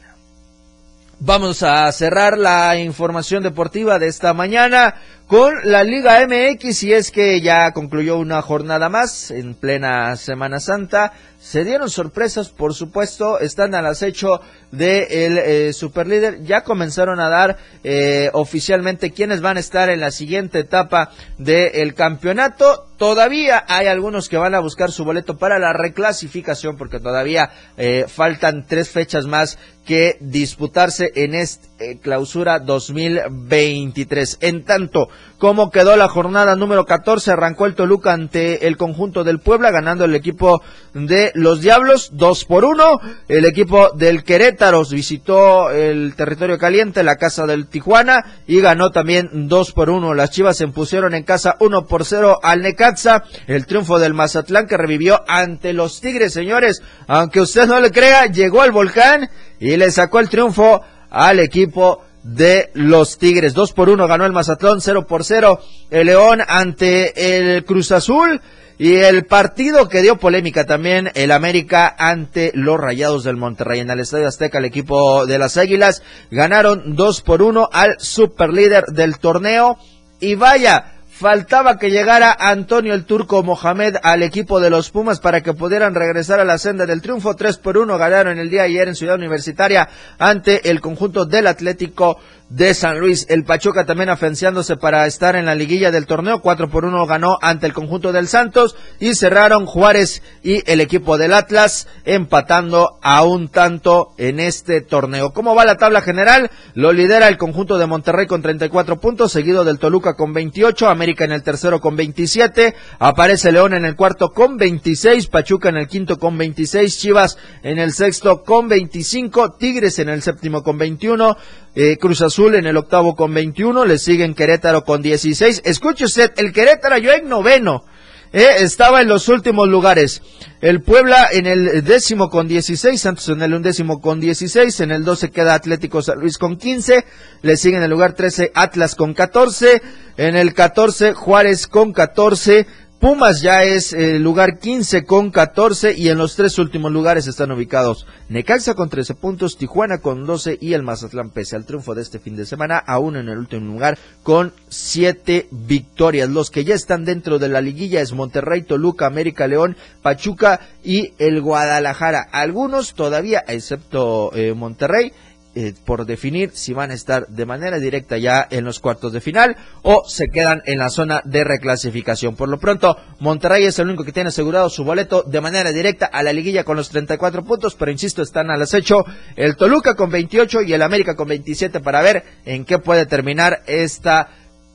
Vamos 1.21 1.63
a 1.63 1.91
cerrar 1.93 2.37
la 2.37 2.77
información 2.77 3.43
deportiva 3.43 3.99
de 3.99 4.09
esta 4.09 4.35
mañana 4.35 4.97
con 5.27 5.55
la 5.63 5.85
Liga 5.85 6.27
MX 6.27 6.83
y 6.83 6.93
es 6.93 7.11
que 7.11 7.41
ya 7.41 7.73
concluyó 7.73 8.19
una 8.19 8.43
jornada 8.43 8.89
más 8.89 9.31
en 9.31 9.55
plena 9.55 10.17
Semana 10.17 10.59
Santa 10.61 11.13
se 11.45 11.63
dieron 11.63 11.91
sorpresas, 11.91 12.49
por 12.49 12.73
supuesto, 12.73 13.39
están 13.39 13.75
al 13.75 13.85
acecho 13.85 14.41
del 14.71 15.35
de 15.35 15.69
eh, 15.69 15.73
superlíder. 15.75 16.43
Ya 16.43 16.63
comenzaron 16.63 17.21
a 17.21 17.29
dar 17.29 17.59
eh, 17.85 18.31
oficialmente 18.33 19.11
quiénes 19.11 19.43
van 19.43 19.59
a 19.59 19.61
estar 19.61 19.91
en 19.91 20.01
la 20.01 20.11
siguiente 20.11 20.61
etapa 20.61 21.11
del 21.37 21.93
campeonato. 21.93 22.87
Todavía 22.97 23.63
hay 23.69 23.89
algunos 23.89 24.29
que 24.29 24.39
van 24.39 24.55
a 24.55 24.61
buscar 24.61 24.91
su 24.91 25.05
boleto 25.05 25.37
para 25.37 25.59
la 25.59 25.73
reclasificación 25.73 26.77
porque 26.79 27.01
todavía 27.01 27.51
eh, 27.77 28.07
faltan 28.09 28.65
tres 28.67 28.89
fechas 28.89 29.27
más 29.27 29.59
que 29.85 30.17
disputarse 30.21 31.11
en 31.15 31.35
esta 31.35 31.67
eh, 31.81 31.99
clausura 32.01 32.61
2023. 32.61 34.39
En 34.41 34.65
tanto, 34.65 35.09
¿cómo 35.39 35.71
quedó 35.71 35.97
la 35.97 36.09
jornada 36.09 36.55
número 36.55 36.85
14? 36.85 37.33
Arrancó 37.33 37.67
el 37.67 37.75
Toluca 37.75 38.13
ante 38.13 38.69
el 38.69 38.77
conjunto 38.77 39.25
del 39.25 39.41
Puebla, 39.41 39.73
ganando 39.73 40.05
el 40.05 40.15
equipo 40.15 40.63
de 40.95 41.33
los 41.35 41.61
Diablos 41.61 42.11
2 42.13 42.45
por 42.47 42.65
1. 42.65 43.01
El 43.29 43.45
equipo 43.45 43.91
del 43.91 44.25
Querétaro 44.25 44.85
visitó 44.85 45.71
el 45.71 46.15
territorio 46.17 46.59
caliente, 46.59 47.03
la 47.03 47.17
casa 47.17 47.47
del 47.47 47.67
Tijuana, 47.67 48.25
y 48.47 48.61
ganó 48.61 48.91
también 48.91 49.49
2 49.49 49.73
por 49.73 49.91
1. 49.91 50.15
Las 50.15 50.31
Chivas 50.31 50.57
se 50.57 50.65
impusieron 50.65 51.15
en 51.15 51.25
casa 51.25 51.57
1 51.61 51.87
por 51.87 52.05
0 52.05 52.41
al 52.43 52.63
Necaxa. 52.63 53.25
El 53.47 53.67
triunfo 53.67 53.99
del 53.99 54.15
Mazatlán 54.15 54.67
que 54.67 54.77
revivió 54.77 55.23
ante 55.29 55.73
los 55.73 56.01
Tigres, 56.01 56.33
señores. 56.33 56.83
Aunque 57.07 57.41
usted 57.41 57.67
no 57.67 57.81
le 57.81 57.91
crea, 57.91 58.27
llegó 58.27 58.63
al 58.63 58.73
volcán 58.73 59.29
y 59.61 59.77
le 59.77 59.91
sacó 59.91 60.21
el 60.21 60.29
triunfo 60.29 60.83
al 61.11 61.41
equipo 61.41 62.03
de 62.23 62.71
los 62.75 63.19
Tigres. 63.19 63.55
2 63.55 63.73
por 63.73 63.89
1 63.89 64.07
ganó 64.09 64.25
el 64.25 64.33
Mazatlán, 64.33 64.81
0 64.81 65.07
por 65.07 65.25
0 65.25 65.61
el 65.91 66.07
León 66.07 66.41
ante 66.47 67.37
el 67.37 67.65
Cruz 67.65 67.93
Azul. 67.93 68.41
Y 68.77 68.97
el 68.97 69.25
partido 69.27 69.89
que 69.89 70.03
dio 70.03 70.17
polémica 70.17 70.65
también, 70.65 71.11
el 71.15 71.31
América 71.31 71.95
ante 71.97 72.51
los 72.55 72.79
Rayados 72.79 73.23
del 73.23 73.37
Monterrey. 73.37 73.81
En 73.81 73.91
el 73.91 74.01
Estadio 74.01 74.27
Azteca, 74.27 74.59
el 74.59 74.65
equipo 74.65 75.27
de 75.27 75.39
las 75.39 75.57
Águilas 75.57 76.03
ganaron 76.31 76.97
2 76.97 77.21
por 77.23 77.43
1 77.43 77.69
al 77.73 77.97
superlíder 78.01 78.87
del 78.87 79.19
torneo. 79.19 79.79
Y 80.19 80.35
vaya, 80.35 80.95
Faltaba 81.17 81.79
que 81.79 81.93
llegara 81.93 82.37
Antonio 82.37 82.93
el 82.93 83.05
Turco 83.05 83.45
Mohamed 83.45 83.99
al 84.03 84.25
equipo 84.25 84.59
de 84.59 84.69
los 84.69 84.91
Pumas 84.91 85.21
para 85.21 85.43
que 85.43 85.55
pudieran 85.55 85.95
regresar 85.95 86.41
a 86.41 86.45
la 86.45 86.59
senda 86.59 86.87
del 86.87 87.03
triunfo. 87.03 87.37
3 87.37 87.57
por 87.59 87.79
1 87.79 87.97
ganaron 87.99 88.37
el 88.41 88.51
día 88.51 88.65
ayer 88.65 88.89
en 88.89 88.97
Ciudad 88.97 89.15
Universitaria 89.15 89.89
ante 90.19 90.69
el 90.69 90.81
conjunto 90.81 91.25
del 91.25 91.47
Atlético 91.47 92.19
de 92.49 92.75
San 92.75 93.01
Luis. 93.01 93.27
El 93.29 93.45
Pachuca 93.45 93.87
también 93.87 94.11
afianciándose 94.11 94.77
para 94.77 95.07
estar 95.07 95.37
en 95.37 95.47
la 95.47 95.55
liguilla 95.55 95.91
del 95.91 96.07
torneo. 96.07 96.41
4 96.41 96.69
por 96.71 96.85
1 96.85 97.07
ganó 97.07 97.39
ante 97.41 97.67
el 97.67 97.73
conjunto 97.73 98.13
del 98.13 98.29
Santos 98.29 98.77
y 99.01 99.15
cerraron 99.15 99.67
Juárez 99.67 100.23
y 100.43 100.63
el 100.71 100.81
equipo 100.81 101.19
del 101.19 101.33
Atlas 101.33 101.89
empatando 102.05 102.99
a 103.03 103.25
un 103.25 103.49
tanto 103.49 104.15
en 104.19 104.41
este 104.41 104.81
torneo. 104.81 105.33
¿Cómo 105.33 105.55
va 105.55 105.65
la 105.65 105.77
tabla 105.77 106.01
general? 106.01 106.51
Lo 106.75 106.93
lidera 106.93 107.29
el 107.29 107.39
conjunto 107.39 107.79
de 107.79 107.87
Monterrey 107.87 108.27
con 108.27 108.43
34 108.43 109.01
puntos, 109.01 109.33
seguido 109.33 109.65
del 109.65 109.79
Toluca 109.79 110.15
con 110.15 110.33
28, 110.33 110.89
América 110.89 111.25
en 111.25 111.33
el 111.33 111.43
tercero 111.43 111.81
con 111.81 111.97
27, 111.97 112.75
aparece 112.99 113.53
León 113.53 113.75
en 113.75 113.85
el 113.85 113.97
cuarto 113.97 114.31
con 114.31 114.57
26, 114.57 115.29
Pachuca 115.29 115.71
en 115.71 115.77
el 115.77 115.89
quinto 115.89 116.19
con 116.19 116.37
26, 116.37 116.99
Chivas 116.99 117.39
en 117.63 117.79
el 117.79 117.93
sexto 117.93 118.43
con 118.43 118.69
25, 118.69 119.53
Tigres 119.59 119.99
en 119.99 120.09
el 120.09 120.23
séptimo 120.23 120.63
con 120.63 120.79
21, 120.79 121.37
eh, 121.75 121.97
Cruz 121.99 122.23
Azul 122.23 122.34
en 122.39 122.67
el 122.67 122.77
octavo 122.77 123.15
con 123.15 123.33
21, 123.33 123.85
le 123.85 123.97
siguen 123.97 124.35
Querétaro 124.35 124.83
con 124.83 125.03
16. 125.03 125.63
Escuche 125.65 126.05
usted, 126.05 126.33
el 126.37 126.53
Querétaro 126.53 126.99
yo 126.99 127.13
en 127.13 127.29
noveno. 127.29 127.85
Eh, 128.33 128.65
estaba 128.65 129.01
en 129.01 129.09
los 129.09 129.29
últimos 129.29 129.69
lugares. 129.69 130.21
El 130.61 130.83
Puebla 130.83 131.29
en 131.31 131.47
el 131.47 131.85
décimo 131.85 132.31
con 132.31 132.49
16, 132.49 133.01
Santos 133.01 133.29
en 133.29 133.41
el 133.43 133.55
undécimo 133.55 134.01
con 134.01 134.19
16, 134.19 134.81
en 134.81 134.91
el 134.91 135.05
12 135.05 135.31
queda 135.31 135.55
Atlético 135.55 136.03
San 136.03 136.19
Luis 136.19 136.37
con 136.37 136.57
15, 136.57 137.05
le 137.43 137.57
siguen 137.57 137.79
en 137.79 137.85
el 137.85 137.91
lugar 137.91 138.15
13 138.15 138.51
Atlas 138.53 138.97
con 138.97 139.15
14, 139.15 139.81
en 140.17 140.35
el 140.35 140.55
14 140.55 141.13
Juárez 141.13 141.69
con 141.69 141.93
14, 141.93 142.67
Pumas 143.05 143.43
ya 143.43 143.65
es 143.65 143.93
el 143.93 144.23
lugar 144.23 144.59
15 144.59 145.05
con 145.05 145.31
14 145.31 145.93
y 145.93 146.09
en 146.09 146.17
los 146.17 146.37
tres 146.37 146.59
últimos 146.59 146.91
lugares 146.91 147.27
están 147.27 147.53
ubicados 147.53 148.07
Necaxa 148.31 148.73
con 148.73 148.89
13 148.89 149.15
puntos, 149.15 149.59
Tijuana 149.59 149.99
con 149.99 150.25
12 150.25 150.57
y 150.59 150.73
el 150.73 150.83
Mazatlán 150.83 151.29
pese 151.29 151.55
al 151.55 151.67
triunfo 151.67 151.95
de 151.95 152.01
este 152.01 152.19
fin 152.19 152.35
de 152.35 152.47
semana 152.47 152.79
aún 152.79 153.17
en 153.17 153.29
el 153.29 153.37
último 153.37 153.67
lugar 153.67 153.99
con 154.23 154.55
7 154.71 155.49
victorias. 155.51 156.31
Los 156.31 156.51
que 156.51 156.65
ya 156.65 156.75
están 156.75 157.05
dentro 157.05 157.39
de 157.39 157.51
la 157.51 157.61
liguilla 157.61 158.01
es 158.01 158.15
Monterrey, 158.15 158.63
Toluca, 158.63 159.05
América, 159.05 159.47
León, 159.47 159.77
Pachuca 160.01 160.61
y 160.83 161.13
el 161.19 161.43
Guadalajara. 161.43 162.27
Algunos 162.33 162.95
todavía, 162.95 163.45
excepto 163.47 164.35
eh, 164.35 164.55
Monterrey, 164.55 165.13
eh, 165.57 165.73
por 165.85 166.05
definir 166.05 166.51
si 166.53 166.73
van 166.73 166.91
a 166.91 166.95
estar 166.95 167.29
de 167.29 167.47
manera 167.47 167.79
directa 167.79 168.19
ya 168.19 168.47
en 168.51 168.65
los 168.65 168.81
cuartos 168.81 169.13
de 169.13 169.21
final 169.21 169.57
o 169.83 170.03
se 170.05 170.29
quedan 170.29 170.63
en 170.67 170.79
la 170.79 170.91
zona 170.91 171.23
de 171.25 171.45
reclasificación. 171.45 172.35
Por 172.35 172.49
lo 172.49 172.59
pronto, 172.59 172.97
Monterrey 173.21 173.65
es 173.65 173.79
el 173.79 173.87
único 173.87 174.05
que 174.05 174.13
tiene 174.13 174.29
asegurado 174.29 174.69
su 174.69 174.83
boleto 174.83 175.23
de 175.23 175.41
manera 175.41 175.71
directa 175.71 176.07
a 176.07 176.23
la 176.25 176.33
liguilla 176.33 176.65
con 176.65 176.77
los 176.77 176.89
34 176.89 177.45
puntos, 177.45 177.77
pero 177.77 177.93
insisto, 177.93 178.23
están 178.23 178.51
al 178.51 178.63
acecho 178.63 179.05
el 179.37 179.57
Toluca 179.57 179.95
con 179.95 180.11
28 180.11 180.63
y 180.63 180.73
el 180.73 180.83
América 180.83 181.15
con 181.15 181.29
27 181.29 181.81
para 181.81 182.03
ver 182.03 182.25
en 182.45 182.65
qué 182.65 182.79
puede 182.79 183.07
terminar 183.07 183.63
esta, 183.67 184.31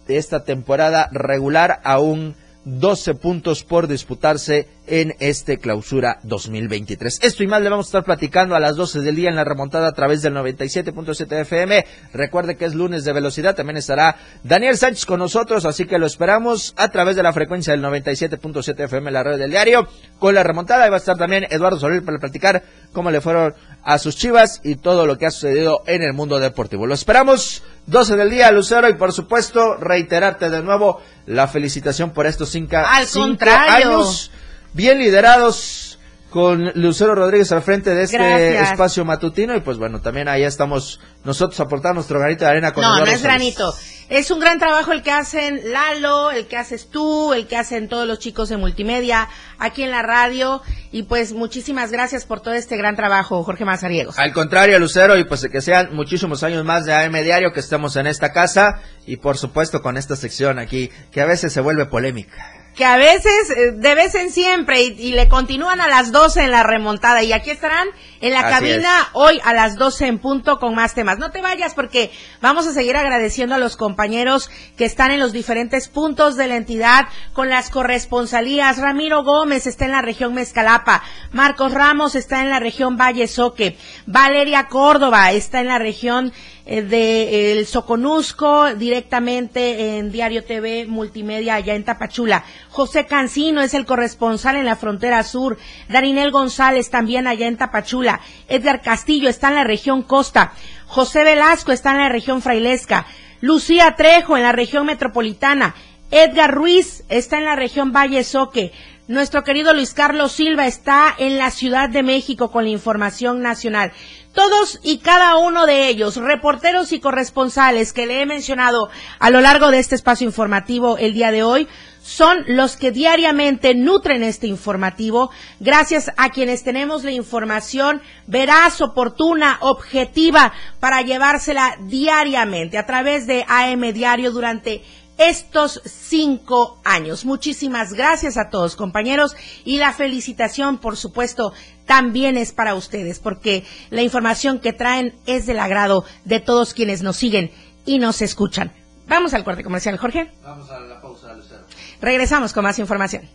esta 0.08 0.44
temporada 0.44 1.10
regular 1.12 1.82
aún 1.84 2.36
12 2.66 3.16
puntos 3.16 3.64
por 3.64 3.88
disputarse 3.88 4.68
en 4.90 5.16
este 5.20 5.58
clausura 5.60 6.20
2023. 6.24 7.20
Esto 7.22 7.44
y 7.44 7.48
más 7.48 7.62
le 7.62 7.70
vamos 7.70 7.86
a 7.86 7.90
estar 7.90 8.04
platicando 8.04 8.56
a 8.56 8.60
las 8.60 8.76
12 8.76 9.02
del 9.02 9.16
día 9.16 9.30
en 9.30 9.36
la 9.36 9.44
remontada 9.44 9.88
a 9.88 9.92
través 9.94 10.22
del 10.22 10.34
97.7 10.34 11.42
FM. 11.42 11.86
Recuerde 12.14 12.58
que 12.58 12.66
es 12.66 12.74
lunes 12.76 13.04
de 13.04 13.14
velocidad, 13.14 13.56
también 13.56 13.78
estará 13.78 14.18
Daniel 14.44 14.78
Sánchez 14.78 15.06
con 15.06 15.20
nosotros, 15.20 15.66
así 15.66 15.86
que 15.86 16.00
lo 16.00 16.06
esperamos 16.06 16.74
a 16.78 16.90
través 16.90 17.16
de 17.16 17.24
la 17.24 17.34
frecuencia 17.34 17.72
del 17.72 17.84
97.7 17.84 18.80
FM, 18.86 19.12
la 19.12 19.24
red 19.24 19.38
del 19.38 19.52
diario, 19.52 19.88
con 20.18 20.36
la 20.36 20.44
remontada. 20.44 20.88
Y 20.88 20.90
va 20.90 20.96
a 20.98 21.00
estar 21.00 21.18
también 21.18 21.46
Eduardo 21.50 21.80
Soler 21.80 22.04
para 22.04 22.20
platicar 22.20 22.64
cómo 22.92 23.12
le 23.12 23.22
fueron 23.22 23.54
a 23.84 23.98
sus 23.98 24.16
chivas 24.16 24.62
y 24.64 24.76
todo 24.76 25.06
lo 25.06 25.18
que 25.18 25.26
ha 25.28 25.32
sucedido 25.32 25.84
en 25.86 26.02
el 26.02 26.14
mundo 26.14 26.40
deportivo. 26.40 26.88
Lo 26.88 26.94
esperamos 26.94 27.64
12 27.86 28.16
del 28.18 28.30
día, 28.30 28.52
Lucero, 28.52 28.90
y 28.90 28.94
por 28.94 29.14
supuesto 29.14 29.76
reiterarte 29.76 30.50
de 30.50 30.62
nuevo 30.62 31.02
la 31.26 31.48
felicitación 31.48 32.12
por 32.12 32.26
estos 32.26 32.50
cinco, 32.50 32.78
Al 32.78 33.06
cinco 33.06 33.28
contrario. 33.28 33.98
años 33.98 34.32
bien 34.74 35.00
liderados 35.00 35.90
con 36.30 36.72
Lucero 36.76 37.16
Rodríguez 37.16 37.52
al 37.52 37.64
frente 37.64 37.94
de 37.96 38.04
este 38.04 38.18
Gracias. 38.18 38.72
espacio 38.72 39.04
matutino 39.04 39.56
y 39.56 39.62
pues 39.62 39.78
bueno, 39.78 40.00
también 40.00 40.28
ahí 40.28 40.44
estamos 40.44 41.00
nosotros 41.24 41.60
aportando 41.60 41.96
nuestro 41.96 42.20
granito 42.20 42.46
de 42.46 42.52
arena 42.52 42.72
con 42.72 42.84
No, 42.84 43.00
no 43.00 43.06
es 43.06 43.24
granito. 43.24 43.74
Es 44.10 44.32
un 44.32 44.40
gran 44.40 44.58
trabajo 44.58 44.92
el 44.92 45.04
que 45.04 45.12
hacen 45.12 45.72
Lalo, 45.72 46.32
el 46.32 46.48
que 46.48 46.58
haces 46.58 46.90
tú, 46.90 47.34
el 47.34 47.48
que 47.48 47.58
hacen 47.58 47.90
todos 47.90 48.08
los 48.08 48.20
chicos 48.20 48.50
de 48.50 48.58
multimedia 48.58 49.28
aquí 49.60 49.84
en 49.84 49.92
la 49.92 50.02
radio. 50.02 50.62
Y 50.92 51.04
pues 51.04 51.34
muchísimas 51.34 51.92
gracias 51.92 52.26
por 52.26 52.42
todo 52.42 52.54
este 52.56 52.76
gran 52.78 52.96
trabajo, 52.96 53.44
Jorge 53.44 53.66
Mazariegos. 53.66 54.18
Al 54.18 54.34
contrario, 54.34 54.80
Lucero, 54.80 55.18
y 55.18 55.26
pues 55.26 55.48
que 55.52 55.62
sean 55.62 55.96
muchísimos 55.96 56.44
años 56.44 56.66
más 56.66 56.86
de 56.86 56.94
AM 56.94 57.14
Diario 57.24 57.54
que 57.54 57.60
estemos 57.60 57.96
en 57.98 58.08
esta 58.08 58.32
casa 58.32 58.82
y 59.06 59.18
por 59.18 59.38
supuesto 59.38 59.82
con 59.82 59.98
esta 59.98 60.16
sección 60.16 60.58
aquí 60.58 60.90
que 61.12 61.22
a 61.22 61.26
veces 61.26 61.54
se 61.54 61.62
vuelve 61.62 61.86
polémica. 61.86 62.59
Que 62.76 62.86
a 62.86 62.98
veces, 62.98 63.50
eh, 63.50 63.72
de 63.72 63.96
vez 63.96 64.16
en 64.16 64.32
siempre, 64.32 64.82
y, 64.82 64.96
y 64.98 65.12
le 65.12 65.28
continúan 65.28 65.82
a 65.82 65.88
las 65.88 66.12
12 66.12 66.44
en 66.44 66.52
la 66.52 66.64
remontada. 66.64 67.24
Y 67.24 67.34
aquí 67.34 67.50
estarán 67.52 67.90
en 68.22 68.34
la 68.34 68.40
Así 68.42 68.50
cabina 68.50 69.10
hoy 69.14 69.40
a 69.44 69.54
las 69.54 69.76
12 69.76 70.08
en 70.08 70.20
punto 70.20 70.60
con 70.60 70.76
más 70.76 70.94
temas. 70.94 71.20
No 71.20 71.32
te 71.32 71.42
vayas 71.42 71.74
porque 71.74 72.12
vamos 72.42 72.68
a 72.68 72.74
seguir 72.74 72.96
agradeciendo 72.96 73.56
a 73.56 73.60
los 73.60 73.78
compañeros 73.78 74.50
que 74.78 74.86
están 74.86 75.12
en 75.12 75.20
los 75.20 75.32
diferentes 75.32 75.88
puntos 75.88 76.36
de 76.36 76.48
la 76.48 76.56
entidad 76.56 77.08
con 77.34 77.50
las 77.50 77.70
corresponsalías. 77.70 78.78
Ramiro 78.78 79.24
Gómez 79.24 79.68
está 79.68 79.86
en 79.86 79.92
la 79.92 80.02
región 80.02 80.34
Mezcalapa. 80.34 81.04
Marcos 81.32 81.74
Ramos 81.74 82.16
está 82.16 82.42
en 82.42 82.50
la 82.50 82.60
región 82.60 82.98
Valle 82.98 83.28
Soque. 83.28 83.78
Valeria 84.06 84.68
Córdoba 84.68 85.32
está 85.32 85.62
en 85.62 85.68
la 85.68 85.80
región 85.80 86.34
eh, 86.66 86.82
de 86.82 87.52
El 87.52 87.66
Soconusco, 87.66 88.76
directamente 88.76 89.98
en 89.98 90.12
Diario 90.12 90.44
TV 90.44 90.86
Multimedia 90.88 91.56
allá 91.56 91.74
en 91.76 91.84
Tapachula. 91.84 92.44
José 92.70 93.06
Cancino 93.06 93.62
es 93.62 93.74
el 93.74 93.86
corresponsal 93.86 94.56
en 94.56 94.66
la 94.66 94.76
frontera 94.76 95.24
sur. 95.24 95.58
Darinel 95.88 96.32
González 96.32 96.90
también 96.90 97.28
allá 97.28 97.48
en 97.48 97.58
Tapachula. 97.58 98.09
Edgar 98.48 98.82
Castillo 98.82 99.30
está 99.30 99.50
en 99.50 99.56
la 99.56 99.64
región 99.64 100.04
Costa. 100.04 100.54
José 100.88 101.24
Velasco 101.24 101.72
está 101.72 101.92
en 101.92 101.98
la 101.98 102.10
región 102.10 102.42
Frailesca. 102.42 103.06
Lucía 103.42 103.96
Trejo 103.96 104.38
en 104.38 104.44
la 104.44 104.52
región 104.52 104.86
metropolitana. 104.86 105.76
Edgar 106.12 106.54
Ruiz 106.54 107.04
está 107.10 107.38
en 107.38 107.46
la 107.46 107.56
región 107.56 107.92
Valle 107.92 108.24
Soque. 108.24 108.72
Nuestro 109.08 109.44
querido 109.44 109.74
Luis 109.74 109.94
Carlos 109.94 110.32
Silva 110.32 110.68
está 110.68 111.16
en 111.18 111.38
la 111.38 111.50
Ciudad 111.50 111.90
de 111.90 112.04
México 112.04 112.52
con 112.52 112.64
la 112.64 112.70
información 112.70 113.42
nacional. 113.42 113.92
Todos 114.40 114.80
y 114.84 115.00
cada 115.00 115.36
uno 115.36 115.66
de 115.66 115.90
ellos, 115.90 116.16
reporteros 116.16 116.94
y 116.94 117.02
corresponsales 117.02 117.92
que 117.92 118.06
le 118.06 118.22
he 118.22 118.26
mencionado 118.26 118.88
a 119.20 119.30
lo 119.32 119.42
largo 119.42 119.70
de 119.70 119.80
este 119.80 119.96
espacio 119.96 120.26
informativo 120.26 120.98
el 120.98 121.14
día 121.14 121.32
de 121.32 121.44
hoy, 121.44 121.68
son 122.02 122.46
los 122.48 122.78
que 122.78 122.92
diariamente 122.92 123.76
nutren 123.76 124.24
este 124.24 124.48
informativo, 124.48 125.30
gracias 125.60 126.10
a 126.16 126.30
quienes 126.30 126.64
tenemos 126.64 127.04
la 127.04 127.12
información 127.12 128.02
veraz, 128.28 128.80
oportuna, 128.80 129.58
objetiva, 129.60 130.54
para 130.80 131.02
llevársela 131.02 131.76
diariamente 131.82 132.78
a 132.78 132.86
través 132.86 133.28
de 133.28 133.44
AM 133.46 133.92
Diario 133.92 134.32
durante 134.32 134.86
estos 135.20 135.82
cinco 135.86 136.82
años. 136.84 137.26
Muchísimas 137.26 137.94
gracias 137.94 138.38
a 138.38 138.50
todos, 138.50 138.76
compañeros, 138.76 139.36
y 139.66 139.78
la 139.78 139.94
felicitación, 139.94 140.80
por 140.80 140.98
supuesto, 140.98 141.54
también 141.86 142.38
es 142.38 142.54
para 142.54 142.74
ustedes, 142.74 143.20
porque 143.20 143.66
la 143.92 144.02
información 144.02 144.60
que 144.60 144.74
traen 144.74 145.14
es 145.28 145.46
del 145.46 145.60
agrado 145.60 146.06
de 146.26 146.40
todos 146.40 146.74
quienes 146.74 147.04
nos 147.04 147.18
siguen 147.18 147.52
y 147.86 148.00
nos 148.00 148.22
escuchan. 148.22 148.74
Vamos 149.08 149.34
al 149.34 149.44
corte 149.44 149.64
comercial, 149.64 149.98
Jorge. 149.98 150.32
Vamos 150.42 150.70
a 150.72 150.80
la 150.80 151.02
pausa, 151.02 151.34
Lucero. 151.34 151.66
Regresamos 152.02 152.54
con 152.54 152.64
más 152.64 152.80
información. 152.80 153.28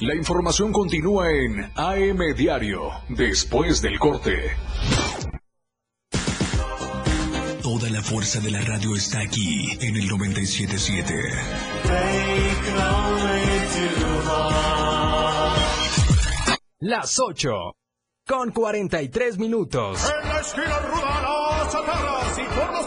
La 0.00 0.14
información 0.14 0.72
continúa 0.72 1.30
en 1.30 1.72
AM 1.74 2.34
Diario, 2.36 2.90
después 3.08 3.80
del 3.80 3.98
corte. 3.98 4.56
La 7.98 8.04
fuerza 8.04 8.38
de 8.38 8.52
la 8.52 8.60
radio 8.60 8.94
está 8.94 9.18
aquí 9.18 9.76
en 9.80 9.96
el 9.96 10.06
977. 10.06 11.14
Las 16.78 17.18
8 17.18 17.50
con 18.24 18.52
43 18.52 19.38
minutos. 19.38 20.12
En 20.22 20.28
la 20.28 20.40
esquina 20.40 20.78
ruda, 20.78 21.22
las 21.22 21.72
chatarras 21.72 22.38
y 22.38 22.44
por 22.44 22.72
los 22.72 22.86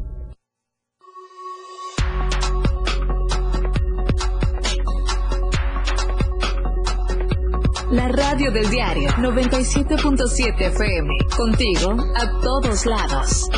La 7.91 8.07
radio 8.07 8.49
del 8.51 8.69
diario 8.69 9.09
97.7 9.09 10.67
FM. 10.71 11.13
Contigo 11.35 11.97
a 12.15 12.39
todos 12.39 12.85
lados. 12.85 13.49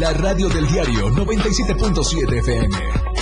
La 0.00 0.12
radio 0.14 0.48
del 0.48 0.66
diario 0.66 1.08
97.7 1.10 2.38
FM. 2.38 3.15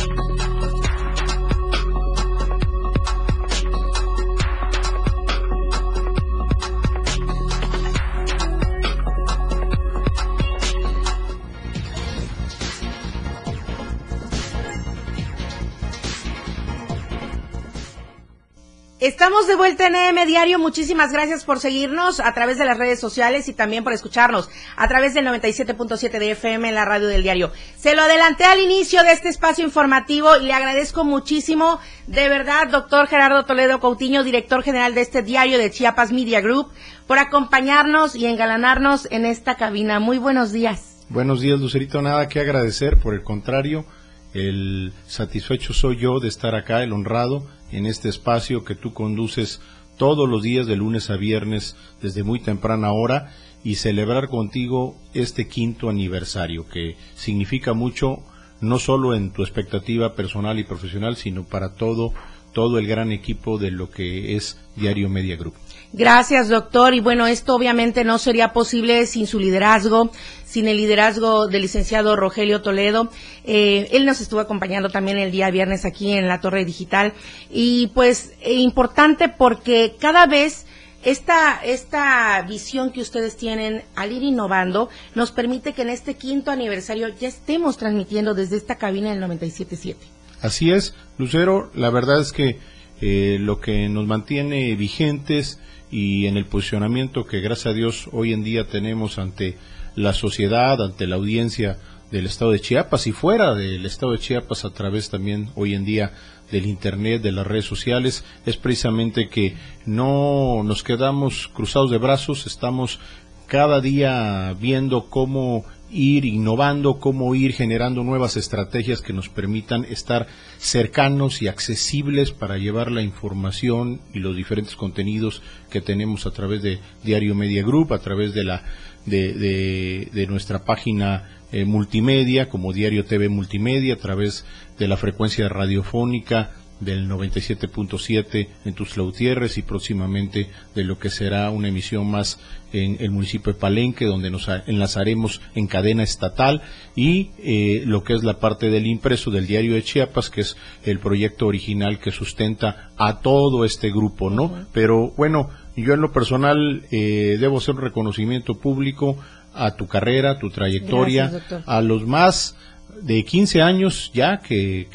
Estamos 19.04 19.46
de 19.46 19.54
vuelta 19.54 19.86
en 19.86 19.96
EM 19.96 20.26
Diario. 20.26 20.58
Muchísimas 20.58 21.12
gracias 21.12 21.44
por 21.44 21.60
seguirnos 21.60 22.20
a 22.20 22.32
través 22.32 22.56
de 22.56 22.64
las 22.64 22.78
redes 22.78 22.98
sociales 22.98 23.50
y 23.50 23.52
también 23.52 23.84
por 23.84 23.92
escucharnos 23.92 24.48
a 24.78 24.88
través 24.88 25.12
del 25.12 25.26
97.7 25.26 26.18
de 26.18 26.30
FM 26.30 26.70
en 26.70 26.74
la 26.74 26.86
radio 26.86 27.08
del 27.08 27.22
diario. 27.22 27.52
Se 27.76 27.94
lo 27.94 28.00
adelanté 28.00 28.44
al 28.44 28.60
inicio 28.60 29.02
de 29.02 29.12
este 29.12 29.28
espacio 29.28 29.62
informativo 29.62 30.38
y 30.38 30.46
le 30.46 30.54
agradezco 30.54 31.04
muchísimo, 31.04 31.80
de 32.06 32.30
verdad, 32.30 32.70
doctor 32.70 33.06
Gerardo 33.06 33.44
Toledo 33.44 33.78
Coutinho, 33.78 34.24
director 34.24 34.62
general 34.62 34.94
de 34.94 35.02
este 35.02 35.22
diario 35.22 35.58
de 35.58 35.70
Chiapas 35.70 36.10
Media 36.10 36.40
Group, 36.40 36.70
por 37.06 37.18
acompañarnos 37.18 38.16
y 38.16 38.24
engalanarnos 38.24 39.06
en 39.10 39.26
esta 39.26 39.56
cabina. 39.56 40.00
Muy 40.00 40.16
buenos 40.16 40.50
días. 40.50 41.04
Buenos 41.10 41.42
días, 41.42 41.60
Lucerito. 41.60 42.00
Nada 42.00 42.26
que 42.26 42.40
agradecer, 42.40 42.96
por 42.96 43.12
el 43.12 43.22
contrario, 43.22 43.84
el 44.32 44.94
satisfecho 45.06 45.74
soy 45.74 45.98
yo 45.98 46.20
de 46.20 46.28
estar 46.28 46.54
acá, 46.54 46.82
el 46.82 46.94
honrado 46.94 47.46
en 47.72 47.86
este 47.86 48.08
espacio 48.08 48.64
que 48.64 48.74
tú 48.74 48.92
conduces 48.92 49.60
todos 49.96 50.28
los 50.28 50.42
días 50.42 50.66
de 50.66 50.76
lunes 50.76 51.10
a 51.10 51.16
viernes 51.16 51.76
desde 52.02 52.22
muy 52.22 52.40
temprana 52.40 52.92
hora 52.92 53.32
y 53.62 53.76
celebrar 53.76 54.28
contigo 54.28 54.96
este 55.14 55.48
quinto 55.48 55.88
aniversario 55.88 56.68
que 56.68 56.96
significa 57.14 57.72
mucho 57.72 58.18
no 58.60 58.78
solo 58.78 59.14
en 59.14 59.30
tu 59.30 59.42
expectativa 59.42 60.14
personal 60.14 60.58
y 60.58 60.64
profesional 60.64 61.16
sino 61.16 61.44
para 61.44 61.74
todo 61.74 62.12
todo 62.52 62.78
el 62.78 62.86
gran 62.86 63.12
equipo 63.12 63.58
de 63.58 63.70
lo 63.70 63.90
que 63.90 64.36
es 64.36 64.58
Diario 64.76 65.08
Media 65.08 65.36
Group. 65.36 65.54
Gracias, 65.96 66.48
doctor. 66.48 66.92
Y 66.92 66.98
bueno, 66.98 67.28
esto 67.28 67.54
obviamente 67.54 68.02
no 68.02 68.18
sería 68.18 68.52
posible 68.52 69.06
sin 69.06 69.28
su 69.28 69.38
liderazgo, 69.38 70.10
sin 70.44 70.66
el 70.66 70.76
liderazgo 70.76 71.46
del 71.46 71.62
licenciado 71.62 72.16
Rogelio 72.16 72.62
Toledo. 72.62 73.10
Eh, 73.44 73.88
él 73.92 74.04
nos 74.04 74.20
estuvo 74.20 74.40
acompañando 74.40 74.88
también 74.88 75.18
el 75.18 75.30
día 75.30 75.52
viernes 75.52 75.84
aquí 75.84 76.10
en 76.10 76.26
la 76.26 76.40
Torre 76.40 76.64
Digital. 76.64 77.12
Y 77.48 77.92
pues 77.94 78.32
eh, 78.40 78.54
importante 78.54 79.28
porque 79.28 79.94
cada 79.96 80.26
vez 80.26 80.66
esta, 81.04 81.60
esta 81.64 82.42
visión 82.42 82.90
que 82.90 83.00
ustedes 83.00 83.36
tienen 83.36 83.82
al 83.94 84.10
ir 84.10 84.24
innovando 84.24 84.88
nos 85.14 85.30
permite 85.30 85.74
que 85.74 85.82
en 85.82 85.90
este 85.90 86.14
quinto 86.14 86.50
aniversario 86.50 87.06
ya 87.06 87.28
estemos 87.28 87.76
transmitiendo 87.76 88.34
desde 88.34 88.56
esta 88.56 88.78
cabina 88.78 89.14
del 89.14 89.22
97.7. 89.22 89.94
Así 90.42 90.72
es, 90.72 90.92
Lucero, 91.18 91.70
la 91.72 91.90
verdad 91.90 92.20
es 92.20 92.32
que 92.32 92.58
eh, 93.00 93.38
lo 93.40 93.60
que 93.60 93.88
nos 93.88 94.08
mantiene 94.08 94.74
vigentes 94.74 95.60
y 95.94 96.26
en 96.26 96.36
el 96.36 96.46
posicionamiento 96.46 97.24
que 97.24 97.38
gracias 97.38 97.66
a 97.66 97.72
Dios 97.72 98.08
hoy 98.10 98.32
en 98.32 98.42
día 98.42 98.66
tenemos 98.66 99.16
ante 99.16 99.56
la 99.94 100.12
sociedad, 100.12 100.82
ante 100.82 101.06
la 101.06 101.14
audiencia 101.14 101.78
del 102.10 102.26
estado 102.26 102.50
de 102.50 102.60
Chiapas 102.60 103.06
y 103.06 103.12
fuera 103.12 103.54
del 103.54 103.86
estado 103.86 104.10
de 104.10 104.18
Chiapas 104.18 104.64
a 104.64 104.70
través 104.70 105.08
también 105.08 105.50
hoy 105.54 105.72
en 105.72 105.84
día 105.84 106.12
del 106.50 106.66
internet, 106.66 107.22
de 107.22 107.30
las 107.30 107.46
redes 107.46 107.66
sociales, 107.66 108.24
es 108.44 108.56
precisamente 108.56 109.28
que 109.28 109.54
no 109.86 110.64
nos 110.64 110.82
quedamos 110.82 111.46
cruzados 111.46 111.92
de 111.92 111.98
brazos, 111.98 112.44
estamos 112.48 112.98
cada 113.46 113.80
día 113.80 114.52
viendo 114.60 115.08
cómo 115.08 115.64
ir 115.94 116.24
innovando, 116.24 116.98
cómo 116.98 117.34
ir 117.34 117.52
generando 117.52 118.02
nuevas 118.02 118.36
estrategias 118.36 119.00
que 119.00 119.12
nos 119.12 119.28
permitan 119.28 119.84
estar 119.84 120.26
cercanos 120.58 121.40
y 121.40 121.48
accesibles 121.48 122.32
para 122.32 122.58
llevar 122.58 122.90
la 122.90 123.02
información 123.02 124.00
y 124.12 124.18
los 124.18 124.36
diferentes 124.36 124.74
contenidos 124.74 125.40
que 125.70 125.80
tenemos 125.80 126.26
a 126.26 126.32
través 126.32 126.62
de 126.62 126.80
Diario 127.04 127.34
Media 127.34 127.62
Group, 127.62 127.92
a 127.92 128.00
través 128.00 128.34
de 128.34 128.44
la 128.44 128.64
de, 129.06 130.26
nuestra 130.28 130.64
página 130.64 131.38
eh, 131.52 131.64
multimedia 131.64 132.48
como 132.48 132.72
Diario 132.72 133.04
TV 133.04 133.28
Multimedia, 133.28 133.94
a 133.94 133.98
través 133.98 134.44
de 134.78 134.88
la 134.88 134.96
frecuencia 134.96 135.48
radiofónica 135.48 136.50
del 136.84 137.08
97.7 137.08 138.48
en 138.64 138.74
Tuxtla 138.74 139.02
Gutiérrez 139.02 139.58
y 139.58 139.62
próximamente 139.62 140.48
de 140.74 140.84
lo 140.84 140.98
que 140.98 141.10
será 141.10 141.50
una 141.50 141.68
emisión 141.68 142.10
más 142.10 142.38
en 142.72 142.96
el 143.00 143.10
municipio 143.10 143.52
de 143.52 143.58
Palenque, 143.58 144.04
donde 144.04 144.30
nos 144.30 144.48
enlazaremos 144.66 145.40
en 145.54 145.66
cadena 145.66 146.02
estatal 146.02 146.62
y 146.96 147.30
eh, 147.38 147.82
lo 147.86 148.02
que 148.02 148.14
es 148.14 148.24
la 148.24 148.38
parte 148.38 148.68
del 148.68 148.86
impreso 148.86 149.30
del 149.30 149.46
diario 149.46 149.74
de 149.74 149.82
Chiapas, 149.82 150.28
que 150.28 150.42
es 150.42 150.56
el 150.82 150.98
proyecto 150.98 151.46
original 151.46 152.00
que 152.00 152.10
sustenta 152.10 152.90
a 152.96 153.20
todo 153.20 153.64
este 153.64 153.90
grupo, 153.90 154.28
¿no? 154.28 154.66
Pero 154.72 155.12
bueno, 155.16 155.50
yo 155.76 155.94
en 155.94 156.00
lo 156.00 156.12
personal 156.12 156.84
eh, 156.90 157.36
debo 157.40 157.58
hacer 157.58 157.76
un 157.76 157.82
reconocimiento 157.82 158.54
público 158.54 159.16
a 159.54 159.76
tu 159.76 159.86
carrera, 159.86 160.32
a 160.32 160.38
tu 160.38 160.50
trayectoria, 160.50 161.30
a 161.66 161.80
los 161.80 162.06
más 162.06 162.56
de 163.02 163.24
15 163.24 163.62
años 163.62 164.10
ya 164.14 164.40
que, 164.40 164.88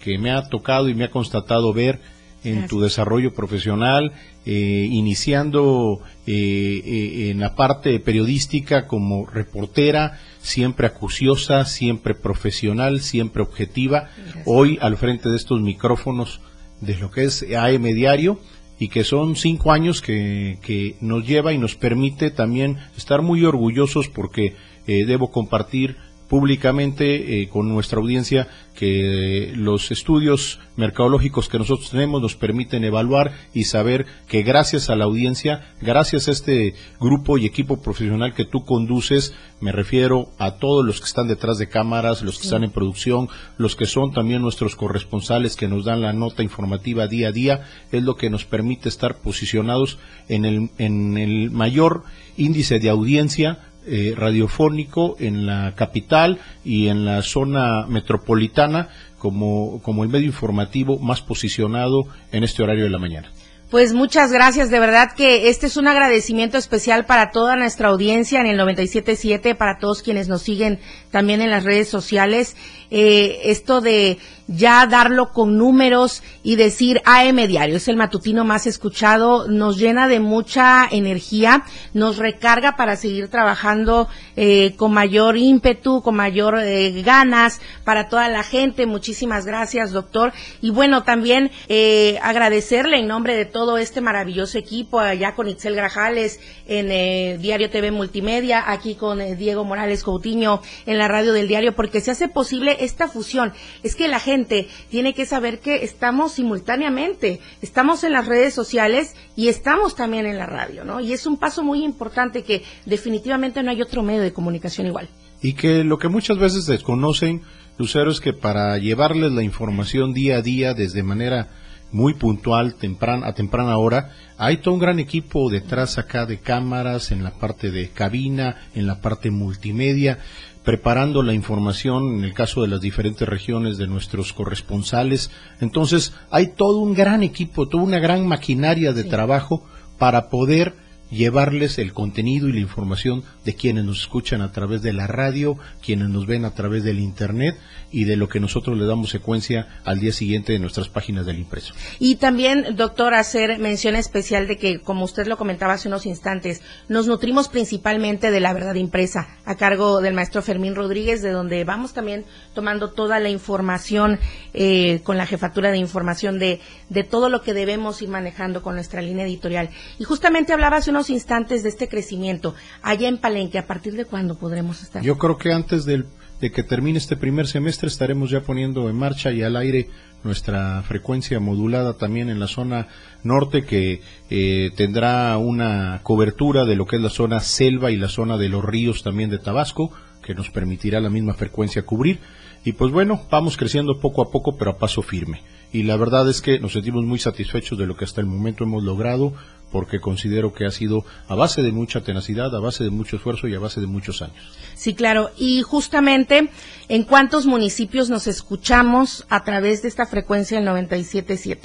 que, 0.00 0.18
me 0.18 0.30
ha 0.30 0.48
tocado 0.48 0.88
y 0.88 0.94
me 0.94 1.04
ha 1.04 1.10
constatado 1.10 1.72
ver 1.72 2.00
en 2.44 2.66
tu 2.66 2.80
desarrollo 2.80 3.34
profesional, 3.34 4.12
eh, 4.46 4.88
iniciando 4.90 6.00
eh, 6.26 6.32
eh, 6.32 7.30
en 7.30 7.40
la 7.40 7.54
parte 7.54 7.98
periodística 8.00 8.86
como 8.86 9.26
reportera, 9.26 10.18
siempre 10.40 10.86
acuciosa, 10.86 11.64
siempre 11.64 12.14
profesional, 12.14 13.00
siempre 13.00 13.42
objetiva, 13.42 14.08
hoy 14.46 14.78
al 14.80 14.96
frente 14.96 15.28
de 15.28 15.36
estos 15.36 15.60
micrófonos 15.60 16.40
de 16.80 16.96
lo 16.96 17.10
que 17.10 17.24
es 17.24 17.44
AM 17.56 17.82
Diario 17.82 18.40
y 18.78 18.88
que 18.88 19.02
son 19.02 19.34
cinco 19.34 19.72
años 19.72 20.00
que, 20.00 20.58
que 20.62 20.94
nos 21.00 21.26
lleva 21.26 21.52
y 21.52 21.58
nos 21.58 21.74
permite 21.74 22.30
también 22.30 22.78
estar 22.96 23.20
muy 23.20 23.44
orgullosos 23.44 24.08
porque 24.08 24.54
debo 24.86 25.30
compartir 25.30 25.98
públicamente 26.28 27.42
eh, 27.42 27.48
con 27.48 27.68
nuestra 27.68 27.98
audiencia 27.98 28.48
que 28.74 29.52
los 29.56 29.90
estudios 29.90 30.60
mercadológicos 30.76 31.48
que 31.48 31.58
nosotros 31.58 31.90
tenemos 31.90 32.22
nos 32.22 32.36
permiten 32.36 32.84
evaluar 32.84 33.32
y 33.52 33.64
saber 33.64 34.06
que 34.28 34.42
gracias 34.42 34.88
a 34.88 34.94
la 34.94 35.06
audiencia, 35.06 35.74
gracias 35.80 36.28
a 36.28 36.30
este 36.30 36.74
grupo 37.00 37.38
y 37.38 37.46
equipo 37.46 37.80
profesional 37.82 38.34
que 38.34 38.44
tú 38.44 38.64
conduces, 38.64 39.34
me 39.60 39.72
refiero 39.72 40.28
a 40.38 40.52
todos 40.52 40.86
los 40.86 41.00
que 41.00 41.06
están 41.06 41.26
detrás 41.26 41.58
de 41.58 41.68
cámaras, 41.68 42.22
los 42.22 42.38
que 42.38 42.44
están 42.44 42.62
en 42.62 42.70
producción, 42.70 43.28
los 43.56 43.74
que 43.74 43.86
son 43.86 44.12
también 44.12 44.42
nuestros 44.42 44.76
corresponsales 44.76 45.56
que 45.56 45.66
nos 45.66 45.84
dan 45.84 46.00
la 46.00 46.12
nota 46.12 46.44
informativa 46.44 47.08
día 47.08 47.28
a 47.28 47.32
día, 47.32 47.66
es 47.90 48.04
lo 48.04 48.14
que 48.14 48.30
nos 48.30 48.44
permite 48.44 48.88
estar 48.88 49.16
posicionados 49.16 49.98
en 50.28 50.44
el, 50.44 50.70
en 50.78 51.18
el 51.18 51.50
mayor 51.50 52.04
índice 52.36 52.78
de 52.78 52.90
audiencia 52.90 53.58
eh, 53.88 54.14
radiofónico 54.16 55.16
en 55.18 55.46
la 55.46 55.74
capital 55.74 56.38
y 56.64 56.88
en 56.88 57.04
la 57.04 57.22
zona 57.22 57.86
metropolitana 57.86 58.88
como, 59.18 59.80
como 59.82 60.04
el 60.04 60.10
medio 60.10 60.26
informativo 60.26 60.98
más 60.98 61.22
posicionado 61.22 62.04
en 62.32 62.44
este 62.44 62.62
horario 62.62 62.84
de 62.84 62.90
la 62.90 62.98
mañana. 62.98 63.30
Pues 63.70 63.92
muchas 63.92 64.32
gracias, 64.32 64.70
de 64.70 64.80
verdad 64.80 65.12
que 65.14 65.50
este 65.50 65.66
es 65.66 65.76
un 65.76 65.88
agradecimiento 65.88 66.56
especial 66.56 67.04
para 67.04 67.30
toda 67.32 67.54
nuestra 67.54 67.88
audiencia 67.88 68.40
en 68.40 68.46
el 68.46 68.56
977, 68.56 69.54
para 69.54 69.78
todos 69.78 70.00
quienes 70.00 70.26
nos 70.26 70.40
siguen 70.40 70.80
también 71.10 71.42
en 71.42 71.50
las 71.50 71.64
redes 71.64 71.86
sociales. 71.86 72.56
Eh, 72.90 73.40
esto 73.44 73.80
de 73.80 74.18
ya 74.48 74.86
darlo 74.86 75.30
con 75.32 75.58
números 75.58 76.22
y 76.42 76.56
decir 76.56 77.02
AM 77.04 77.36
Diario 77.46 77.76
es 77.76 77.86
el 77.86 77.96
matutino 77.96 78.44
más 78.44 78.66
escuchado, 78.66 79.46
nos 79.46 79.76
llena 79.76 80.08
de 80.08 80.20
mucha 80.20 80.88
energía, 80.90 81.64
nos 81.92 82.16
recarga 82.16 82.74
para 82.76 82.96
seguir 82.96 83.28
trabajando 83.28 84.08
eh, 84.36 84.74
con 84.76 84.92
mayor 84.92 85.36
ímpetu, 85.36 86.00
con 86.00 86.16
mayor 86.16 86.58
eh, 86.58 87.02
ganas 87.02 87.60
para 87.84 88.08
toda 88.08 88.28
la 88.28 88.42
gente. 88.42 88.86
Muchísimas 88.86 89.44
gracias, 89.44 89.92
doctor. 89.92 90.32
Y 90.62 90.70
bueno, 90.70 91.02
también 91.02 91.50
eh, 91.68 92.18
agradecerle 92.22 92.98
en 92.98 93.06
nombre 93.06 93.36
de 93.36 93.44
todo 93.44 93.76
este 93.76 94.00
maravilloso 94.00 94.56
equipo, 94.56 94.98
allá 94.98 95.34
con 95.34 95.48
Itzel 95.48 95.74
Grajales 95.74 96.40
en 96.66 96.90
eh, 96.90 97.38
Diario 97.40 97.70
TV 97.70 97.90
Multimedia, 97.90 98.70
aquí 98.70 98.94
con 98.94 99.20
eh, 99.20 99.34
Diego 99.36 99.64
Morales 99.64 100.02
Coutinho 100.02 100.62
en 100.86 100.98
la 100.98 101.08
radio 101.08 101.32
del 101.32 101.48
diario, 101.48 101.74
porque 101.74 102.00
se 102.00 102.12
hace 102.12 102.28
posible 102.28 102.77
esta 102.80 103.08
fusión. 103.08 103.52
Es 103.82 103.94
que 103.94 104.08
la 104.08 104.20
gente 104.20 104.68
tiene 104.90 105.14
que 105.14 105.26
saber 105.26 105.60
que 105.60 105.84
estamos 105.84 106.32
simultáneamente, 106.32 107.40
estamos 107.62 108.04
en 108.04 108.12
las 108.12 108.26
redes 108.26 108.54
sociales 108.54 109.14
y 109.36 109.48
estamos 109.48 109.94
también 109.94 110.26
en 110.26 110.38
la 110.38 110.46
radio, 110.46 110.84
¿no? 110.84 111.00
Y 111.00 111.12
es 111.12 111.26
un 111.26 111.36
paso 111.36 111.62
muy 111.62 111.84
importante 111.84 112.42
que 112.42 112.62
definitivamente 112.86 113.62
no 113.62 113.70
hay 113.70 113.82
otro 113.82 114.02
medio 114.02 114.22
de 114.22 114.32
comunicación 114.32 114.86
igual. 114.86 115.08
Y 115.40 115.52
que 115.54 115.84
lo 115.84 115.98
que 115.98 116.08
muchas 116.08 116.38
veces 116.38 116.66
desconocen, 116.66 117.42
Lucero, 117.78 118.10
es 118.10 118.20
que 118.20 118.32
para 118.32 118.76
llevarles 118.78 119.32
la 119.32 119.42
información 119.42 120.12
día 120.12 120.38
a 120.38 120.42
día 120.42 120.74
desde 120.74 121.02
manera 121.02 121.48
muy 121.92 122.14
puntual, 122.14 122.74
temprana, 122.74 123.26
a 123.26 123.34
temprana 123.34 123.76
hora. 123.78 124.12
Hay 124.36 124.58
todo 124.58 124.74
un 124.74 124.80
gran 124.80 124.98
equipo 124.98 125.50
detrás 125.50 125.98
acá 125.98 126.26
de 126.26 126.38
cámaras, 126.38 127.10
en 127.10 127.24
la 127.24 127.32
parte 127.32 127.70
de 127.70 127.90
cabina, 127.90 128.56
en 128.74 128.86
la 128.86 129.00
parte 129.00 129.30
multimedia, 129.30 130.18
preparando 130.64 131.22
la 131.22 131.34
información 131.34 132.18
en 132.18 132.24
el 132.24 132.34
caso 132.34 132.62
de 132.62 132.68
las 132.68 132.80
diferentes 132.80 133.26
regiones 133.26 133.78
de 133.78 133.86
nuestros 133.86 134.32
corresponsales. 134.32 135.30
Entonces, 135.60 136.12
hay 136.30 136.48
todo 136.48 136.78
un 136.78 136.94
gran 136.94 137.22
equipo, 137.22 137.68
toda 137.68 137.84
una 137.84 137.98
gran 137.98 138.26
maquinaria 138.26 138.92
de 138.92 139.04
trabajo 139.04 139.64
para 139.98 140.28
poder 140.28 140.74
llevarles 141.10 141.78
el 141.78 141.92
contenido 141.92 142.48
y 142.48 142.52
la 142.52 142.60
información 142.60 143.24
de 143.44 143.54
quienes 143.54 143.84
nos 143.84 144.00
escuchan 144.00 144.42
a 144.42 144.52
través 144.52 144.82
de 144.82 144.92
la 144.92 145.06
radio, 145.06 145.58
quienes 145.82 146.08
nos 146.08 146.26
ven 146.26 146.44
a 146.44 146.54
través 146.54 146.84
del 146.84 147.00
Internet 147.00 147.56
y 147.90 148.04
de 148.04 148.16
lo 148.16 148.28
que 148.28 148.40
nosotros 148.40 148.76
le 148.76 148.86
damos 148.86 149.10
secuencia 149.10 149.80
al 149.84 150.00
día 150.00 150.12
siguiente 150.12 150.52
de 150.52 150.58
nuestras 150.58 150.88
páginas 150.88 151.24
del 151.26 151.38
impreso. 151.38 151.74
Y 151.98 152.16
también, 152.16 152.76
doctor, 152.76 153.14
hacer 153.14 153.58
mención 153.58 153.96
especial 153.96 154.46
de 154.46 154.58
que, 154.58 154.80
como 154.80 155.04
usted 155.04 155.26
lo 155.26 155.38
comentaba 155.38 155.74
hace 155.74 155.88
unos 155.88 156.04
instantes, 156.06 156.60
nos 156.88 157.06
nutrimos 157.06 157.48
principalmente 157.48 158.30
de 158.30 158.40
la 158.40 158.52
verdad 158.52 158.74
impresa, 158.74 159.28
a 159.44 159.54
cargo 159.56 160.00
del 160.00 160.14
maestro 160.14 160.42
Fermín 160.42 160.74
Rodríguez, 160.74 161.22
de 161.22 161.30
donde 161.30 161.64
vamos 161.64 161.94
también 161.94 162.24
tomando 162.54 162.90
toda 162.90 163.18
la 163.20 163.30
información 163.30 164.18
eh, 164.52 165.00
con 165.04 165.16
la 165.16 165.26
jefatura 165.26 165.70
de 165.70 165.78
información 165.78 166.38
de, 166.38 166.60
de 166.90 167.04
todo 167.04 167.28
lo 167.30 167.42
que 167.42 167.54
debemos 167.54 168.02
ir 168.02 168.08
manejando 168.08 168.62
con 168.62 168.74
nuestra 168.74 169.00
línea 169.00 169.24
editorial. 169.24 169.70
Y 169.98 170.04
justamente 170.04 170.52
hablaba 170.52 170.76
hace 170.76 170.90
unos 170.90 170.97
instantes 171.08 171.62
de 171.62 171.68
este 171.68 171.88
crecimiento. 171.88 172.54
Allá 172.82 173.08
en 173.08 173.18
Palenque, 173.18 173.58
¿a 173.58 173.66
partir 173.66 173.94
de 173.94 174.04
cuándo 174.04 174.36
podremos 174.36 174.82
estar? 174.82 175.02
Yo 175.02 175.16
creo 175.18 175.38
que 175.38 175.52
antes 175.52 175.84
del 175.84 176.06
de 176.40 176.52
que 176.52 176.62
termine 176.62 176.98
este 176.98 177.16
primer 177.16 177.46
semestre 177.46 177.88
estaremos 177.88 178.30
ya 178.30 178.42
poniendo 178.42 178.88
en 178.88 178.96
marcha 178.96 179.32
y 179.32 179.42
al 179.42 179.56
aire 179.56 179.88
nuestra 180.22 180.82
frecuencia 180.82 181.40
modulada 181.40 181.94
también 181.94 182.28
en 182.28 182.40
la 182.40 182.46
zona 182.46 182.88
norte 183.22 183.64
que 183.64 184.02
eh, 184.30 184.70
tendrá 184.76 185.36
una 185.38 186.00
cobertura 186.02 186.64
de 186.64 186.76
lo 186.76 186.86
que 186.86 186.96
es 186.96 187.02
la 187.02 187.10
zona 187.10 187.40
selva 187.40 187.90
y 187.90 187.96
la 187.96 188.08
zona 188.08 188.36
de 188.36 188.48
los 188.48 188.64
ríos 188.64 189.02
también 189.02 189.30
de 189.30 189.38
Tabasco 189.38 189.92
que 190.22 190.34
nos 190.34 190.50
permitirá 190.50 191.00
la 191.00 191.10
misma 191.10 191.34
frecuencia 191.34 191.82
cubrir 191.82 192.20
y 192.64 192.72
pues 192.72 192.92
bueno 192.92 193.22
vamos 193.30 193.56
creciendo 193.56 194.00
poco 194.00 194.22
a 194.22 194.30
poco 194.30 194.56
pero 194.56 194.72
a 194.72 194.78
paso 194.78 195.02
firme 195.02 195.42
y 195.72 195.82
la 195.82 195.96
verdad 195.96 196.28
es 196.28 196.40
que 196.40 196.58
nos 196.58 196.72
sentimos 196.72 197.04
muy 197.04 197.18
satisfechos 197.18 197.78
de 197.78 197.86
lo 197.86 197.96
que 197.96 198.04
hasta 198.04 198.20
el 198.20 198.26
momento 198.26 198.64
hemos 198.64 198.82
logrado 198.82 199.34
porque 199.70 200.00
considero 200.00 200.52
que 200.52 200.64
ha 200.64 200.70
sido 200.70 201.04
a 201.28 201.34
base 201.34 201.62
de 201.62 201.72
mucha 201.72 202.00
tenacidad, 202.02 202.54
a 202.54 202.60
base 202.60 202.84
de 202.84 202.90
mucho 202.90 203.16
esfuerzo 203.16 203.48
y 203.48 203.54
a 203.54 203.58
base 203.58 203.80
de 203.80 203.86
muchos 203.86 204.22
años. 204.22 204.36
Sí, 204.74 204.94
claro. 204.94 205.30
Y 205.36 205.62
justamente, 205.62 206.50
¿en 206.88 207.04
cuántos 207.04 207.46
municipios 207.46 208.08
nos 208.08 208.26
escuchamos 208.26 209.26
a 209.28 209.44
través 209.44 209.82
de 209.82 209.88
esta 209.88 210.06
frecuencia 210.06 210.58
del 210.58 210.68
97.7? 210.68 211.58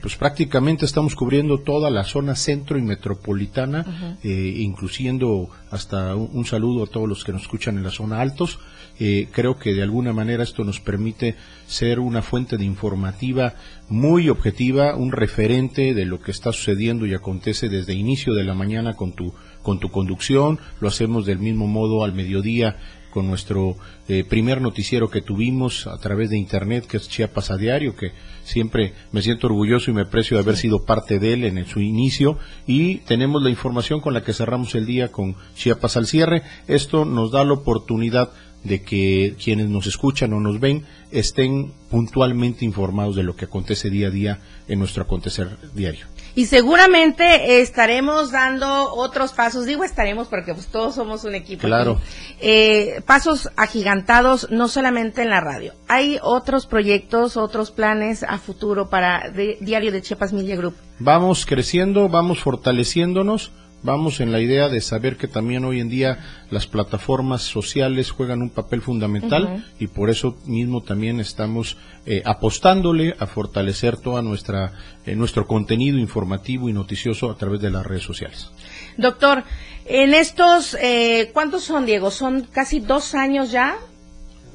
Pues 0.00 0.16
prácticamente 0.16 0.84
estamos 0.84 1.14
cubriendo 1.14 1.58
toda 1.58 1.90
la 1.90 2.04
zona 2.04 2.36
centro 2.36 2.78
y 2.78 2.82
metropolitana, 2.82 4.18
eh, 4.22 4.54
incluyendo 4.58 5.50
hasta 5.70 6.14
un, 6.14 6.30
un, 6.32 6.44
saludo 6.44 6.84
a 6.84 6.86
todos 6.86 7.08
los 7.08 7.24
que 7.24 7.32
nos 7.32 7.42
escuchan 7.42 7.76
en 7.76 7.84
la 7.84 7.90
zona 7.90 8.20
altos. 8.20 8.58
Eh, 9.00 9.28
creo 9.30 9.58
que 9.58 9.74
de 9.74 9.82
alguna 9.82 10.12
manera 10.12 10.42
esto 10.42 10.64
nos 10.64 10.80
permite 10.80 11.36
ser 11.66 12.00
una 12.00 12.20
fuente 12.20 12.56
de 12.56 12.64
informativa 12.64 13.54
muy 13.88 14.28
objetiva, 14.28 14.96
un 14.96 15.12
referente 15.12 15.94
de 15.94 16.04
lo 16.04 16.20
que 16.20 16.32
está 16.32 16.52
sucediendo 16.52 17.06
y 17.06 17.14
acontece 17.14 17.68
desde 17.68 17.94
inicio 17.94 18.34
de 18.34 18.44
la 18.44 18.54
mañana 18.54 18.94
con 18.94 19.12
tu, 19.12 19.32
con 19.62 19.78
tu 19.78 19.90
conducción. 19.90 20.58
Lo 20.80 20.88
hacemos 20.88 21.26
del 21.26 21.38
mismo 21.38 21.68
modo 21.68 22.02
al 22.02 22.12
mediodía 22.12 22.76
con 23.18 23.26
nuestro 23.26 23.76
eh, 24.06 24.22
primer 24.22 24.60
noticiero 24.60 25.10
que 25.10 25.22
tuvimos 25.22 25.88
a 25.88 25.98
través 25.98 26.30
de 26.30 26.38
internet, 26.38 26.86
que 26.86 26.98
es 26.98 27.08
Chiapas 27.08 27.50
a 27.50 27.56
Diario, 27.56 27.96
que 27.96 28.12
siempre 28.44 28.92
me 29.10 29.22
siento 29.22 29.48
orgulloso 29.48 29.90
y 29.90 29.94
me 29.94 30.02
aprecio 30.02 30.36
de 30.36 30.44
haber 30.44 30.56
sido 30.56 30.84
parte 30.84 31.18
de 31.18 31.32
él 31.32 31.42
en 31.42 31.66
su 31.66 31.80
inicio. 31.80 32.38
Y 32.64 32.98
tenemos 32.98 33.42
la 33.42 33.50
información 33.50 34.00
con 34.00 34.14
la 34.14 34.22
que 34.22 34.32
cerramos 34.32 34.76
el 34.76 34.86
día 34.86 35.10
con 35.10 35.34
Chiapas 35.56 35.96
al 35.96 36.06
cierre. 36.06 36.44
Esto 36.68 37.04
nos 37.04 37.32
da 37.32 37.44
la 37.44 37.54
oportunidad 37.54 38.30
de 38.64 38.82
que 38.82 39.34
quienes 39.42 39.68
nos 39.68 39.86
escuchan 39.86 40.32
o 40.32 40.40
nos 40.40 40.60
ven 40.60 40.84
estén 41.10 41.72
puntualmente 41.90 42.64
informados 42.64 43.16
de 43.16 43.22
lo 43.22 43.34
que 43.34 43.46
acontece 43.46 43.88
día 43.88 44.08
a 44.08 44.10
día 44.10 44.38
en 44.68 44.78
nuestro 44.78 45.04
acontecer 45.04 45.56
diario. 45.74 46.06
Y 46.34 46.46
seguramente 46.46 47.60
estaremos 47.60 48.30
dando 48.30 48.92
otros 48.94 49.32
pasos, 49.32 49.64
digo 49.64 49.84
estaremos 49.84 50.28
porque 50.28 50.54
pues 50.54 50.66
todos 50.68 50.94
somos 50.94 51.24
un 51.24 51.34
equipo. 51.34 51.66
Claro. 51.66 52.00
Eh, 52.40 53.00
pasos 53.06 53.48
agigantados, 53.56 54.48
no 54.50 54.68
solamente 54.68 55.22
en 55.22 55.30
la 55.30 55.40
radio. 55.40 55.72
Hay 55.88 56.18
otros 56.22 56.66
proyectos, 56.66 57.36
otros 57.36 57.70
planes 57.70 58.22
a 58.22 58.38
futuro 58.38 58.88
para 58.88 59.30
de, 59.30 59.56
Diario 59.60 59.90
de 59.90 60.02
Chiapas 60.02 60.32
Media 60.32 60.56
Group. 60.56 60.74
Vamos 60.98 61.46
creciendo, 61.46 62.08
vamos 62.08 62.40
fortaleciéndonos 62.40 63.50
vamos 63.82 64.20
en 64.20 64.32
la 64.32 64.40
idea 64.40 64.68
de 64.68 64.80
saber 64.80 65.16
que 65.16 65.28
también 65.28 65.64
hoy 65.64 65.80
en 65.80 65.88
día 65.88 66.18
las 66.50 66.66
plataformas 66.66 67.42
sociales 67.42 68.10
juegan 68.10 68.42
un 68.42 68.50
papel 68.50 68.82
fundamental 68.82 69.44
uh 69.44 69.48
-huh. 69.48 69.64
y 69.78 69.86
por 69.86 70.10
eso 70.10 70.36
mismo 70.46 70.82
también 70.82 71.20
estamos 71.20 71.76
eh, 72.06 72.22
apostándole 72.24 73.14
a 73.18 73.26
fortalecer 73.26 73.96
toda 73.96 74.22
nuestra 74.22 74.72
eh, 75.06 75.14
nuestro 75.14 75.46
contenido 75.46 75.98
informativo 75.98 76.68
y 76.68 76.72
noticioso 76.72 77.30
a 77.30 77.36
través 77.36 77.60
de 77.60 77.70
las 77.70 77.86
redes 77.86 78.02
sociales. 78.02 78.50
Doctor, 78.96 79.44
en 79.86 80.14
estos 80.14 80.76
eh, 80.80 81.30
¿cuántos 81.32 81.64
son 81.64 81.86
Diego? 81.86 82.10
Son 82.10 82.42
casi 82.42 82.80
dos 82.80 83.14
años 83.14 83.50
ya 83.50 83.76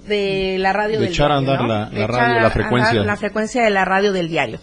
de 0.07 0.57
la 0.59 0.74
radio 0.74 0.99
de 0.99 1.05
del 1.05 1.13
echar 1.13 1.30
diario, 1.30 1.36
a 1.36 1.38
andar 1.38 1.61
¿no? 1.61 1.67
la, 1.67 1.86
De 1.86 1.97
la 1.99 2.05
echar 2.05 2.19
radio, 2.19 2.39
a 2.39 2.43
la 2.43 2.49
frecuencia. 2.49 2.89
andar 2.89 3.05
la 3.05 3.17
frecuencia 3.17 3.63
de 3.63 3.69
la 3.69 3.86
radio 3.86 4.11
del 4.11 4.28
diario. 4.28 4.59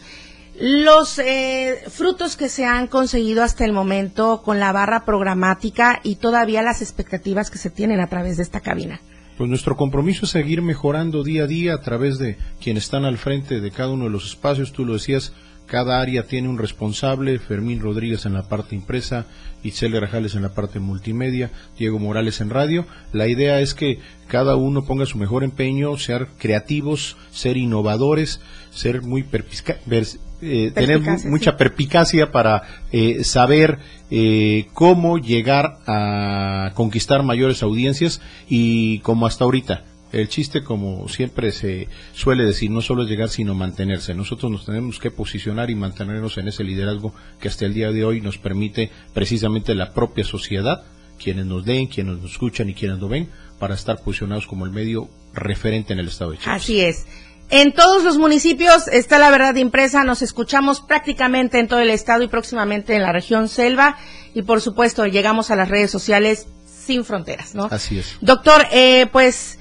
Los 0.61 1.19
eh, 1.19 1.83
frutos 1.89 2.37
que 2.37 2.51
se 2.51 2.67
han 2.67 2.87
conseguido 2.87 3.43
hasta 3.43 3.65
el 3.65 3.73
momento 3.73 4.43
con 4.43 4.61
la 4.61 4.73
barra 4.73 5.07
programática 5.07 6.01
y 6.03 6.17
todavía 6.17 6.63
las 6.63 6.83
expectativas 6.83 7.51
que 7.51 7.57
se 7.59 7.71
tienen 7.71 7.99
a 8.01 8.09
través 8.09 8.37
de 8.37 8.43
esta 8.43 8.61
cabina. 8.61 9.01
Pues 9.39 9.49
nuestro 9.49 9.75
compromiso 9.77 10.27
es 10.27 10.33
seguir 10.33 10.61
mejorando 10.61 11.25
día 11.25 11.45
a 11.45 11.47
día 11.47 11.73
a 11.75 11.81
través 11.81 12.19
de 12.19 12.37
quienes 12.63 12.85
están 12.85 13.07
al 13.07 13.17
frente 13.17 13.61
de 13.61 13.71
cada 13.71 13.91
uno 13.91 14.05
de 14.05 14.11
los 14.11 14.27
espacios. 14.27 14.73
Tú 14.73 14.85
lo 14.85 14.93
decías, 14.95 15.33
Cada 15.67 16.01
área 16.01 16.27
tiene 16.27 16.49
un 16.49 16.59
responsable, 16.59 17.39
Fermín 17.39 17.79
Rodríguez 17.81 18.27
en 18.27 18.35
la 18.35 18.43
parte 18.49 18.75
impresa, 18.75 19.27
Itzel 19.63 19.93
Grajales 19.93 20.35
en 20.35 20.43
la 20.43 20.53
parte 20.53 20.81
multimedia, 20.81 21.53
Diego 21.79 22.01
Morales 22.01 22.41
en 22.41 22.51
radio. 22.51 22.87
La 23.13 23.29
idea 23.29 23.61
es 23.61 23.75
que 23.75 24.01
cada 24.27 24.57
uno 24.57 24.85
ponga 24.85 25.07
su 25.07 25.17
mejor 25.17 25.45
empeño, 25.45 25.97
ser 25.97 26.27
creativos, 26.39 27.17
ser 27.31 27.57
innovadores, 27.57 28.41
ser 28.73 29.03
muy 29.03 29.23
vers- 29.23 30.19
eh, 30.43 30.71
tener 30.75 31.01
mucha 31.01 31.51
sí. 31.51 31.57
perspicacia 31.59 32.33
para 32.33 32.63
eh, 32.93 33.25
saber 33.25 33.79
eh, 34.11 34.69
cómo 34.73 35.19
llegar 35.19 35.79
a 35.87 36.73
conquistar 36.75 37.23
mayores 37.23 37.63
audiencias 37.63 38.21
y 38.49 39.01
como 39.01 39.27
hasta 39.27 39.45
ahorita. 39.45 39.85
El 40.13 40.29
chiste, 40.29 40.65
como 40.65 41.09
siempre 41.09 41.53
se 41.53 41.89
suele 42.13 42.45
decir, 42.45 42.71
no 42.71 42.81
solo 42.81 43.05
es 43.05 43.09
llegar, 43.09 43.29
sino 43.29 43.55
mantenerse. 43.55 44.13
Nosotros 44.13 44.51
nos 44.51 44.67
tenemos 44.67 44.99
que 44.99 45.13
posicionar 45.13 45.71
y 45.71 45.77
mantenernos 45.77 46.37
en 46.39 46.49
ese 46.49 46.65
liderazgo 46.65 47.15
que 47.41 47.47
hasta 47.47 47.67
el 47.67 47.75
día 47.75 47.93
de 47.93 48.05
hoy 48.05 48.21
nos 48.21 48.39
permite 48.39 48.91
precisamente 49.15 49.75
la 49.77 49.93
propia 49.93 50.25
sociedad, 50.25 50.83
quienes 51.23 51.47
nos 51.47 51.65
den, 51.65 51.87
quienes 51.87 52.19
nos 52.19 52.33
escuchan 52.33 52.69
y 52.69 52.75
quienes 52.75 52.99
nos 52.99 53.09
ven, 53.09 53.29
para 53.61 53.75
estar 53.75 54.03
posicionados 54.03 54.49
como 54.49 54.65
el 54.65 54.73
medio 54.73 55.09
referente 55.33 55.93
en 55.93 56.01
el 56.01 56.09
estado 56.09 56.33
de 56.33 56.39
Chiapas. 56.39 56.63
Así 56.63 56.81
es. 56.81 57.07
En 57.51 57.73
todos 57.73 58.05
los 58.05 58.17
municipios 58.17 58.87
está 58.87 59.19
la 59.19 59.31
verdad 59.31 59.57
impresa, 59.57 60.05
nos 60.05 60.23
escuchamos 60.23 60.81
prácticamente 60.81 61.59
en 61.59 61.67
todo 61.67 61.81
el 61.81 61.91
estado 61.91 62.23
y 62.23 62.29
próximamente 62.29 62.95
en 62.95 63.03
la 63.03 63.13
región 63.13 63.49
selva 63.49 63.97
y 64.35 64.43
por 64.43 64.61
supuesto 64.61 65.05
llegamos 65.07 65.51
a 65.51 65.57
las 65.57 65.69
redes 65.69 65.91
sociales 65.91 66.47
sin 66.65 67.05
fronteras, 67.05 67.55
¿no? 67.55 67.69
Así 67.71 67.99
es. 67.99 68.17
Doctor, 68.21 68.67
eh, 68.71 69.07
pues 69.11 69.59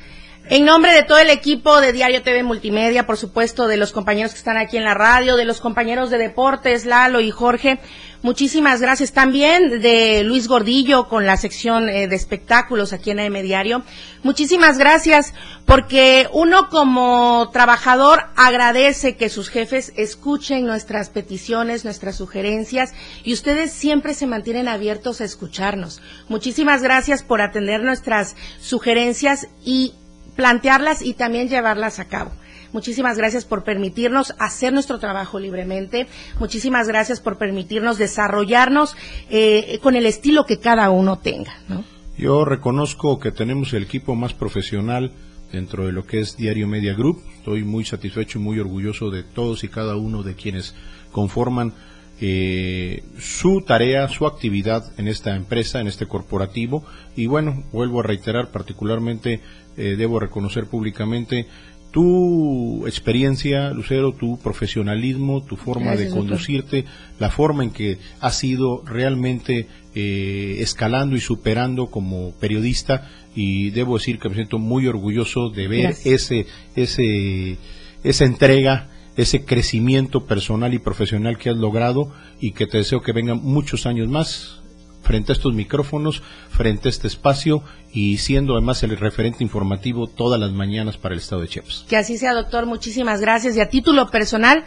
en 0.50 0.66
nombre 0.66 0.92
de 0.94 1.04
todo 1.04 1.20
el 1.20 1.30
equipo 1.30 1.80
de 1.80 1.94
Diario 1.94 2.24
TV 2.24 2.42
Multimedia, 2.42 3.06
por 3.06 3.18
supuesto, 3.18 3.68
de 3.68 3.78
los 3.78 3.92
compañeros 3.92 4.32
que 4.32 4.40
están 4.40 4.58
aquí 4.58 4.78
en 4.78 4.84
la 4.84 4.96
radio, 4.96 5.36
de 5.36 5.46
los 5.46 5.62
compañeros 5.62 6.10
de 6.10 6.18
deportes, 6.18 6.86
Lalo 6.86 7.20
y 7.20 7.30
Jorge, 7.30 7.80
muchísimas 8.24 8.82
gracias 8.82 9.14
también 9.14 9.80
de 9.80 10.24
Luis 10.24 10.48
Gordillo 10.48 11.08
con 11.08 11.28
la 11.28 11.38
sección 11.38 11.88
eh, 11.88 12.08
de 12.08 12.16
espectáculos 12.16 12.94
aquí 12.94 13.12
en 13.12 13.20
AM 13.20 13.44
Diario. 13.44 13.84
Muchísimas 14.24 14.80
gracias 14.80 15.36
porque 15.68 16.28
uno 16.34 16.70
como 16.70 17.52
trabajador 17.54 18.24
agradece 18.36 19.18
que 19.18 19.30
sus 19.30 19.50
jefes 19.50 19.94
escuchen 19.98 20.66
nuestras 20.66 21.12
peticiones, 21.12 21.86
nuestras 21.86 22.16
sugerencias 22.16 22.96
y 23.24 23.34
ustedes 23.34 23.72
siempre 23.72 24.16
se 24.16 24.26
mantienen 24.26 24.68
abiertos 24.68 25.22
a 25.22 25.26
escucharnos. 25.26 26.02
Muchísimas 26.28 26.82
gracias 26.82 27.22
por 27.22 27.40
atender 27.40 27.84
nuestras 27.84 28.36
sugerencias 28.60 29.48
y 29.64 29.94
plantearlas 30.40 31.02
y 31.02 31.16
también 31.16 31.50
llevarlas 31.50 32.00
a 32.00 32.06
cabo. 32.06 32.32
Muchísimas 32.72 33.18
gracias 33.18 33.44
por 33.44 33.66
permitirnos 33.66 34.34
hacer 34.40 34.72
nuestro 34.72 34.98
trabajo 34.98 35.38
libremente. 35.38 36.08
Muchísimas 36.40 36.88
gracias 36.88 37.20
por 37.20 37.38
permitirnos 37.38 37.98
desarrollarnos 37.98 38.96
eh, 39.30 39.80
con 39.84 39.98
el 39.98 40.06
estilo 40.06 40.46
que 40.46 40.58
cada 40.58 40.92
uno 40.92 41.20
tenga. 41.20 41.52
Yo 42.18 42.46
reconozco 42.46 43.20
que 43.20 43.34
tenemos 43.34 43.74
el 43.74 43.84
equipo 43.84 44.16
más 44.16 44.34
profesional 44.34 45.12
dentro 45.52 45.88
de 45.88 45.92
lo 45.92 46.06
que 46.06 46.22
es 46.22 46.38
Diario 46.38 46.70
Media 46.70 46.94
Group. 46.94 47.22
Estoy 47.40 47.66
muy 47.66 47.84
satisfecho 47.84 48.40
y 48.40 48.42
muy 48.42 48.60
orgulloso 48.60 49.10
de 49.10 49.24
todos 49.24 49.66
y 49.66 49.68
cada 49.68 49.98
uno 49.98 50.24
de 50.24 50.36
quienes 50.36 50.74
conforman 51.12 51.74
eh, 52.22 53.04
su 53.18 53.62
tarea, 53.62 54.08
su 54.10 54.26
actividad 54.26 54.84
en 54.98 55.08
esta 55.08 55.36
empresa, 55.36 55.80
en 55.80 55.88
este 55.88 56.06
corporativo. 56.06 56.84
Y 57.16 57.28
bueno, 57.28 57.64
vuelvo 57.72 58.02
a 58.02 58.04
reiterar, 58.04 58.52
particularmente 58.52 59.42
eh, 59.78 59.96
debo 59.98 60.20
reconocer 60.20 60.66
públicamente 60.66 61.48
tu 61.92 62.86
experiencia, 62.86 63.72
Lucero, 63.72 64.14
tu 64.14 64.38
profesionalismo, 64.40 65.44
tu 65.44 65.56
forma 65.56 65.88
Gracias, 65.88 66.00
de 66.00 66.16
doctor. 66.16 66.28
conducirte, 66.28 66.86
la 67.20 67.32
forma 67.32 67.64
en 67.64 67.72
que 67.72 67.98
has 68.20 68.44
ido 68.44 68.84
realmente 68.86 69.68
eh, 69.96 70.58
escalando 70.60 71.16
y 71.16 71.20
superando 71.20 71.88
como 71.88 72.32
periodista 72.34 73.10
y 73.36 73.72
debo 73.72 73.98
decir 73.98 74.20
que 74.20 74.30
me 74.30 74.36
siento 74.36 74.60
muy 74.60 74.86
orgulloso 74.88 75.50
de 75.50 75.68
ver 75.68 75.82
Gracias. 75.82 76.06
ese 76.06 76.46
ese 76.76 77.58
esa 78.04 78.26
entrega 78.26 78.88
ese 79.22 79.44
crecimiento 79.44 80.26
personal 80.26 80.74
y 80.74 80.80
profesional 80.80 81.38
que 81.38 81.50
has 81.50 81.58
logrado 81.58 82.14
y 82.40 82.54
que 82.54 82.68
te 82.68 82.78
deseo 82.78 83.02
que 83.02 83.12
vengan 83.12 83.42
muchos 83.44 83.86
años 83.86 84.08
más 84.08 84.62
frente 85.04 85.34
a 85.34 85.36
estos 85.36 85.54
micrófonos, 85.54 86.22
frente 86.50 86.88
a 86.88 86.92
este 86.92 87.08
espacio 87.08 87.62
y 87.92 88.20
siendo 88.20 88.54
además 88.54 88.82
el 88.84 88.96
referente 88.98 89.44
informativo 89.44 90.08
todas 90.08 90.40
las 90.40 90.52
mañanas 90.52 90.98
para 90.98 91.16
el 91.16 91.20
estado 91.20 91.42
de 91.42 91.50
Chiapas. 91.50 91.86
Que 91.90 91.98
así 91.98 92.18
sea, 92.18 92.34
doctor. 92.34 92.66
Muchísimas 92.66 93.20
gracias. 93.20 93.58
Y 93.58 93.60
a 93.60 93.70
título 93.70 94.10
personal, 94.10 94.64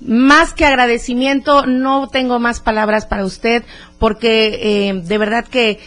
más 0.00 0.52
que 0.52 0.64
agradecimiento, 0.64 1.66
no 1.66 2.08
tengo 2.08 2.40
más 2.40 2.60
palabras 2.60 3.06
para 3.06 3.24
usted, 3.24 3.62
porque 4.00 4.88
eh, 4.88 5.02
de 5.04 5.18
verdad 5.18 5.46
que 5.46 5.78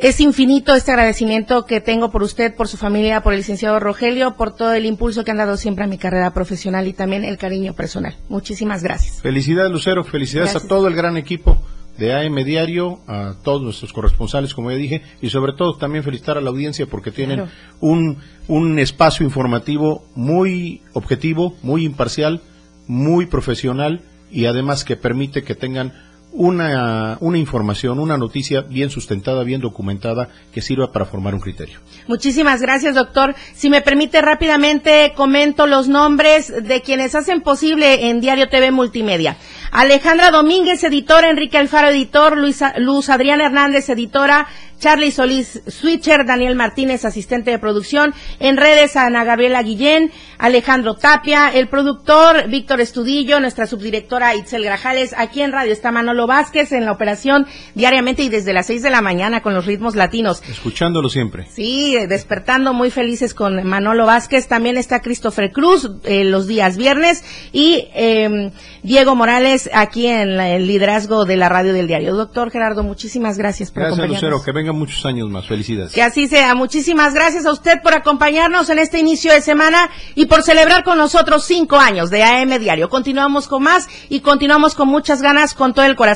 es 0.00 0.20
infinito 0.20 0.74
este 0.74 0.90
agradecimiento 0.92 1.64
que 1.66 1.80
tengo 1.80 2.10
por 2.10 2.22
usted, 2.22 2.54
por 2.54 2.68
su 2.68 2.76
familia, 2.76 3.22
por 3.22 3.32
el 3.32 3.40
licenciado 3.40 3.78
Rogelio, 3.80 4.36
por 4.36 4.54
todo 4.54 4.72
el 4.72 4.86
impulso 4.86 5.24
que 5.24 5.30
han 5.30 5.36
dado 5.38 5.56
siempre 5.56 5.84
a 5.84 5.86
mi 5.88 5.98
carrera 5.98 6.32
profesional 6.32 6.86
y 6.88 6.92
también 6.92 7.24
el 7.24 7.38
cariño 7.38 7.74
personal. 7.74 8.14
Muchísimas 8.28 8.82
gracias. 8.82 9.20
Felicidades 9.22 9.70
Lucero, 9.72 10.04
felicidades 10.04 10.50
Gracias. 10.52 10.64
a 10.64 10.68
todo 10.74 10.88
el 10.88 10.94
gran 10.94 11.16
equipo 11.16 11.56
de 11.98 12.12
AM 12.12 12.34
Diario, 12.44 12.98
a 13.06 13.36
todos 13.42 13.62
nuestros 13.62 13.92
corresponsales, 13.92 14.52
como 14.54 14.70
ya 14.70 14.76
dije, 14.76 15.00
y 15.22 15.30
sobre 15.30 15.54
todo 15.54 15.76
también 15.78 16.04
felicitar 16.04 16.36
a 16.36 16.42
la 16.42 16.50
audiencia 16.50 16.86
porque 16.86 17.10
tienen 17.10 17.36
Claro. 17.38 17.52
un, 17.80 18.18
un 18.48 18.78
espacio 18.78 19.24
informativo 19.24 20.04
muy 20.14 20.82
objetivo, 20.92 21.54
muy 21.62 21.84
imparcial, 21.86 22.42
muy 22.86 23.24
profesional 23.26 24.02
y 24.30 24.44
además 24.44 24.84
que 24.84 24.96
permite 24.96 25.42
que 25.42 25.54
tengan 25.54 25.94
una, 26.36 27.16
una 27.20 27.38
información, 27.38 27.98
una 27.98 28.16
noticia 28.18 28.60
bien 28.60 28.90
sustentada, 28.90 29.42
bien 29.42 29.60
documentada, 29.60 30.28
que 30.52 30.60
sirva 30.60 30.92
para 30.92 31.04
formar 31.06 31.34
un 31.34 31.40
criterio. 31.40 31.80
Muchísimas 32.06 32.60
gracias, 32.60 32.94
doctor. 32.94 33.34
Si 33.54 33.70
me 33.70 33.80
permite 33.80 34.20
rápidamente, 34.22 35.12
comento 35.16 35.66
los 35.66 35.88
nombres 35.88 36.52
de 36.62 36.82
quienes 36.82 37.14
hacen 37.14 37.40
posible 37.40 38.10
en 38.10 38.20
Diario 38.20 38.48
TV 38.48 38.70
Multimedia. 38.70 39.36
Alejandra 39.72 40.30
Domínguez, 40.30 40.84
editora, 40.84 41.30
Enrique 41.30 41.58
Alfaro, 41.58 41.88
editor, 41.88 42.36
Luisa- 42.36 42.74
Luz 42.78 43.08
Adriana 43.08 43.46
Hernández, 43.46 43.88
editora, 43.88 44.46
Charlie 44.78 45.10
Solís 45.10 45.62
Switcher, 45.66 46.26
Daniel 46.26 46.54
Martínez, 46.54 47.06
asistente 47.06 47.50
de 47.50 47.58
producción, 47.58 48.12
en 48.40 48.58
redes 48.58 48.94
Ana 48.96 49.24
Gabriela 49.24 49.62
Guillén, 49.62 50.10
Alejandro 50.38 50.94
Tapia, 50.96 51.48
el 51.48 51.68
productor 51.68 52.48
Víctor 52.48 52.80
Estudillo, 52.82 53.40
nuestra 53.40 53.66
subdirectora 53.66 54.34
Itzel 54.34 54.62
Grajales, 54.64 55.14
aquí 55.16 55.40
en 55.40 55.52
radio 55.52 55.72
está 55.72 55.90
Manolo 55.92 56.25
Vázquez 56.26 56.72
en 56.72 56.84
la 56.84 56.92
operación 56.92 57.46
diariamente 57.74 58.22
y 58.22 58.28
desde 58.28 58.52
las 58.52 58.66
seis 58.66 58.82
de 58.82 58.90
la 58.90 59.00
mañana 59.02 59.42
con 59.42 59.54
los 59.54 59.66
ritmos 59.66 59.94
latinos. 59.96 60.42
Escuchándolo 60.48 61.08
siempre. 61.08 61.46
Sí, 61.54 61.96
despertando 62.08 62.72
muy 62.72 62.90
felices 62.90 63.34
con 63.34 63.62
Manolo 63.66 64.06
Vázquez. 64.06 64.48
También 64.48 64.76
está 64.76 65.00
Christopher 65.00 65.52
Cruz 65.52 65.90
eh, 66.04 66.24
los 66.24 66.46
días 66.46 66.76
viernes 66.76 67.24
y 67.52 67.88
eh, 67.94 68.50
Diego 68.82 69.14
Morales 69.14 69.70
aquí 69.72 70.06
en 70.06 70.36
la- 70.36 70.50
el 70.50 70.66
liderazgo 70.66 71.24
de 71.24 71.36
la 71.36 71.48
radio 71.48 71.72
del 71.72 71.86
diario. 71.86 72.14
Doctor 72.14 72.50
Gerardo, 72.50 72.82
muchísimas 72.82 73.38
gracias 73.38 73.70
por 73.70 73.82
Gracias 73.82 73.98
acompañarnos. 73.98 74.22
Lucero, 74.32 74.44
que 74.44 74.52
vengan 74.52 74.78
muchos 74.78 75.04
años 75.06 75.28
más. 75.28 75.46
Felicidades. 75.46 75.92
Que 75.92 76.02
así 76.02 76.28
sea. 76.28 76.54
Muchísimas 76.54 77.14
gracias 77.14 77.46
a 77.46 77.52
usted 77.52 77.80
por 77.82 77.94
acompañarnos 77.94 78.68
en 78.70 78.78
este 78.78 78.98
inicio 78.98 79.32
de 79.32 79.40
semana 79.40 79.88
y 80.14 80.26
por 80.26 80.42
celebrar 80.42 80.84
con 80.84 80.98
nosotros 80.98 81.44
cinco 81.44 81.76
años 81.76 82.10
de 82.10 82.22
AM 82.22 82.58
Diario. 82.58 82.88
Continuamos 82.88 83.48
con 83.48 83.62
más 83.62 83.88
y 84.08 84.20
continuamos 84.20 84.74
con 84.74 84.88
muchas 84.88 85.22
ganas, 85.22 85.54
con 85.54 85.74
todo 85.74 85.84
el 85.84 85.94
corazón 85.96 86.15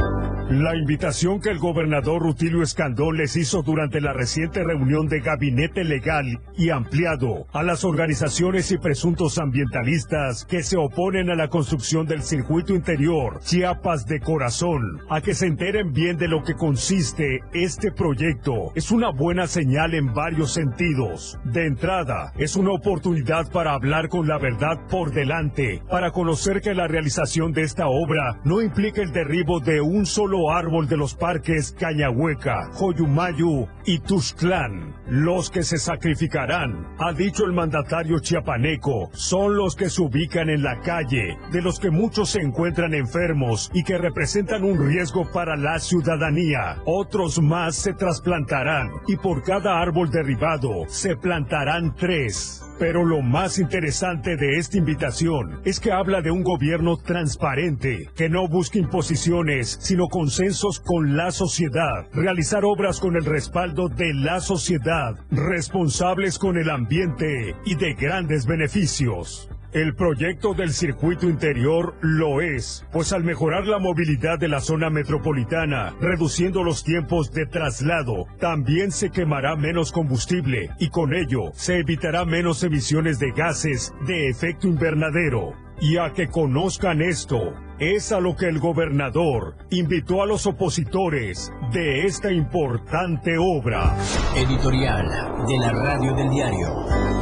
La 0.51 0.75
invitación 0.75 1.39
que 1.39 1.49
el 1.49 1.59
gobernador 1.59 2.21
Rutilio 2.21 2.61
Escandón 2.61 3.15
les 3.15 3.37
hizo 3.37 3.61
durante 3.61 4.01
la 4.01 4.11
reciente 4.11 4.61
reunión 4.65 5.07
de 5.07 5.21
gabinete 5.21 5.85
legal 5.85 6.25
y 6.57 6.71
ampliado 6.71 7.47
a 7.53 7.63
las 7.63 7.85
organizaciones 7.85 8.69
y 8.73 8.77
presuntos 8.77 9.37
ambientalistas 9.37 10.43
que 10.43 10.61
se 10.61 10.75
oponen 10.75 11.29
a 11.29 11.35
la 11.35 11.47
construcción 11.47 12.05
del 12.05 12.21
circuito 12.21 12.75
interior 12.75 13.39
Chiapas 13.39 14.05
de 14.07 14.19
Corazón, 14.19 14.99
a 15.09 15.21
que 15.21 15.35
se 15.35 15.47
enteren 15.47 15.93
bien 15.93 16.17
de 16.17 16.27
lo 16.27 16.43
que 16.43 16.55
consiste 16.55 17.39
este 17.53 17.93
proyecto, 17.93 18.73
es 18.75 18.91
una 18.91 19.09
buena 19.09 19.47
señal 19.47 19.93
en 19.93 20.13
varios 20.13 20.51
sentidos. 20.51 21.39
De 21.45 21.65
entrada, 21.65 22.33
es 22.37 22.57
una 22.57 22.73
oportunidad 22.73 23.49
para 23.53 23.71
hablar 23.71 24.09
con 24.09 24.27
la 24.27 24.37
verdad 24.37 24.85
por 24.89 25.13
delante, 25.13 25.81
para 25.89 26.11
conocer 26.11 26.59
que 26.59 26.73
la 26.73 26.89
realización 26.89 27.53
de 27.53 27.61
esta 27.61 27.87
obra 27.87 28.41
no 28.43 28.61
implica 28.61 29.01
el 29.01 29.13
derribo 29.13 29.61
de 29.61 29.79
un 29.79 30.05
solo 30.05 30.40
árbol 30.49 30.87
de 30.87 30.95
los 30.95 31.13
parques 31.13 31.75
Cañahueca, 31.77 32.69
Joyumayu 32.71 33.67
y 33.85 33.99
Tuxtlán. 33.99 34.95
Los 35.07 35.51
que 35.51 35.63
se 35.63 35.77
sacrificarán, 35.77 36.95
ha 36.99 37.11
dicho 37.11 37.43
el 37.45 37.51
mandatario 37.51 38.19
chiapaneco, 38.19 39.09
son 39.13 39.57
los 39.57 39.75
que 39.75 39.89
se 39.89 40.01
ubican 40.01 40.49
en 40.49 40.63
la 40.63 40.79
calle, 40.79 41.37
de 41.51 41.61
los 41.61 41.79
que 41.79 41.91
muchos 41.91 42.29
se 42.29 42.39
encuentran 42.39 42.93
enfermos 42.93 43.69
y 43.73 43.83
que 43.83 43.97
representan 43.97 44.63
un 44.63 44.87
riesgo 44.87 45.29
para 45.31 45.57
la 45.57 45.79
ciudadanía. 45.79 46.81
Otros 46.85 47.41
más 47.41 47.75
se 47.75 47.93
trasplantarán 47.93 48.89
y 49.07 49.17
por 49.17 49.43
cada 49.43 49.81
árbol 49.81 50.09
derribado 50.09 50.85
se 50.87 51.17
plantarán 51.17 51.93
tres. 51.95 52.63
Pero 52.81 53.05
lo 53.05 53.21
más 53.21 53.59
interesante 53.59 54.35
de 54.37 54.57
esta 54.57 54.79
invitación 54.79 55.61
es 55.65 55.79
que 55.79 55.91
habla 55.91 56.23
de 56.23 56.31
un 56.31 56.41
gobierno 56.41 56.97
transparente, 56.97 58.09
que 58.15 58.27
no 58.27 58.47
busca 58.47 58.79
imposiciones, 58.79 59.77
sino 59.79 60.07
consensos 60.07 60.79
con 60.79 61.15
la 61.15 61.29
sociedad, 61.29 62.07
realizar 62.11 62.65
obras 62.65 62.99
con 62.99 63.15
el 63.15 63.25
respaldo 63.25 63.87
de 63.87 64.15
la 64.15 64.39
sociedad, 64.39 65.13
responsables 65.29 66.39
con 66.39 66.57
el 66.57 66.71
ambiente 66.71 67.55
y 67.65 67.75
de 67.75 67.93
grandes 67.93 68.47
beneficios. 68.47 69.50
El 69.73 69.95
proyecto 69.95 70.53
del 70.53 70.73
circuito 70.73 71.29
interior 71.29 71.95
lo 72.01 72.41
es, 72.41 72.85
pues 72.91 73.13
al 73.13 73.23
mejorar 73.23 73.65
la 73.67 73.79
movilidad 73.79 74.37
de 74.37 74.49
la 74.49 74.59
zona 74.59 74.89
metropolitana, 74.89 75.95
reduciendo 76.01 76.61
los 76.61 76.83
tiempos 76.83 77.31
de 77.31 77.45
traslado, 77.45 78.27
también 78.37 78.91
se 78.91 79.11
quemará 79.11 79.55
menos 79.55 79.93
combustible 79.93 80.71
y 80.77 80.89
con 80.89 81.13
ello 81.13 81.51
se 81.53 81.77
evitará 81.77 82.25
menos 82.25 82.65
emisiones 82.65 83.17
de 83.17 83.31
gases 83.31 83.93
de 84.05 84.27
efecto 84.27 84.67
invernadero. 84.67 85.53
Y 85.79 85.97
a 85.97 86.11
que 86.11 86.27
conozcan 86.27 87.01
esto, 87.01 87.53
es 87.79 88.11
a 88.11 88.19
lo 88.19 88.35
que 88.35 88.47
el 88.47 88.59
gobernador 88.59 89.55
invitó 89.69 90.21
a 90.21 90.25
los 90.25 90.47
opositores 90.47 91.49
de 91.71 92.05
esta 92.05 92.29
importante 92.29 93.37
obra. 93.39 93.95
Editorial 94.35 95.07
de 95.47 95.57
la 95.57 95.71
Radio 95.71 96.13
del 96.13 96.29
Diario. 96.29 97.21